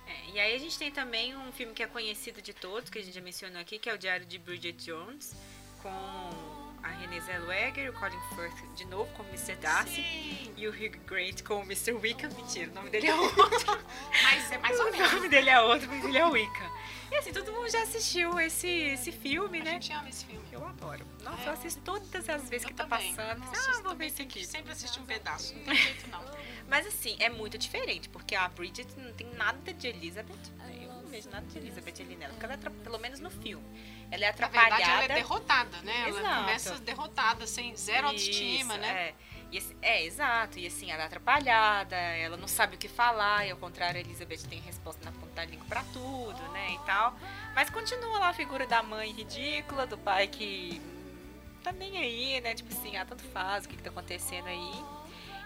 [0.06, 3.00] É, e aí a gente tem também um filme que é conhecido de todos, que
[3.00, 5.34] a gente já mencionou aqui, que é o Diário de Bridget Jones,
[5.82, 6.53] com
[6.84, 9.56] a Renée Zellweger, o Colin Firth de novo como Mr.
[9.56, 9.96] Darcy.
[9.96, 11.94] Sim, E o Hugh Grant com o Mr.
[11.94, 12.28] Wicca.
[12.30, 13.80] Mentira, o nome dele é outro.
[14.24, 15.12] mas é mais ou o menos.
[15.14, 16.72] nome dele é outro, mas ele é o Wicca.
[17.12, 19.72] E assim, todo mundo já assistiu esse, esse filme, A né?
[19.74, 20.44] gente ama esse filme.
[20.52, 21.06] Eu adoro.
[21.24, 21.48] Nossa, É.
[21.48, 23.14] eu assisto todas as vezes Eu que tá também.
[23.16, 23.40] passando.
[23.40, 24.46] Nossa, ah, vou ver que aqui.
[24.46, 25.54] sempre assistir um pedaço.
[25.56, 26.24] Não tem jeito, não.
[26.68, 30.34] Mas assim, é muito diferente, porque a Bridget não tem nada de Elizabeth.
[30.58, 30.83] né?
[31.14, 33.64] Vejo nada de Elizabeth ali nela, porque ela é, pelo menos no filme.
[34.10, 34.76] Ela é Na atrapalhada.
[34.78, 36.10] verdade, ela é derrotada, né?
[36.10, 36.36] Ela Exato.
[36.40, 39.14] começa derrotada, sem zero autoestima, Isso, né?
[39.52, 39.58] É.
[39.58, 40.58] Assim- é, exato.
[40.58, 44.00] E assim, ela é atrapalhada, ela não sabe o que falar, e ao contrário, a
[44.02, 47.16] Elizabeth tem resposta na ponta da língua pra tudo, né, e tal.
[47.54, 52.42] Mas continua lá a figura da mãe ridícula, do pai que hum, tá nem aí,
[52.42, 54.84] né, tipo assim, ah, tanto faz, o que que tá acontecendo aí.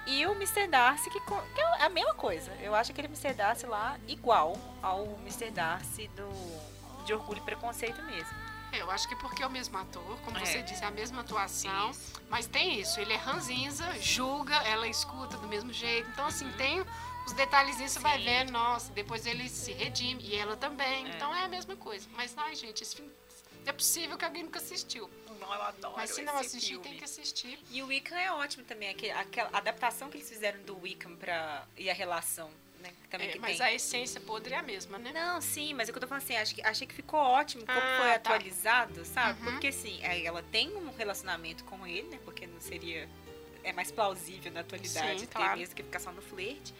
[0.07, 0.67] E o Mr.
[0.67, 2.51] Darcy, que, que é a mesma coisa.
[2.61, 3.33] Eu acho aquele Mr.
[3.33, 5.51] Darcy lá igual ao Mr.
[5.51, 8.47] Darcy do, de Orgulho e Preconceito mesmo.
[8.71, 10.45] É, eu acho que porque é o mesmo ator, como É.
[10.45, 11.91] você disse, é a mesma atuação.
[11.91, 12.13] Isso.
[12.29, 16.09] Mas tem isso, ele é ranzinza, julga, ela escuta do mesmo jeito.
[16.09, 16.83] Então, assim, tem
[17.25, 21.05] os detalhezinhos, você vai vendo, nossa, depois ele se redime, e ela também.
[21.05, 21.09] É.
[21.15, 22.07] Então é a mesma coisa.
[22.15, 23.11] Mas, ai, gente, esse filme.
[23.67, 25.09] É possível que alguém nunca assistiu.
[25.39, 26.83] Não, eu adoro Mas se não assistir, filme.
[26.83, 27.59] tem que assistir.
[27.69, 31.65] E o Wiccan é ótimo também, aquele, aquela adaptação que eles fizeram do Wiccan pra,
[31.77, 32.49] e a relação,
[32.79, 32.89] né?
[33.03, 33.65] que Também É, que mas tem.
[33.67, 35.11] a essência podre é a mesma, né?
[35.13, 37.65] Não, sim, mas o que eu tô falando assim, acho que, achei que ficou ótimo
[37.65, 38.15] como Ah, foi tá.
[38.15, 39.39] atualizado, sabe?
[39.41, 39.51] Uhum.
[39.51, 42.19] Porque assim, aí ela tem um relacionamento com ele, né?
[42.23, 43.07] Porque não seria.
[43.63, 45.57] É mais plausível na atualidade Sim, ter claro.
[45.59, 46.73] mesmo que ficar só no flerte.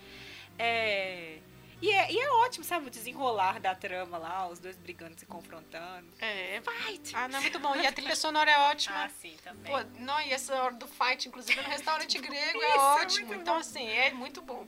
[0.57, 1.39] É.
[1.79, 2.87] E é, e é ótimo, sabe?
[2.87, 6.07] O desenrolar da trama lá, os dois brigando, se confrontando.
[6.19, 6.59] É.
[6.61, 7.15] Fight!
[7.15, 7.75] Ah, não, muito bom.
[7.75, 9.03] E a trilha sonora é ótima.
[9.05, 9.71] Ah, sim, também.
[9.71, 13.27] Pô, não, e essa hora do fight, inclusive no restaurante grego, Isso, é é ótimo.
[13.27, 13.59] muito então, bom.
[13.59, 14.65] assim, é muito bom.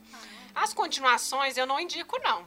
[0.54, 2.46] As continuações eu não indico, não.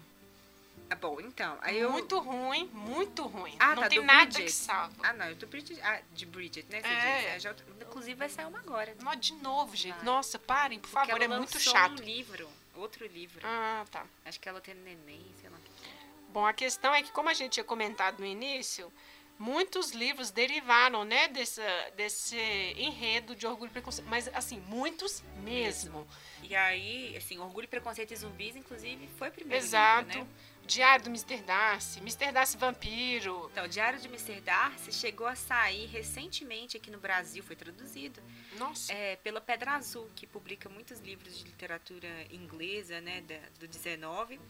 [0.88, 1.58] Ah, bom, então.
[1.62, 1.90] Aí eu.
[1.90, 3.56] Muito ruim, muito ruim.
[3.58, 4.44] Ah, não tá, tem do nada Bridget.
[4.44, 4.94] que salva.
[5.02, 6.82] Ah, não, eu tô Bridget, ah, de Bridget, né?
[6.82, 7.34] Você É.
[7.36, 8.94] É, já- inclusive vai sair uma agora.
[9.02, 9.96] Não, de novo, gente.
[9.96, 10.04] Vai.
[10.04, 12.00] Nossa, parem, por Porque favor, é muito lançou chato.
[12.02, 13.40] um livro, outro livro.
[13.44, 14.06] Ah, tá.
[14.24, 15.56] Acho que ela tem neném, sei lá.
[15.56, 16.02] é.
[16.32, 18.90] Bom, a questão é que, como a gente tinha comentado no início,
[19.38, 21.62] muitos livros derivaram, né, dessa,
[21.96, 22.38] desse
[22.76, 24.08] enredo de orgulho e preconceito.
[24.08, 26.06] Mas, assim, muitos mesmo.
[26.42, 30.08] E aí, assim, Orgulho, Preconceito e Zumbis, inclusive, foi o primeiro Exato.
[30.08, 30.30] livro, né?
[30.66, 31.42] Diário do Mr.
[31.42, 32.32] Darcy, Mr.
[32.32, 33.48] Darcy Vampiro.
[33.52, 34.40] Então, o Diário de Mr.
[34.40, 38.22] Darcy chegou a sair recentemente aqui no Brasil, foi traduzido,
[38.58, 38.92] Nossa.
[38.92, 44.40] é, pela Pedra Azul, que publica muitos livros de literatura inglesa, né, da- do 19.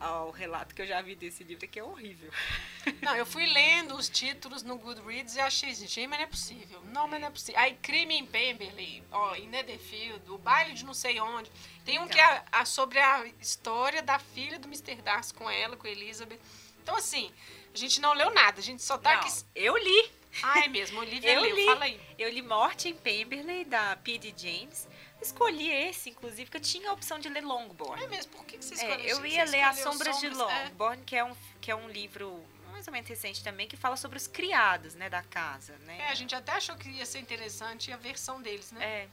[0.00, 2.32] Ao relato que eu já vi desse livro, que é horrível.
[3.02, 6.80] Não, eu fui lendo os títulos no Goodreads e achei, gente, mas não é possível.
[6.86, 7.60] Não, mas não é possível.
[7.60, 11.50] Aí, Crime em Pemberley, ó, em Netherfield, o baile de não sei onde.
[11.84, 14.96] Tem um que é a, sobre a história da filha do Mr.
[15.02, 16.40] Darcy com ela, com Elizabeth.
[16.82, 17.30] Então, assim,
[17.74, 19.30] a gente não leu nada, a gente só tá Não, aqui.
[19.54, 20.10] eu li.
[20.42, 21.66] Ah, é mesmo, Olivia Eu leu, li.
[21.66, 22.00] fala aí.
[22.18, 24.32] Eu li Morte em Pemberley, da P.D.
[24.36, 24.88] James.
[25.20, 28.02] Escolhi esse, inclusive, porque eu tinha a opção de ler Longbourn.
[28.02, 30.30] É mesmo, por que, que você É, escolheu eu você ia ler As Sombras de
[30.34, 31.04] Sombras, é.
[31.04, 32.42] Que, é um, que é um livro
[32.72, 35.98] mais ou menos recente também, que fala sobre os criados, né, da casa, né?
[36.00, 38.84] É, a gente até achou que ia ser interessante a versão deles, né?
[38.84, 39.08] É.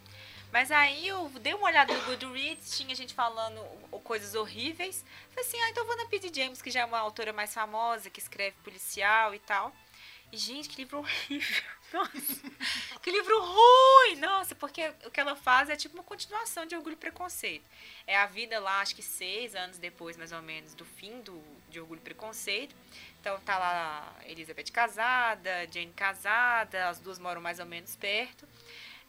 [0.53, 3.61] Mas aí eu dei uma olhada no Goodreads, tinha gente falando
[4.03, 5.03] coisas horríveis.
[5.31, 6.31] Falei assim, ah, então eu vou na P.D.
[6.33, 9.75] James, que já é uma autora mais famosa, que escreve policial e tal.
[10.31, 11.63] E, gente, que livro horrível.
[11.93, 12.41] Nossa,
[13.01, 14.17] que livro ruim!
[14.19, 17.65] Nossa, porque o que ela faz é tipo uma continuação de Orgulho e Preconceito.
[18.05, 21.41] É a vida lá, acho que seis anos depois, mais ou menos, do fim do,
[21.69, 22.75] de Orgulho e Preconceito.
[23.21, 28.47] Então tá lá Elizabeth casada, Jane casada, as duas moram mais ou menos perto.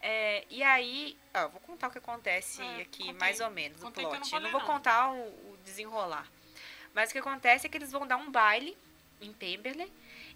[0.00, 3.82] É, e aí, ó, vou contar o que acontece É, aqui, conta mais ou menos,
[3.82, 4.04] o eu plot.
[4.04, 4.66] não Eu vou não ler, vou não.
[4.66, 6.26] contar o, o desenrolar.
[6.94, 8.76] Mas o que acontece é que eles vão dar um baile
[9.20, 9.92] em Pemberley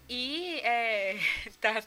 [0.09, 1.17] e é,
[1.61, 1.81] tá,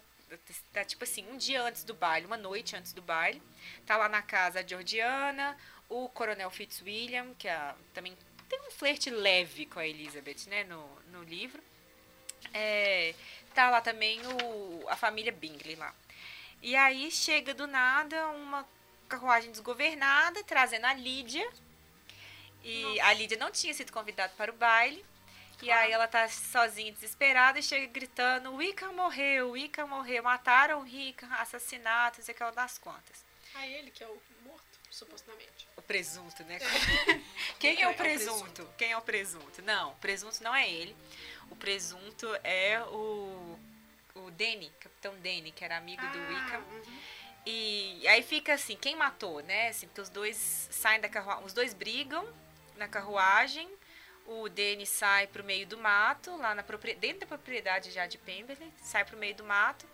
[0.73, 3.43] tá tipo assim, um dia antes do baile, uma noite antes do baile.
[3.85, 5.57] Tá lá na casa a Georgiana,
[5.89, 8.17] o Coronel Fitzwilliam, que é, também
[8.49, 11.63] tem um flerte leve com a Elizabeth, né, no, no livro.
[12.53, 13.15] É,
[13.55, 15.95] tá lá também o, a família Bingley lá.
[16.63, 18.67] E aí chega do nada uma
[19.09, 21.49] carruagem desgovernada trazendo a Lídia.
[22.63, 25.05] E a Lídia não tinha sido convidada para o baile.
[25.63, 30.23] E aí ela tá sozinha, desesperada, e chega gritando: o Wickham morreu, o Wickham morreu,
[30.23, 33.25] mataram o Wickham, assassinato, sei o que ela das contas.
[33.55, 35.67] Ah, ele que é o morto, supostamente.
[35.77, 36.59] O presunto, né?
[37.59, 38.69] Quem é o presunto?
[38.77, 39.63] Quem é o presunto?
[39.63, 40.95] Não, o presunto não é ele.
[41.51, 43.59] O presunto é o,
[44.15, 46.61] o Danny, Capitão Danny, que era amigo do Wickham.
[46.61, 46.99] uhum.
[47.47, 49.69] E aí fica assim, quem matou, né?
[49.69, 52.27] Assim, porque os dois saem da carruagem, os dois brigam
[52.77, 53.71] na carruagem.
[54.27, 56.63] O Danny sai pro meio do mato, lá na
[56.99, 59.87] dentro da propriedade já de Pemberley, sai pro meio do mato.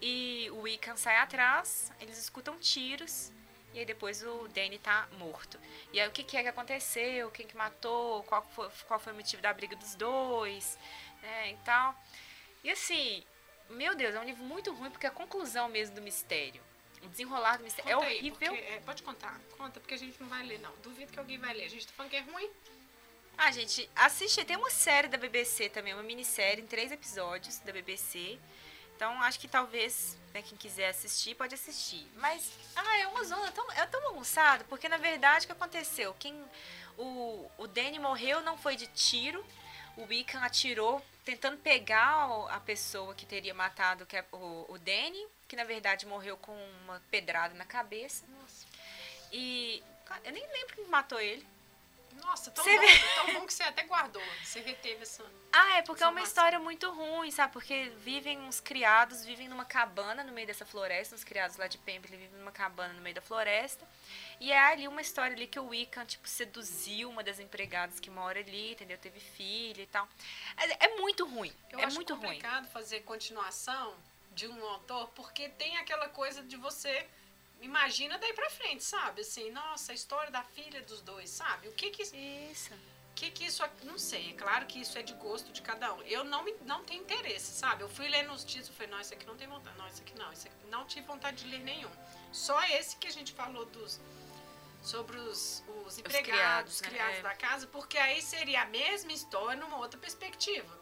[0.00, 3.32] E o Wickham sai atrás, eles escutam tiros.
[3.74, 5.58] E aí depois o Danny tá morto.
[5.92, 7.30] E aí o que, que é que aconteceu?
[7.30, 8.22] Quem que matou?
[8.24, 10.78] Qual foi, qual foi o motivo da briga dos dois?
[11.22, 11.94] Né, e tal.
[12.62, 13.22] E assim,
[13.70, 16.62] meu Deus, é um livro muito ruim porque a conclusão mesmo do mistério.
[17.02, 18.38] O desenrolar do mistério Conta é aí, horrível.
[18.38, 20.72] porque- é, pode contar, conta, porque a gente não vai ler, não.
[20.78, 21.64] Duvido que alguém vai ler.
[21.64, 22.50] A gente tá falando que é ruim.
[23.38, 24.44] Ah, gente, assiste.
[24.44, 28.38] Tem uma série da BBC também, uma minissérie em três episódios da BBC.
[28.96, 32.06] Então, acho que talvez, né, quem quiser assistir, pode assistir.
[32.16, 36.14] Mas, ah, é uma zona tão, é tão bagunçado, porque na verdade o que aconteceu?
[36.18, 36.34] Quem,
[36.96, 39.44] o, o Danny morreu não foi de tiro,
[39.98, 45.26] o Wiccan atirou tentando pegar a pessoa que teria matado que é o, o Danny,
[45.46, 48.24] que na verdade morreu com uma pedrada na cabeça.
[48.28, 48.66] Nossa,
[49.30, 51.46] E cara, eu nem lembro quem matou ele.
[52.22, 54.22] Nossa tão, Você bom, tão bom que você até guardou.
[54.42, 55.24] Você reteve essa.
[55.58, 57.50] Ah, é porque é uma história muito ruim, sabe?
[57.54, 61.78] Porque vivem uns criados, vivem numa cabana no meio dessa floresta, uns criados lá de
[61.78, 63.88] Pemberley vivem numa cabana no meio da floresta.
[64.38, 68.10] E é ali uma história ali que o Wiccan, tipo, seduziu uma das empregadas que
[68.10, 68.98] mora ali, entendeu?
[68.98, 70.06] Teve filho e tal.
[70.58, 72.22] É, é muito ruim, Eu é acho muito ruim.
[72.26, 73.96] complicado fazer continuação
[74.32, 77.08] de um autor, porque tem aquela coisa de você
[77.60, 79.20] imagina daí pra frente, sabe?
[79.22, 81.68] Assim, nossa, a história da filha dos dois, sabe?
[81.68, 82.72] O que que Isso.
[83.14, 86.02] que que isso, não sei, é claro que isso é de gosto de cada um.
[86.02, 87.82] Eu não me, não tenho interesse, sabe?
[87.82, 90.18] Eu fui lendo os títulos, falei, não, esse aqui não tem vontade, não, esse aqui
[90.18, 91.90] não, esse aqui não tive vontade de ler nenhum.
[92.30, 93.98] Só esse que a gente falou dos
[94.82, 96.88] sobre os, os empregados, criados, os né?
[96.90, 97.22] criados É.
[97.22, 100.78] da casa, porque aí seria a mesma história numa outra perspectiva.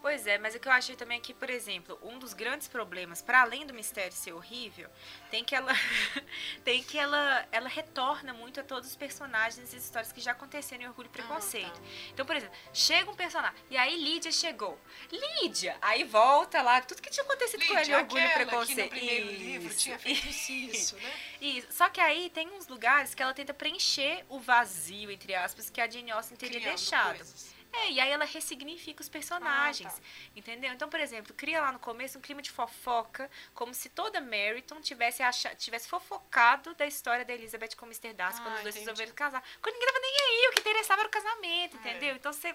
[0.00, 2.66] Pois é, mas o que eu achei também é que, por exemplo, um dos grandes
[2.66, 4.88] problemas, para além do mistério ser horrível,
[5.30, 5.72] tem que ela
[6.64, 10.84] tem que ela ela retorna muito a todos os personagens e histórias que já aconteceram
[10.84, 11.68] em Orgulho e Preconceito.
[11.68, 12.08] Ah, tá.
[12.12, 14.78] Então, por exemplo, chega um personagem e aí Lídia chegou.
[15.12, 18.76] Lídia, aí volta lá tudo que tinha acontecido com ele em Orgulho e Preconceito.
[18.76, 19.78] que no primeiro livro Isso.
[19.80, 21.12] tinha feito isso, isso, né?
[21.40, 21.68] Isso.
[21.70, 25.80] Só que aí tem uns lugares que ela tenta preencher o vazio, entre aspas, que
[25.80, 27.16] a Jane Austen teria Criando deixado.
[27.16, 27.59] coisas.
[27.72, 29.92] É, e aí ela ressignifica os personagens.
[29.92, 30.02] Ah, tá.
[30.34, 30.72] Entendeu?
[30.72, 34.80] Então, por exemplo, cria lá no começo um clima de fofoca, como se toda Meryton
[34.80, 38.12] tivesse, achado, tivesse fofocado da história da Elizabeth com o Mr.
[38.12, 39.42] Darcy quando Ah, os dois resolveram casar.
[39.62, 41.80] Quando ninguém tava nem aí, o que interessava era o casamento, É.
[41.80, 42.16] entendeu?
[42.16, 42.54] Então você.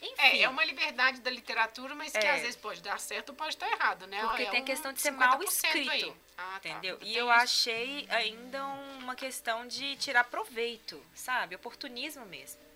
[0.00, 0.14] Enfim.
[0.18, 2.30] É, é uma liberdade da literatura, mas que É.
[2.36, 4.20] às vezes pode dar certo ou pode estar errado, né?
[4.28, 5.82] Porque É tem a um questão de ser mal 50% aí.
[5.98, 6.68] escrito, Ah, tá.
[6.68, 6.98] Entendeu?
[6.98, 7.32] Tem E eu isso.
[7.34, 11.56] achei ainda uma questão de tirar proveito, sabe?
[11.56, 12.67] Oportunismo mesmo.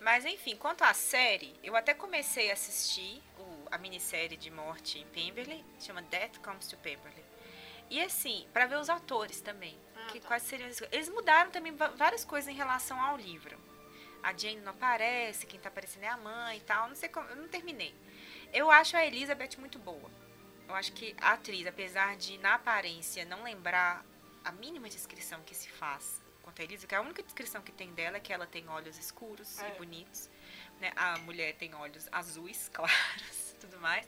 [0.00, 4.98] Mas enfim, quanto à série, eu até comecei a assistir o, a minissérie de morte
[4.98, 7.24] em Pemberley, chama Death Comes to Pemberley.
[7.90, 9.78] E assim, para ver os atores também.
[9.96, 10.28] Ah, que tá.
[10.28, 13.58] quais seriam Eles mudaram também várias coisas em relação ao livro.
[14.22, 16.88] A Jane não aparece, quem tá aparecendo é a mãe e tal.
[16.88, 17.28] Não sei como.
[17.28, 17.94] Eu não terminei.
[18.52, 20.10] Eu acho a Elizabeth muito boa.
[20.68, 24.04] Eu acho que a atriz, apesar de na aparência não lembrar
[24.44, 26.20] a mínima descrição que se faz
[26.58, 29.58] quanto a Elizabeth, a única descrição que tem dela é que ela tem olhos escuros
[29.60, 29.68] É.
[29.68, 30.28] e bonitos.
[30.80, 30.92] Né?
[30.96, 34.06] A mulher tem olhos azuis, claros, tudo mais.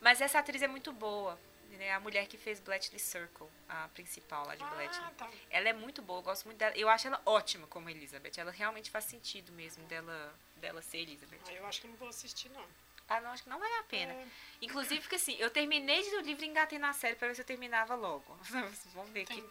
[0.00, 1.38] Mas essa atriz é muito boa.
[1.70, 1.92] Né?
[1.92, 5.06] A mulher que fez Bletchley Circle, a principal lá de Bletchley.
[5.06, 5.30] Ah, tá.
[5.50, 6.76] Ela é muito boa, eu gosto muito dela.
[6.76, 8.32] Eu acho ela ótima como Elizabeth.
[8.38, 11.38] Ela realmente faz sentido mesmo dela, dela ser Elizabeth.
[11.48, 12.64] Ah, Eu acho que não vou assistir, não.
[13.08, 14.12] Ah, não, acho que não vale a pena.
[14.12, 14.26] É,
[14.62, 17.40] Inclusive, porque assim, eu terminei de o livro e engatei na série pra ver se
[17.40, 18.38] eu terminava logo.
[18.94, 19.44] Vamos ver aqui.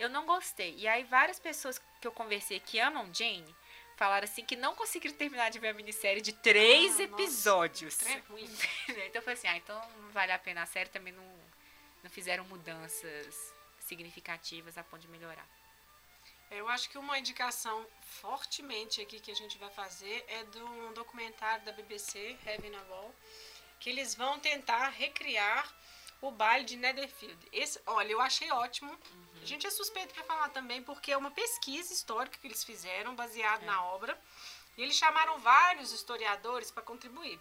[0.00, 0.74] Eu não gostei.
[0.76, 3.54] E aí, várias pessoas que eu conversei que amam Jane
[3.96, 7.22] falaram assim que não conseguiram terminar de ver a minissérie de três Ah, nossa.
[7.22, 7.96] episódios.
[7.98, 8.48] Trem ruim.
[8.88, 11.38] então eu falei assim, ah, então não vale a pena a série, também não,
[12.02, 15.46] não fizeram mudanças significativas a ponto de melhorar.
[16.50, 17.86] Eu acho que uma indicação
[18.22, 22.82] fortemente aqui que a gente vai fazer é de um documentário da BBC, Heaven a
[22.84, 23.14] Wall,
[23.78, 25.70] que eles vão tentar recriar
[26.20, 27.48] o baile de Netherfield.
[27.52, 28.96] Esse, olha, eu achei ótimo.
[29.42, 33.14] A gente é suspeito para falar também porque é uma pesquisa histórica que eles fizeram
[33.14, 34.18] baseado na obra.
[34.76, 37.40] E eles chamaram vários historiadores para contribuir.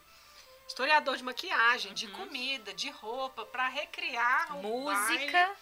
[0.68, 5.56] Historiador de maquiagem, de comida, de roupa, para recriar o baile Música,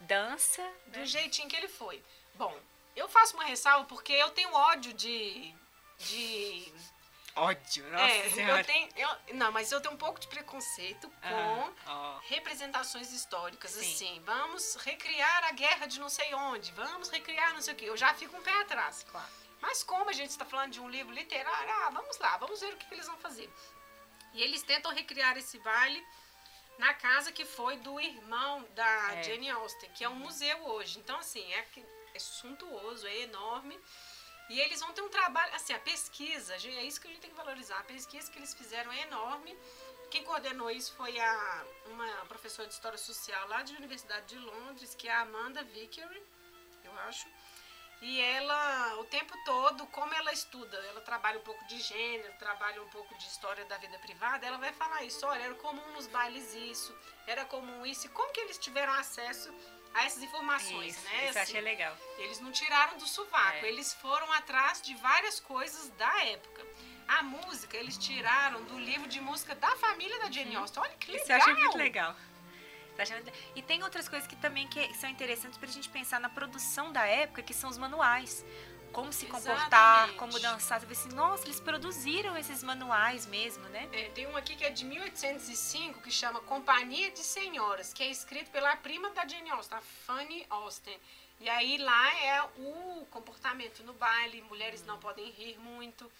[0.00, 1.06] dança, do né?
[1.06, 2.02] jeitinho que ele foi.
[2.34, 2.58] Bom,
[2.96, 5.54] eu faço uma ressalva porque eu tenho ódio de.
[5.98, 6.72] de
[7.36, 8.60] ódio, nossa é, senhora.
[8.60, 8.88] eu tenho.
[8.96, 12.18] eu- não, mas eu tenho um pouco de preconceito com Ah, ó.
[12.28, 13.80] representações históricas, Sim.
[13.80, 14.22] assim.
[14.24, 17.84] Vamos recriar a guerra de não sei onde, vamos recriar não sei o quê.
[17.86, 19.04] Eu já fico um pé atrás.
[19.10, 19.26] Claro.
[19.60, 22.72] Mas como a gente está falando de um livro literário, ah, vamos lá, vamos ver
[22.74, 23.50] o que, que eles vão fazer.
[24.34, 26.04] E eles tentam recriar esse baile
[26.78, 29.22] na casa que foi do irmão da É.
[29.22, 30.98] Jane Austen, que é um museu hoje.
[30.98, 31.66] Então, assim, é,
[32.14, 33.80] é suntuoso, é enorme.
[34.48, 37.30] E eles vão ter um trabalho, assim, a pesquisa, é isso que a gente tem
[37.30, 37.78] que valorizar.
[37.78, 39.56] A pesquisa que eles fizeram é enorme.
[40.10, 44.94] Quem coordenou isso foi a, uma professora de História Social lá de Universidade de Londres,
[44.94, 46.22] que é a Amanda Vickery,
[46.84, 47.26] eu acho.
[48.02, 52.82] E ela, o tempo todo, como ela estuda, ela trabalha um pouco de gênero, trabalha
[52.82, 55.24] um pouco de história da vida privada, ela vai falar isso.
[55.26, 56.94] Olha, era comum nos bailes isso,
[57.26, 58.06] era comum isso.
[58.06, 59.52] E como que eles tiveram acesso
[59.94, 61.28] a essas informações, Isso, né?
[61.28, 61.96] isso Assim, achei legal.
[62.18, 63.68] eles não tiraram do sovaco, É.
[63.68, 66.66] eles foram atrás de várias coisas da época.
[67.06, 70.82] A música, eles tiraram do livro de música da família da Jane Austen.
[70.82, 71.22] Olha que legal!
[71.22, 72.16] Isso eu achei muito legal.
[73.56, 77.04] E tem outras coisas que também que são interessantes pra gente pensar na produção da
[77.06, 78.44] época, que são os manuais.
[78.94, 79.58] Como se comportar,
[80.08, 80.18] Exatamente.
[80.18, 80.80] como dançar.
[80.80, 83.88] Você vê assim, nossa, eles produziram esses manuais mesmo, né?
[83.92, 88.06] É, tem um aqui que é de 1805 que chama Companhia de Senhoras, que é
[88.08, 90.98] escrito pela prima da Jane Austen, a Fanny Austen.
[91.40, 96.10] E aí lá é o comportamento no baile, mulheres não podem rir muito.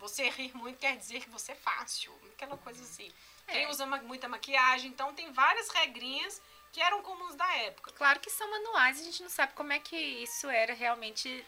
[0.00, 3.10] Você rir muito quer dizer que você é fácil, aquela coisa assim.
[3.46, 3.68] Quem É.
[3.70, 6.42] usa ma- muita maquiagem, então tem várias regrinhas
[6.72, 7.92] que eram comuns da época.
[7.92, 11.44] Claro que são manuais, a gente não sabe como é que isso era realmente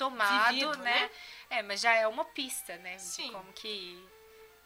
[0.00, 1.00] tomado, Vivido, né?
[1.02, 1.10] né?
[1.50, 2.96] É, mas já é uma pista, né?
[2.96, 3.30] de Sim.
[3.32, 4.02] como que.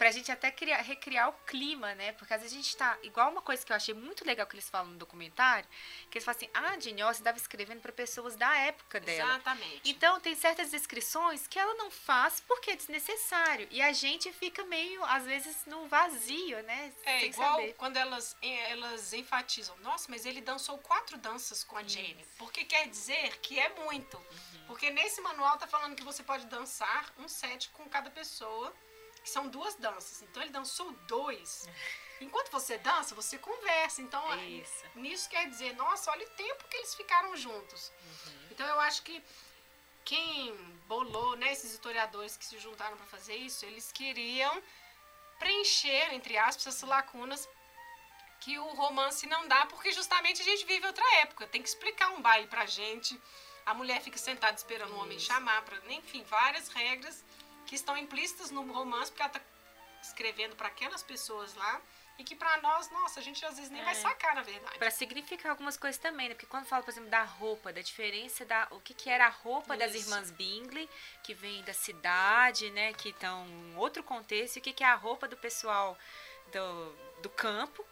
[0.05, 2.13] Pra gente até criar, recriar o clima, né?
[2.13, 2.99] Porque às vezes a gente tá.
[3.03, 5.67] Igual uma coisa que eu achei muito legal que eles falam no documentário,
[6.11, 9.31] que eles falam assim, ah, a Jane Austen estava escrevendo para pessoas da época dela.
[9.31, 9.81] Exatamente.
[9.83, 13.67] Então, tem certas descrições que ela não faz porque é desnecessário.
[13.71, 16.93] E a gente fica meio, às vezes, no vazio, né?
[17.05, 17.73] É Sem igual saber.
[17.73, 22.27] quando elas, elas enfatizam, nossa, mas ele dançou quatro danças com a Jane.
[22.37, 24.19] Porque quer dizer que é muito.
[24.19, 24.67] Uhum.
[24.67, 28.71] Porque nesse manual tá falando que você pode dançar um set com cada pessoa,
[29.25, 30.23] que são duas danças.
[30.23, 31.67] Então ele dançou dois.
[32.21, 34.03] Enquanto você dança, você conversa.
[34.03, 34.85] Então, Isso.
[34.95, 37.91] nisso quer dizer, nossa, olha o tempo que eles ficaram juntos.
[38.03, 38.49] Uhum.
[38.51, 39.23] Então eu acho que
[40.05, 40.55] quem
[40.87, 44.63] bolou, né, esses historiadores que se juntaram para fazer isso, eles queriam
[45.39, 47.49] preencher, entre aspas, essas lacunas
[48.41, 51.47] que o romance não dá, porque justamente a gente vive outra época.
[51.47, 53.19] Tem que explicar um baile pra gente.
[53.65, 57.25] A mulher fica sentada esperando o homem chamar, pra, enfim, várias regras
[57.75, 59.41] que estão implícitas no romance, porque ela tá
[60.01, 61.81] escrevendo para aquelas pessoas lá.
[62.17, 63.97] E que pra nós, nossa, a gente às vezes nem vai É.
[63.97, 64.79] sacar, na verdade.
[64.79, 66.35] Pra significar algumas coisas também, né?
[66.37, 68.69] Porque quando fala, por exemplo, da roupa, da diferença da.
[68.71, 70.05] O que, que era a roupa das Isso.
[70.07, 70.89] irmãs Bingley,
[71.25, 72.93] que vem da cidade, né?
[72.93, 75.99] Que estão em outro contexto, e o que, que é a roupa do pessoal
[76.53, 76.93] do,
[77.23, 77.85] do campo.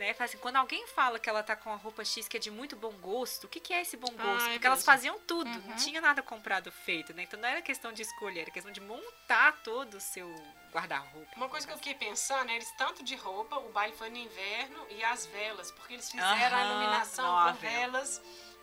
[0.00, 0.16] Né?
[0.18, 2.74] Assim, quando alguém fala que ela tá com a roupa X que é de muito
[2.74, 4.48] bom gosto, o que, que é esse bom gosto?
[4.48, 4.92] é Porque elas mesmo.
[4.92, 5.76] faziam tudo, não Uhum.
[5.76, 7.24] tinha nada comprado feito, né?
[7.24, 10.26] Então não era questão de escolher, era questão de montar todo o seu
[10.72, 11.36] guarda-roupa.
[11.36, 14.16] Uma coisa que eu fiquei pensando, né, eles tanto de roupa, o baile foi no
[14.16, 17.80] inverno e as velas, porque eles fizeram a Aham, iluminação não, a com vela.
[17.82, 18.22] velas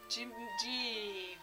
[0.09, 0.26] de,
[0.64, 1.36] de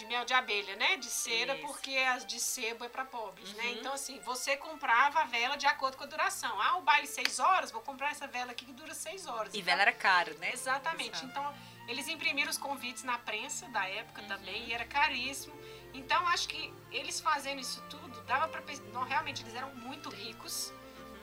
[0.00, 0.96] de mel de abelha, né?
[0.96, 1.66] De cera, Isso.
[1.66, 3.64] porque as de sebo é para pobres, né?
[3.64, 3.70] Uhum.
[3.72, 6.58] Então assim, você comprava a vela de acordo com a duração.
[6.60, 9.52] Ah, o baile seis horas, vou comprar essa vela aqui que dura seis horas.
[9.52, 10.50] E Então, vela era caro, né?
[10.54, 11.10] Exatamente.
[11.10, 11.26] Exato.
[11.26, 11.54] Então,
[11.86, 14.28] eles imprimiram os convites na prensa da época Uhum.
[14.28, 15.54] também e era caríssimo.
[15.92, 18.62] Então, acho que eles fazendo isso tudo, dava para
[18.92, 20.72] não realmente eles eram muito ricos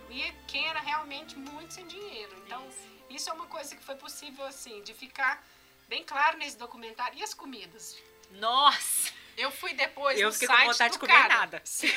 [0.10, 2.36] e quem era realmente muito sem dinheiro.
[2.46, 2.70] Então, Uhum.
[2.70, 2.88] Isso.
[3.10, 5.44] isso é uma coisa que foi possível assim, de ficar
[5.88, 7.98] bem claro nesse documentário e as comidas.
[8.32, 9.12] Nossa!
[9.38, 11.28] Eu fui depois Eu no fiquei site com vontade de comer cara.
[11.38, 11.62] nada.
[11.64, 11.92] Sim.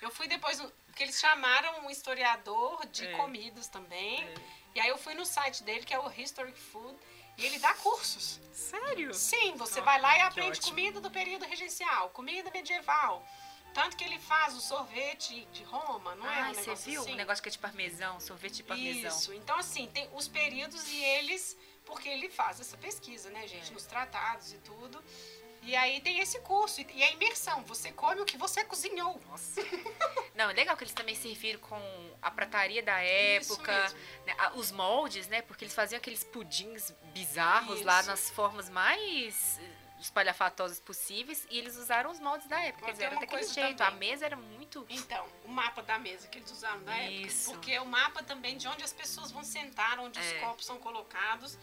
[0.00, 3.12] Eu fui depois porque eles chamaram um historiador de É.
[3.12, 4.26] comidas também.
[4.74, 6.98] E aí eu fui no site dele, que é o Historic Food,
[7.36, 8.40] e ele dá cursos.
[8.52, 9.12] Sério?
[9.12, 10.68] Sim, você Ah, vai lá e aprende ótimo.
[10.68, 13.26] comida do período regencial, comida medieval.
[13.74, 16.34] Tanto que ele faz o sorvete de Roma, não é?
[16.40, 17.02] Ai, um você negócio viu?
[17.02, 17.12] assim?
[17.12, 19.10] Um negócio que é de parmesão, sorvete de parmesão.
[19.10, 19.32] Isso.
[19.34, 21.56] Então, assim, tem os períodos e eles.
[21.84, 23.70] Porque ele faz essa pesquisa, né, gente?
[23.70, 23.72] É.
[23.72, 25.02] Nos tratados e tudo.
[25.68, 26.80] E aí tem esse curso.
[26.80, 27.62] E a imersão.
[27.64, 29.20] Você come o que você cozinhou.
[29.28, 29.60] Nossa.
[30.34, 31.78] Não, é legal que eles também serviram com
[32.22, 33.72] a prataria da época,
[34.24, 35.42] né, os moldes, né?
[35.42, 38.08] Porque eles faziam aqueles pudins bizarros lá Isso.
[38.08, 42.86] nas formas mais eh, espalhafatosas possíveis e eles usaram os moldes da época.
[42.86, 43.76] Mas era daquele jeito.
[43.76, 44.08] também.
[44.08, 44.86] A mesa era muito.
[44.88, 47.50] Então, o mapa da mesa que eles usaram na Isso.
[47.50, 47.52] época.
[47.58, 50.22] Porque é o mapa também de onde as pessoas vão sentar, onde É.
[50.22, 51.58] os copos são colocados,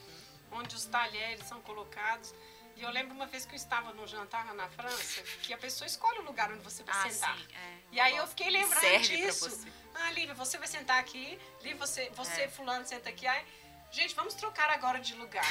[0.52, 2.36] onde os talheres são colocados.
[2.76, 5.88] E eu lembro uma vez que eu estava num jantar na França, que a pessoa
[5.88, 7.38] escolhe o lugar onde você vai Ah, sentar.
[7.38, 7.48] sim.
[7.56, 7.78] é.
[7.94, 9.68] E aí eu fiquei lembrando Serve disso.
[9.94, 11.40] Ah, Lívia, você vai sentar aqui.
[11.62, 12.48] Lívia, você, você É.
[12.50, 13.26] fulano, senta aqui.
[13.26, 13.46] Aí,
[13.92, 15.46] gente, vamos trocar agora de lugar.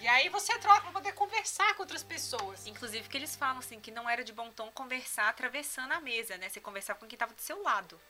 [0.00, 2.64] e aí você troca pra poder conversar com outras pessoas.
[2.68, 6.36] Inclusive que eles falam assim que não era de bom tom conversar atravessando a mesa,
[6.38, 6.48] né?
[6.48, 8.00] Você conversava com quem tava do seu lado.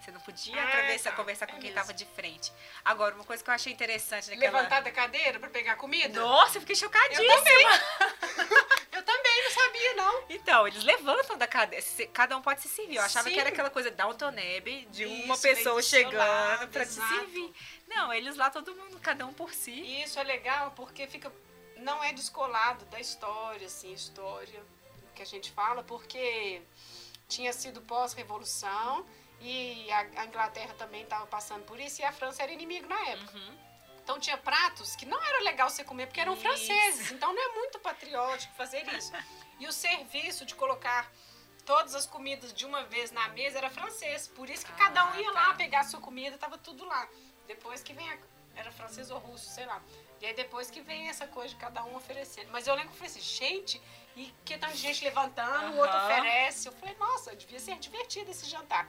[0.00, 1.16] Você não podia Ah, atravessar, tá.
[1.16, 1.76] conversar É com quem mesmo.
[1.76, 2.52] tava de frente.
[2.84, 4.58] Agora, uma coisa que eu achei interessante naquela...
[4.58, 6.20] Levantar da cadeira pra pegar comida?
[6.20, 7.24] Nossa, eu fiquei chocadíssima.
[7.26, 7.66] Eu também.
[8.96, 10.24] Eu também não sabia, não.
[10.30, 11.84] Então, eles levantam da cadeira.
[11.84, 12.96] Se- Cada um pode se servir.
[12.96, 13.34] Eu achava Sim.
[13.34, 17.14] que era aquela coisa Downton Abbey, de uma Isso, vem pessoa chegando te exato.
[17.14, 17.52] servir.
[17.86, 20.02] Não, eles lá, todo mundo, cada um por si.
[20.02, 21.30] Isso é legal porque fica
[21.76, 24.62] não é descolado da história, assim, história
[25.14, 26.62] que a gente fala, porque
[27.28, 29.06] tinha sido pós-revolução
[29.40, 33.00] e a, a Inglaterra também estava passando por isso e a França era inimigo na
[33.08, 33.36] época.
[33.36, 33.58] Uhum.
[34.02, 36.42] Então tinha pratos que não era legal você comer porque eram Isso.
[36.42, 37.10] franceses.
[37.10, 39.12] Então não é muito patriótico fazer isso.
[39.58, 41.10] E o serviço de colocar
[41.64, 44.28] todas as comidas de uma vez na mesa era francês.
[44.28, 45.48] Por isso que Ah, cada um ia tá.
[45.48, 47.08] lá pegar a sua comida, tava tudo lá.
[47.48, 48.16] Depois que vem a,
[48.54, 49.82] era francês ou russo, sei lá.
[50.20, 52.48] E aí depois que vem essa coisa de cada um oferecendo.
[52.52, 53.82] Mas eu lembro que eu falei assim, gente,
[54.14, 56.68] e que tanto de gente levantando, o outro oferece.
[56.68, 58.88] Eu falei, nossa, devia ser divertido esse jantar.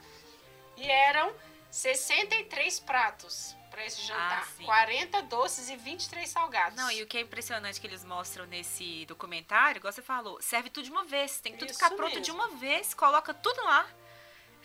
[0.78, 1.34] E eram
[1.70, 4.42] 63 pratos para esse jantar.
[4.42, 4.64] Ah, sim.
[4.64, 6.76] 40 doces e 23 salgados.
[6.76, 10.70] Não, e o que é impressionante que eles mostram nesse documentário, igual você falou, serve
[10.70, 11.40] tudo de uma vez.
[11.40, 12.24] Tem que tudo Isso ficar pronto mesmo.
[12.24, 13.86] de uma vez, coloca tudo lá.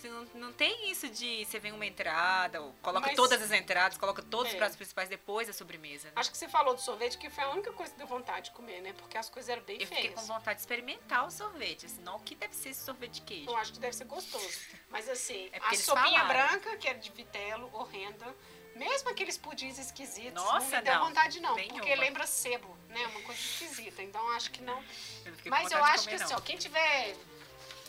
[0.10, 3.98] Não, não tem isso de você vem uma entrada, ou coloca Mas- todas as entradas,
[3.98, 4.58] coloca todos os É.
[4.58, 6.08] pratos principais depois da sobremesa.
[6.08, 6.14] né?
[6.16, 8.52] Acho que você falou do sorvete, que foi a única coisa que deu vontade de
[8.56, 8.94] comer, né?
[8.94, 10.16] Porque as coisas eram bem Eu fiquei feias.
[10.20, 11.86] com vontade de experimentar o sorvete.
[11.86, 13.50] Assim, não, o que deve ser esse sorvete de queijo?
[13.50, 14.60] Eu acho que deve ser gostoso.
[14.90, 16.28] Mas assim, É a sopinha falaram.
[16.50, 18.36] branca, que era de vitelo, horrenda.
[18.76, 21.06] Mesmo aqueles pudins esquisitos, não Nossa, me deu não.
[21.06, 21.54] vontade não.
[21.56, 21.76] Nenhuma.
[21.80, 23.06] Porque lembra sebo, né?
[23.06, 24.02] Uma coisa esquisita.
[24.02, 24.84] Então acho que não.
[25.24, 26.40] Eu não Mas eu acho que assim, não.
[26.40, 27.16] ó, quem tiver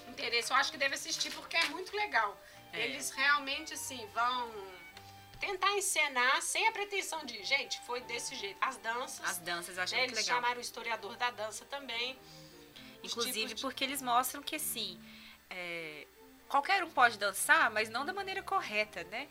[0.08, 2.38] interesse, eu acho que deve assistir porque é muito legal.
[2.72, 2.84] É.
[2.86, 4.50] Eles realmente, assim, vão
[5.40, 8.56] tentar encenar sem a pretensão de, gente, foi desse jeito.
[8.60, 10.40] As danças, As danças eu achei né, muito eles legal.
[10.40, 12.18] chamaram o historiador da dança também.
[13.02, 14.98] Inclusive de- porque eles mostram que assim,
[15.50, 16.06] é,
[16.48, 19.28] qualquer um pode dançar, mas não da maneira correta, né?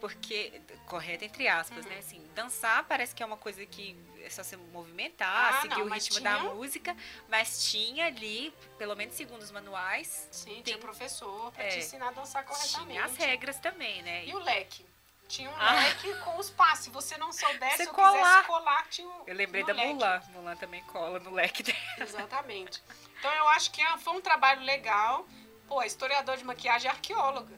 [0.00, 1.90] Porque, correta entre aspas, Uhum.
[1.92, 1.98] né?
[1.98, 5.86] Assim, dançar parece que é uma coisa que é só se movimentar, Ah, seguir não,
[5.86, 6.96] o ritmo da tinha- música,
[7.28, 11.78] mas tinha ali, pelo menos segundo os manuais, Sim, tem- tinha professor pra é, te
[11.80, 12.90] ensinar a dançar corretamente.
[12.92, 14.24] tinha as regras também, né?
[14.24, 14.86] E o leque?
[15.28, 15.74] Tinha um Ah.
[15.74, 16.84] leque com os passos.
[16.86, 18.18] Se você não soubesse Você ou colar.
[18.18, 19.92] quisesse colar, tinha o Eu lembrei da leque.
[19.94, 20.20] Mulan.
[20.30, 21.78] Mulan também cola no leque dela.
[21.98, 22.82] Exatamente.
[23.18, 25.24] Então eu acho que é- foi um trabalho legal.
[25.68, 27.54] Pô, a historiadora de maquiagem é arqueóloga.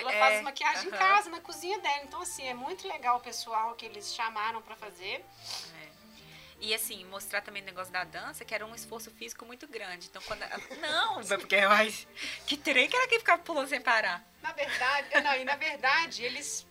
[0.00, 0.98] Ela É, faz maquiagem em aham.
[0.98, 2.02] casa, na cozinha dela.
[2.04, 5.24] Então, assim, é muito legal o pessoal que eles chamaram pra fazer.
[5.80, 5.94] É.
[6.60, 10.06] E assim, mostrar também o negócio da dança, que era um esforço físico muito grande.
[10.08, 10.42] Então, quando.
[10.42, 12.06] ela- Não, porque é mais.
[12.46, 14.24] Que trem que era quem ficava pulando sem parar.
[14.42, 16.66] Na verdade, não, e na verdade, eles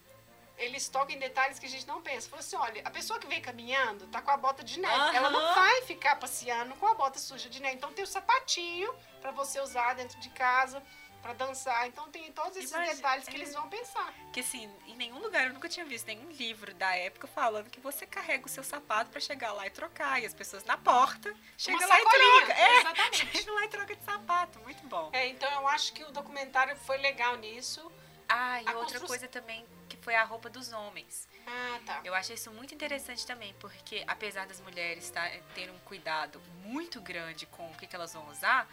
[0.55, 2.29] eles tocam em detalhes que a gente não pensa.
[2.29, 4.93] Falou assim, olha, a pessoa que vem caminhando tá com a bota de neve.
[4.93, 5.15] Aham.
[5.15, 7.75] Ela não vai ficar passeando com a bota suja de neve.
[7.75, 10.81] Então tem o sapatinho pra você usar dentro de casa,
[11.23, 11.87] pra dançar.
[11.87, 13.39] Então tem todos esses Imagina- detalhes que é.
[13.39, 14.13] eles vão pensar.
[14.31, 17.79] Que assim, em nenhum lugar eu nunca tinha visto nenhum livro da época falando que
[17.79, 20.21] você carrega o seu sapato pra chegar lá e trocar.
[20.21, 22.53] E as pessoas na porta chegam lá e troca.
[22.53, 23.27] É, Exatamente.
[23.37, 24.59] chega lá e troca de sapato.
[24.59, 25.09] Muito bom.
[25.13, 27.91] É, então eu acho que o documentário foi legal nisso.
[28.29, 31.27] Ah, e A outra construção- coisa também que foi a roupa dos homens.
[31.45, 32.01] Ah, tá.
[32.05, 37.01] Eu achei isso muito interessante também, porque apesar das mulheres tá, terem um cuidado muito
[37.01, 38.67] grande com o que, que elas vão usar,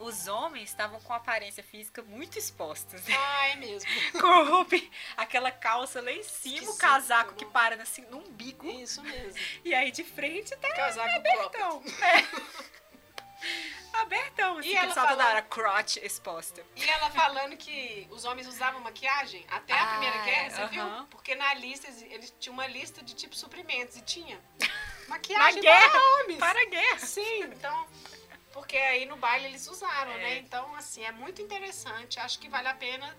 [0.00, 3.04] os homens estavam com aparência física muito expostas.
[3.06, 3.14] né?
[3.16, 3.88] Ah, é mesmo.
[4.20, 4.76] com roupa,
[5.16, 7.50] aquela calça lá em cima, o Esquisito, casaco que né?
[7.52, 8.66] para assim, no umbigo.
[8.68, 9.38] Isso mesmo.
[9.64, 11.82] E aí de frente tá Casaco abertão.
[12.02, 12.70] É.
[14.00, 16.64] abertão, assim, E que ela falando- hora crotch exposta.
[16.76, 20.82] E ela falando que os homens usavam maquiagem até a Ah, Primeira Guerra, você viu?
[20.82, 21.06] aham.
[21.10, 24.40] Porque na lista, eles tinham uma lista de tipo suprimentos e tinha
[25.08, 26.38] maquiagem para homens.
[26.38, 26.98] Para a guerra.
[26.98, 27.86] Sim, então...
[28.52, 30.18] Porque aí no baile eles usaram, É.
[30.18, 30.38] né?
[30.38, 32.18] Então, assim, é muito interessante.
[32.18, 33.16] Acho que vale a pena...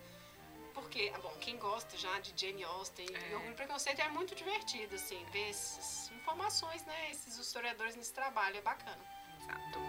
[0.73, 3.45] Porque, ah, bom, quem gosta já de Jane Austen É.
[3.45, 7.11] e e Preconceito é muito divertido, assim, ver essas informações, né?
[7.11, 8.97] Esses historiadores nesse trabalho, é bacana.
[9.41, 9.79] Exato.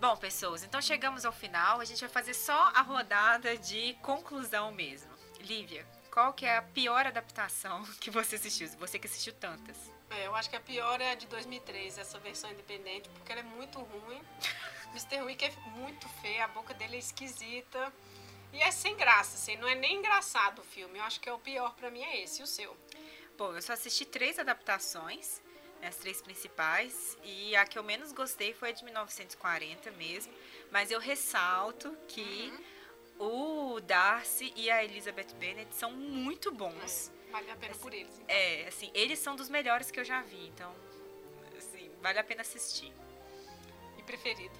[0.00, 1.80] Bom, pessoas, então chegamos ao final.
[1.80, 5.10] A gente vai fazer só a rodada de conclusão mesmo.
[5.40, 8.68] Lívia, qual que é a pior adaptação que você assistiu?
[8.78, 9.76] Você que assistiu tantas.
[10.10, 13.40] É, eu acho que a pior é a de 2003, essa versão independente, porque ela
[13.40, 14.20] é muito ruim.
[14.90, 15.22] Mr.
[15.22, 17.92] Wick é muito feio, a boca dele é esquisita.
[18.52, 20.98] E é sem graça, assim, não é nem engraçado o filme.
[20.98, 22.76] Eu acho que é o pior pra mim é esse, e o seu.
[23.38, 25.40] Bom, eu só assisti três adaptações,
[25.80, 30.32] né, as três principais, e a que eu menos gostei foi a de 1940 mesmo,
[30.72, 32.52] mas eu ressalto que
[33.20, 37.12] o Darcy e a Elizabeth Bennet são muito bons.
[37.28, 38.12] É, vale a pena por eles.
[38.14, 38.26] então.
[38.34, 40.74] É, assim, eles são dos melhores que eu já vi, então,
[41.56, 42.92] assim, vale a pena assistir.
[43.98, 44.58] E preferido.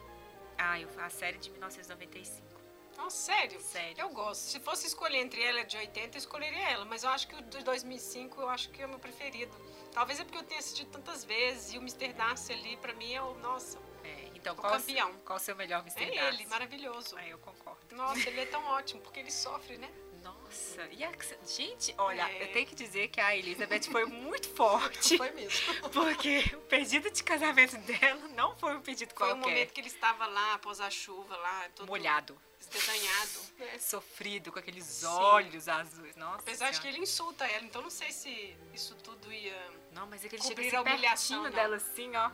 [0.59, 2.49] Ah, eu, a série de 1995.
[2.97, 3.59] Nossa, sério?
[3.62, 3.99] Sério.
[3.99, 4.43] Eu gosto.
[4.43, 6.85] Se fosse escolher entre ela e de 80, eu escolheria ela.
[6.85, 9.57] Mas eu acho que o de 2005 eu acho que é o meu preferido.
[9.91, 11.73] Talvez é porque eu tenha assistido tantas vezes.
[11.73, 12.12] E o Mr.
[12.12, 13.32] Darcy ali, pra mim, é o...
[13.39, 15.15] Nossa, É, então, O qual, campeão.
[15.24, 16.05] qual o seu melhor Mr.
[16.05, 16.43] é Darcy?
[16.43, 17.16] ele, maravilhoso.
[17.16, 17.69] Ah, eu concordo.
[17.93, 19.91] Nossa, ele é tão ótimo, porque ele sofre, né?
[20.23, 21.11] Nossa, e a,
[21.47, 22.43] gente, olha, É.
[22.45, 25.17] eu tenho que dizer que a Elizabeth foi muito forte.
[25.17, 25.89] Foi mesmo.
[25.91, 29.49] Porque o pedido de casamento dela não foi um pedido Foi o qualquer.
[29.49, 33.41] momento que ele estava lá, após a chuva, lá, todo molhado, esdedanhado.
[33.59, 33.79] né?
[33.79, 35.07] sofrido, com aqueles Sim.
[35.07, 36.15] olhos azuis.
[36.17, 36.41] Nossa.
[36.41, 36.97] Apesar de que Senhora.
[36.99, 39.59] ele insulta ela, então não sei se isso tudo ia.
[39.93, 41.51] Não, mas é que ele chega a assim humilhação, pertinho não.
[41.51, 42.31] dela assim, ó.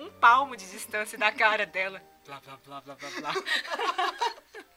[0.00, 2.02] Um palmo de distância da cara dela.
[2.24, 3.32] Blá, blá, blá, blá, blá, blá.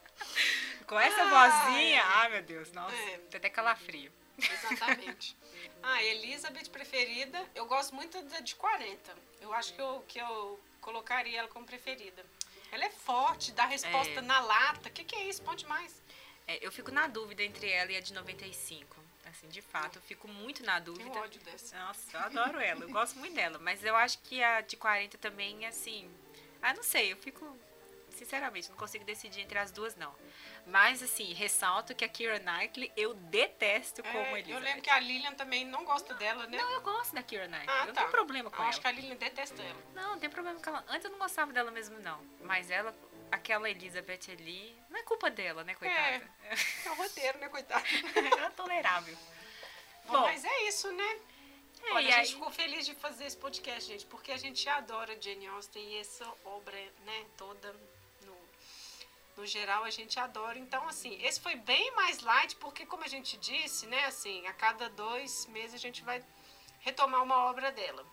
[0.90, 3.18] Com essa vozinha, ai meu Deus, nossa, É.
[3.30, 4.10] tem até calafrio.
[4.36, 5.36] Exatamente.
[5.84, 9.14] ah, Elizabeth preferida, eu gosto muito da de 40.
[9.40, 12.26] Eu acho que eu, que eu colocaria ela como preferida.
[12.72, 14.20] Ela é forte, dá resposta É.
[14.20, 14.88] na lata.
[14.88, 15.40] O que, que é isso?
[15.42, 16.02] Ponte mais.
[16.48, 18.96] É, eu fico na dúvida entre ela e a de 95.
[19.26, 21.20] Assim, de fato, eu fico muito na Tenho dúvida.
[21.20, 21.78] ódio dessa.
[21.78, 23.60] Nossa, eu adoro ela, eu gosto muito dela.
[23.60, 26.10] Mas eu acho que a de 40 também, assim.
[26.60, 27.56] Ah, não sei, eu fico.
[28.24, 30.14] Sinceramente, não consigo decidir entre as duas, não.
[30.66, 34.60] Mas, assim, ressalto que a Kira Knightley eu detesto como É, eu Elizabeth.
[34.62, 36.58] lembro que a Lilian também não gosta dela, né?
[36.58, 37.74] Não, eu gosto da Kira Knightley.
[37.74, 38.00] Ah, eu não tá.
[38.02, 38.68] tenho problema com eu ela.
[38.68, 39.82] acho que a Lilian detesta ela.
[39.94, 40.84] Não, não tem problema com ela.
[40.88, 42.20] Antes eu não gostava dela mesmo, não.
[42.42, 42.94] Mas ela,
[43.32, 46.30] aquela Elizabeth ali, não é culpa dela, né, coitada?
[46.84, 47.82] É o roteiro, né, coitada?
[48.46, 49.16] É tolerável.
[50.04, 50.20] Bom, Bom.
[50.20, 51.18] mas é isso, né?
[51.82, 54.68] É, Olha, a aí- gente ficou feliz de fazer esse podcast, gente, porque a gente
[54.68, 56.76] adora Jane Austen e essa obra,
[57.06, 57.74] né, toda
[59.36, 60.58] no, geral a gente adora.
[60.58, 64.52] Então, assim, esse foi bem mais light, porque como a gente disse, né, assim, a
[64.52, 66.24] cada dois meses a gente vai
[66.80, 68.04] retomar uma obra dela.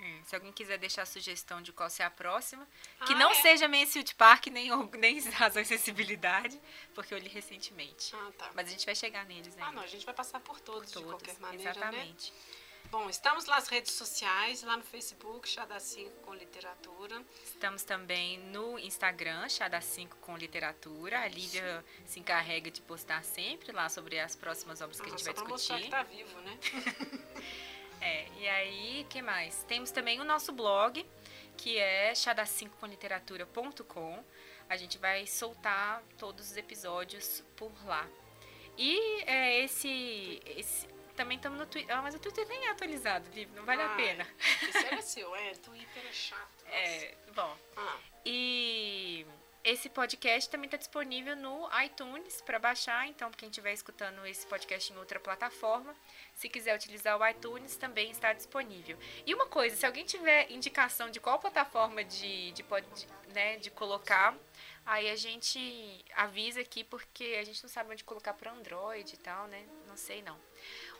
[0.00, 2.64] Hum, se alguém quiser deixar sugestão de qual ser a próxima,
[3.04, 3.34] que Ah, não é?
[3.34, 6.60] seja Mansfield Park, nem, nem Razão e Sensibilidade,
[6.94, 8.14] porque eu li recentemente.
[8.14, 8.50] Ah, tá.
[8.54, 9.66] Mas a gente vai chegar neles ainda.
[9.66, 12.14] Ah, não, a gente vai passar por todos, de Todos, qualquer maneira, né?
[12.90, 17.22] Bom, estamos nas redes sociais, lá no Facebook, Chá da 5 com literatura.
[17.44, 21.20] Estamos também no Instagram, Chá da 5 com literatura.
[21.20, 25.22] A Lívia se encarrega de postar sempre lá sobre as próximas obras que a gente
[25.22, 25.90] vai pra mostrar que discutir.
[25.90, 26.58] tá vivo, né?
[28.00, 29.64] É, e aí, que mais?
[29.64, 31.04] Temos também o nosso blog,
[31.56, 34.24] que é chada5comliteratura.com.
[34.68, 38.08] A gente vai soltar todos os episódios por lá.
[38.76, 40.86] E é, esse, esse
[41.18, 41.94] também estamos no Twitter.
[41.96, 44.26] Ah, mas o Twitter nem é atualizado, Vivi, não vale a Ai, pena.
[44.62, 45.52] Esse era seu, é.
[45.54, 46.64] Twitter é chato.
[46.64, 46.76] nossa.
[46.76, 47.56] É, bom.
[47.76, 49.26] Ah, E
[49.64, 54.92] Esse podcast também está disponível no iTunes para baixar, então quem estiver escutando esse podcast
[54.92, 55.94] em outra plataforma,
[56.34, 58.96] se quiser utilizar o iTunes, também está disponível.
[59.26, 63.70] E uma coisa, se alguém tiver indicação de qual plataforma de, de, de, né, de
[63.70, 64.34] colocar,
[64.86, 65.58] aí a gente
[66.14, 69.66] avisa aqui, porque a gente não sabe onde colocar para Android e tal, né?
[69.86, 70.38] Não sei não.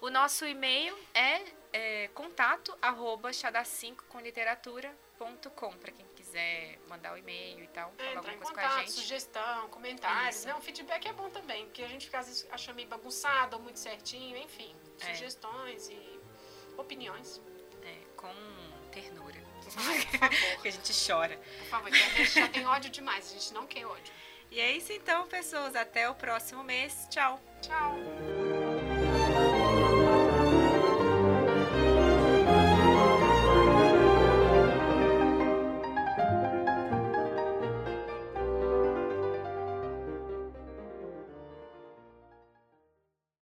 [0.00, 1.42] O nosso e-mail é,
[1.72, 7.92] é contato arroba 5 com literatura.com para quem quiser mandar o um e-mail e tal,
[7.98, 8.92] é, falar alguma coisa contato, com a gente.
[8.92, 10.44] Sugestão, comentários.
[10.44, 13.62] Não, feedback é bom também, porque a gente fica às vezes acha meio bagunçado ou
[13.62, 14.74] muito certinho, enfim.
[15.00, 15.14] É.
[15.14, 16.20] Sugestões e
[16.76, 17.40] opiniões.
[17.82, 18.32] É, com
[18.92, 19.42] ternura.
[19.76, 20.62] Ai, por favor.
[20.62, 21.36] que a gente chora.
[21.36, 24.12] Por favor, a gente já tem ódio demais, a gente não quer ódio.
[24.50, 25.76] E é isso então, pessoas.
[25.76, 27.06] Até o próximo mês.
[27.10, 27.40] Tchau.
[27.60, 28.47] Tchau.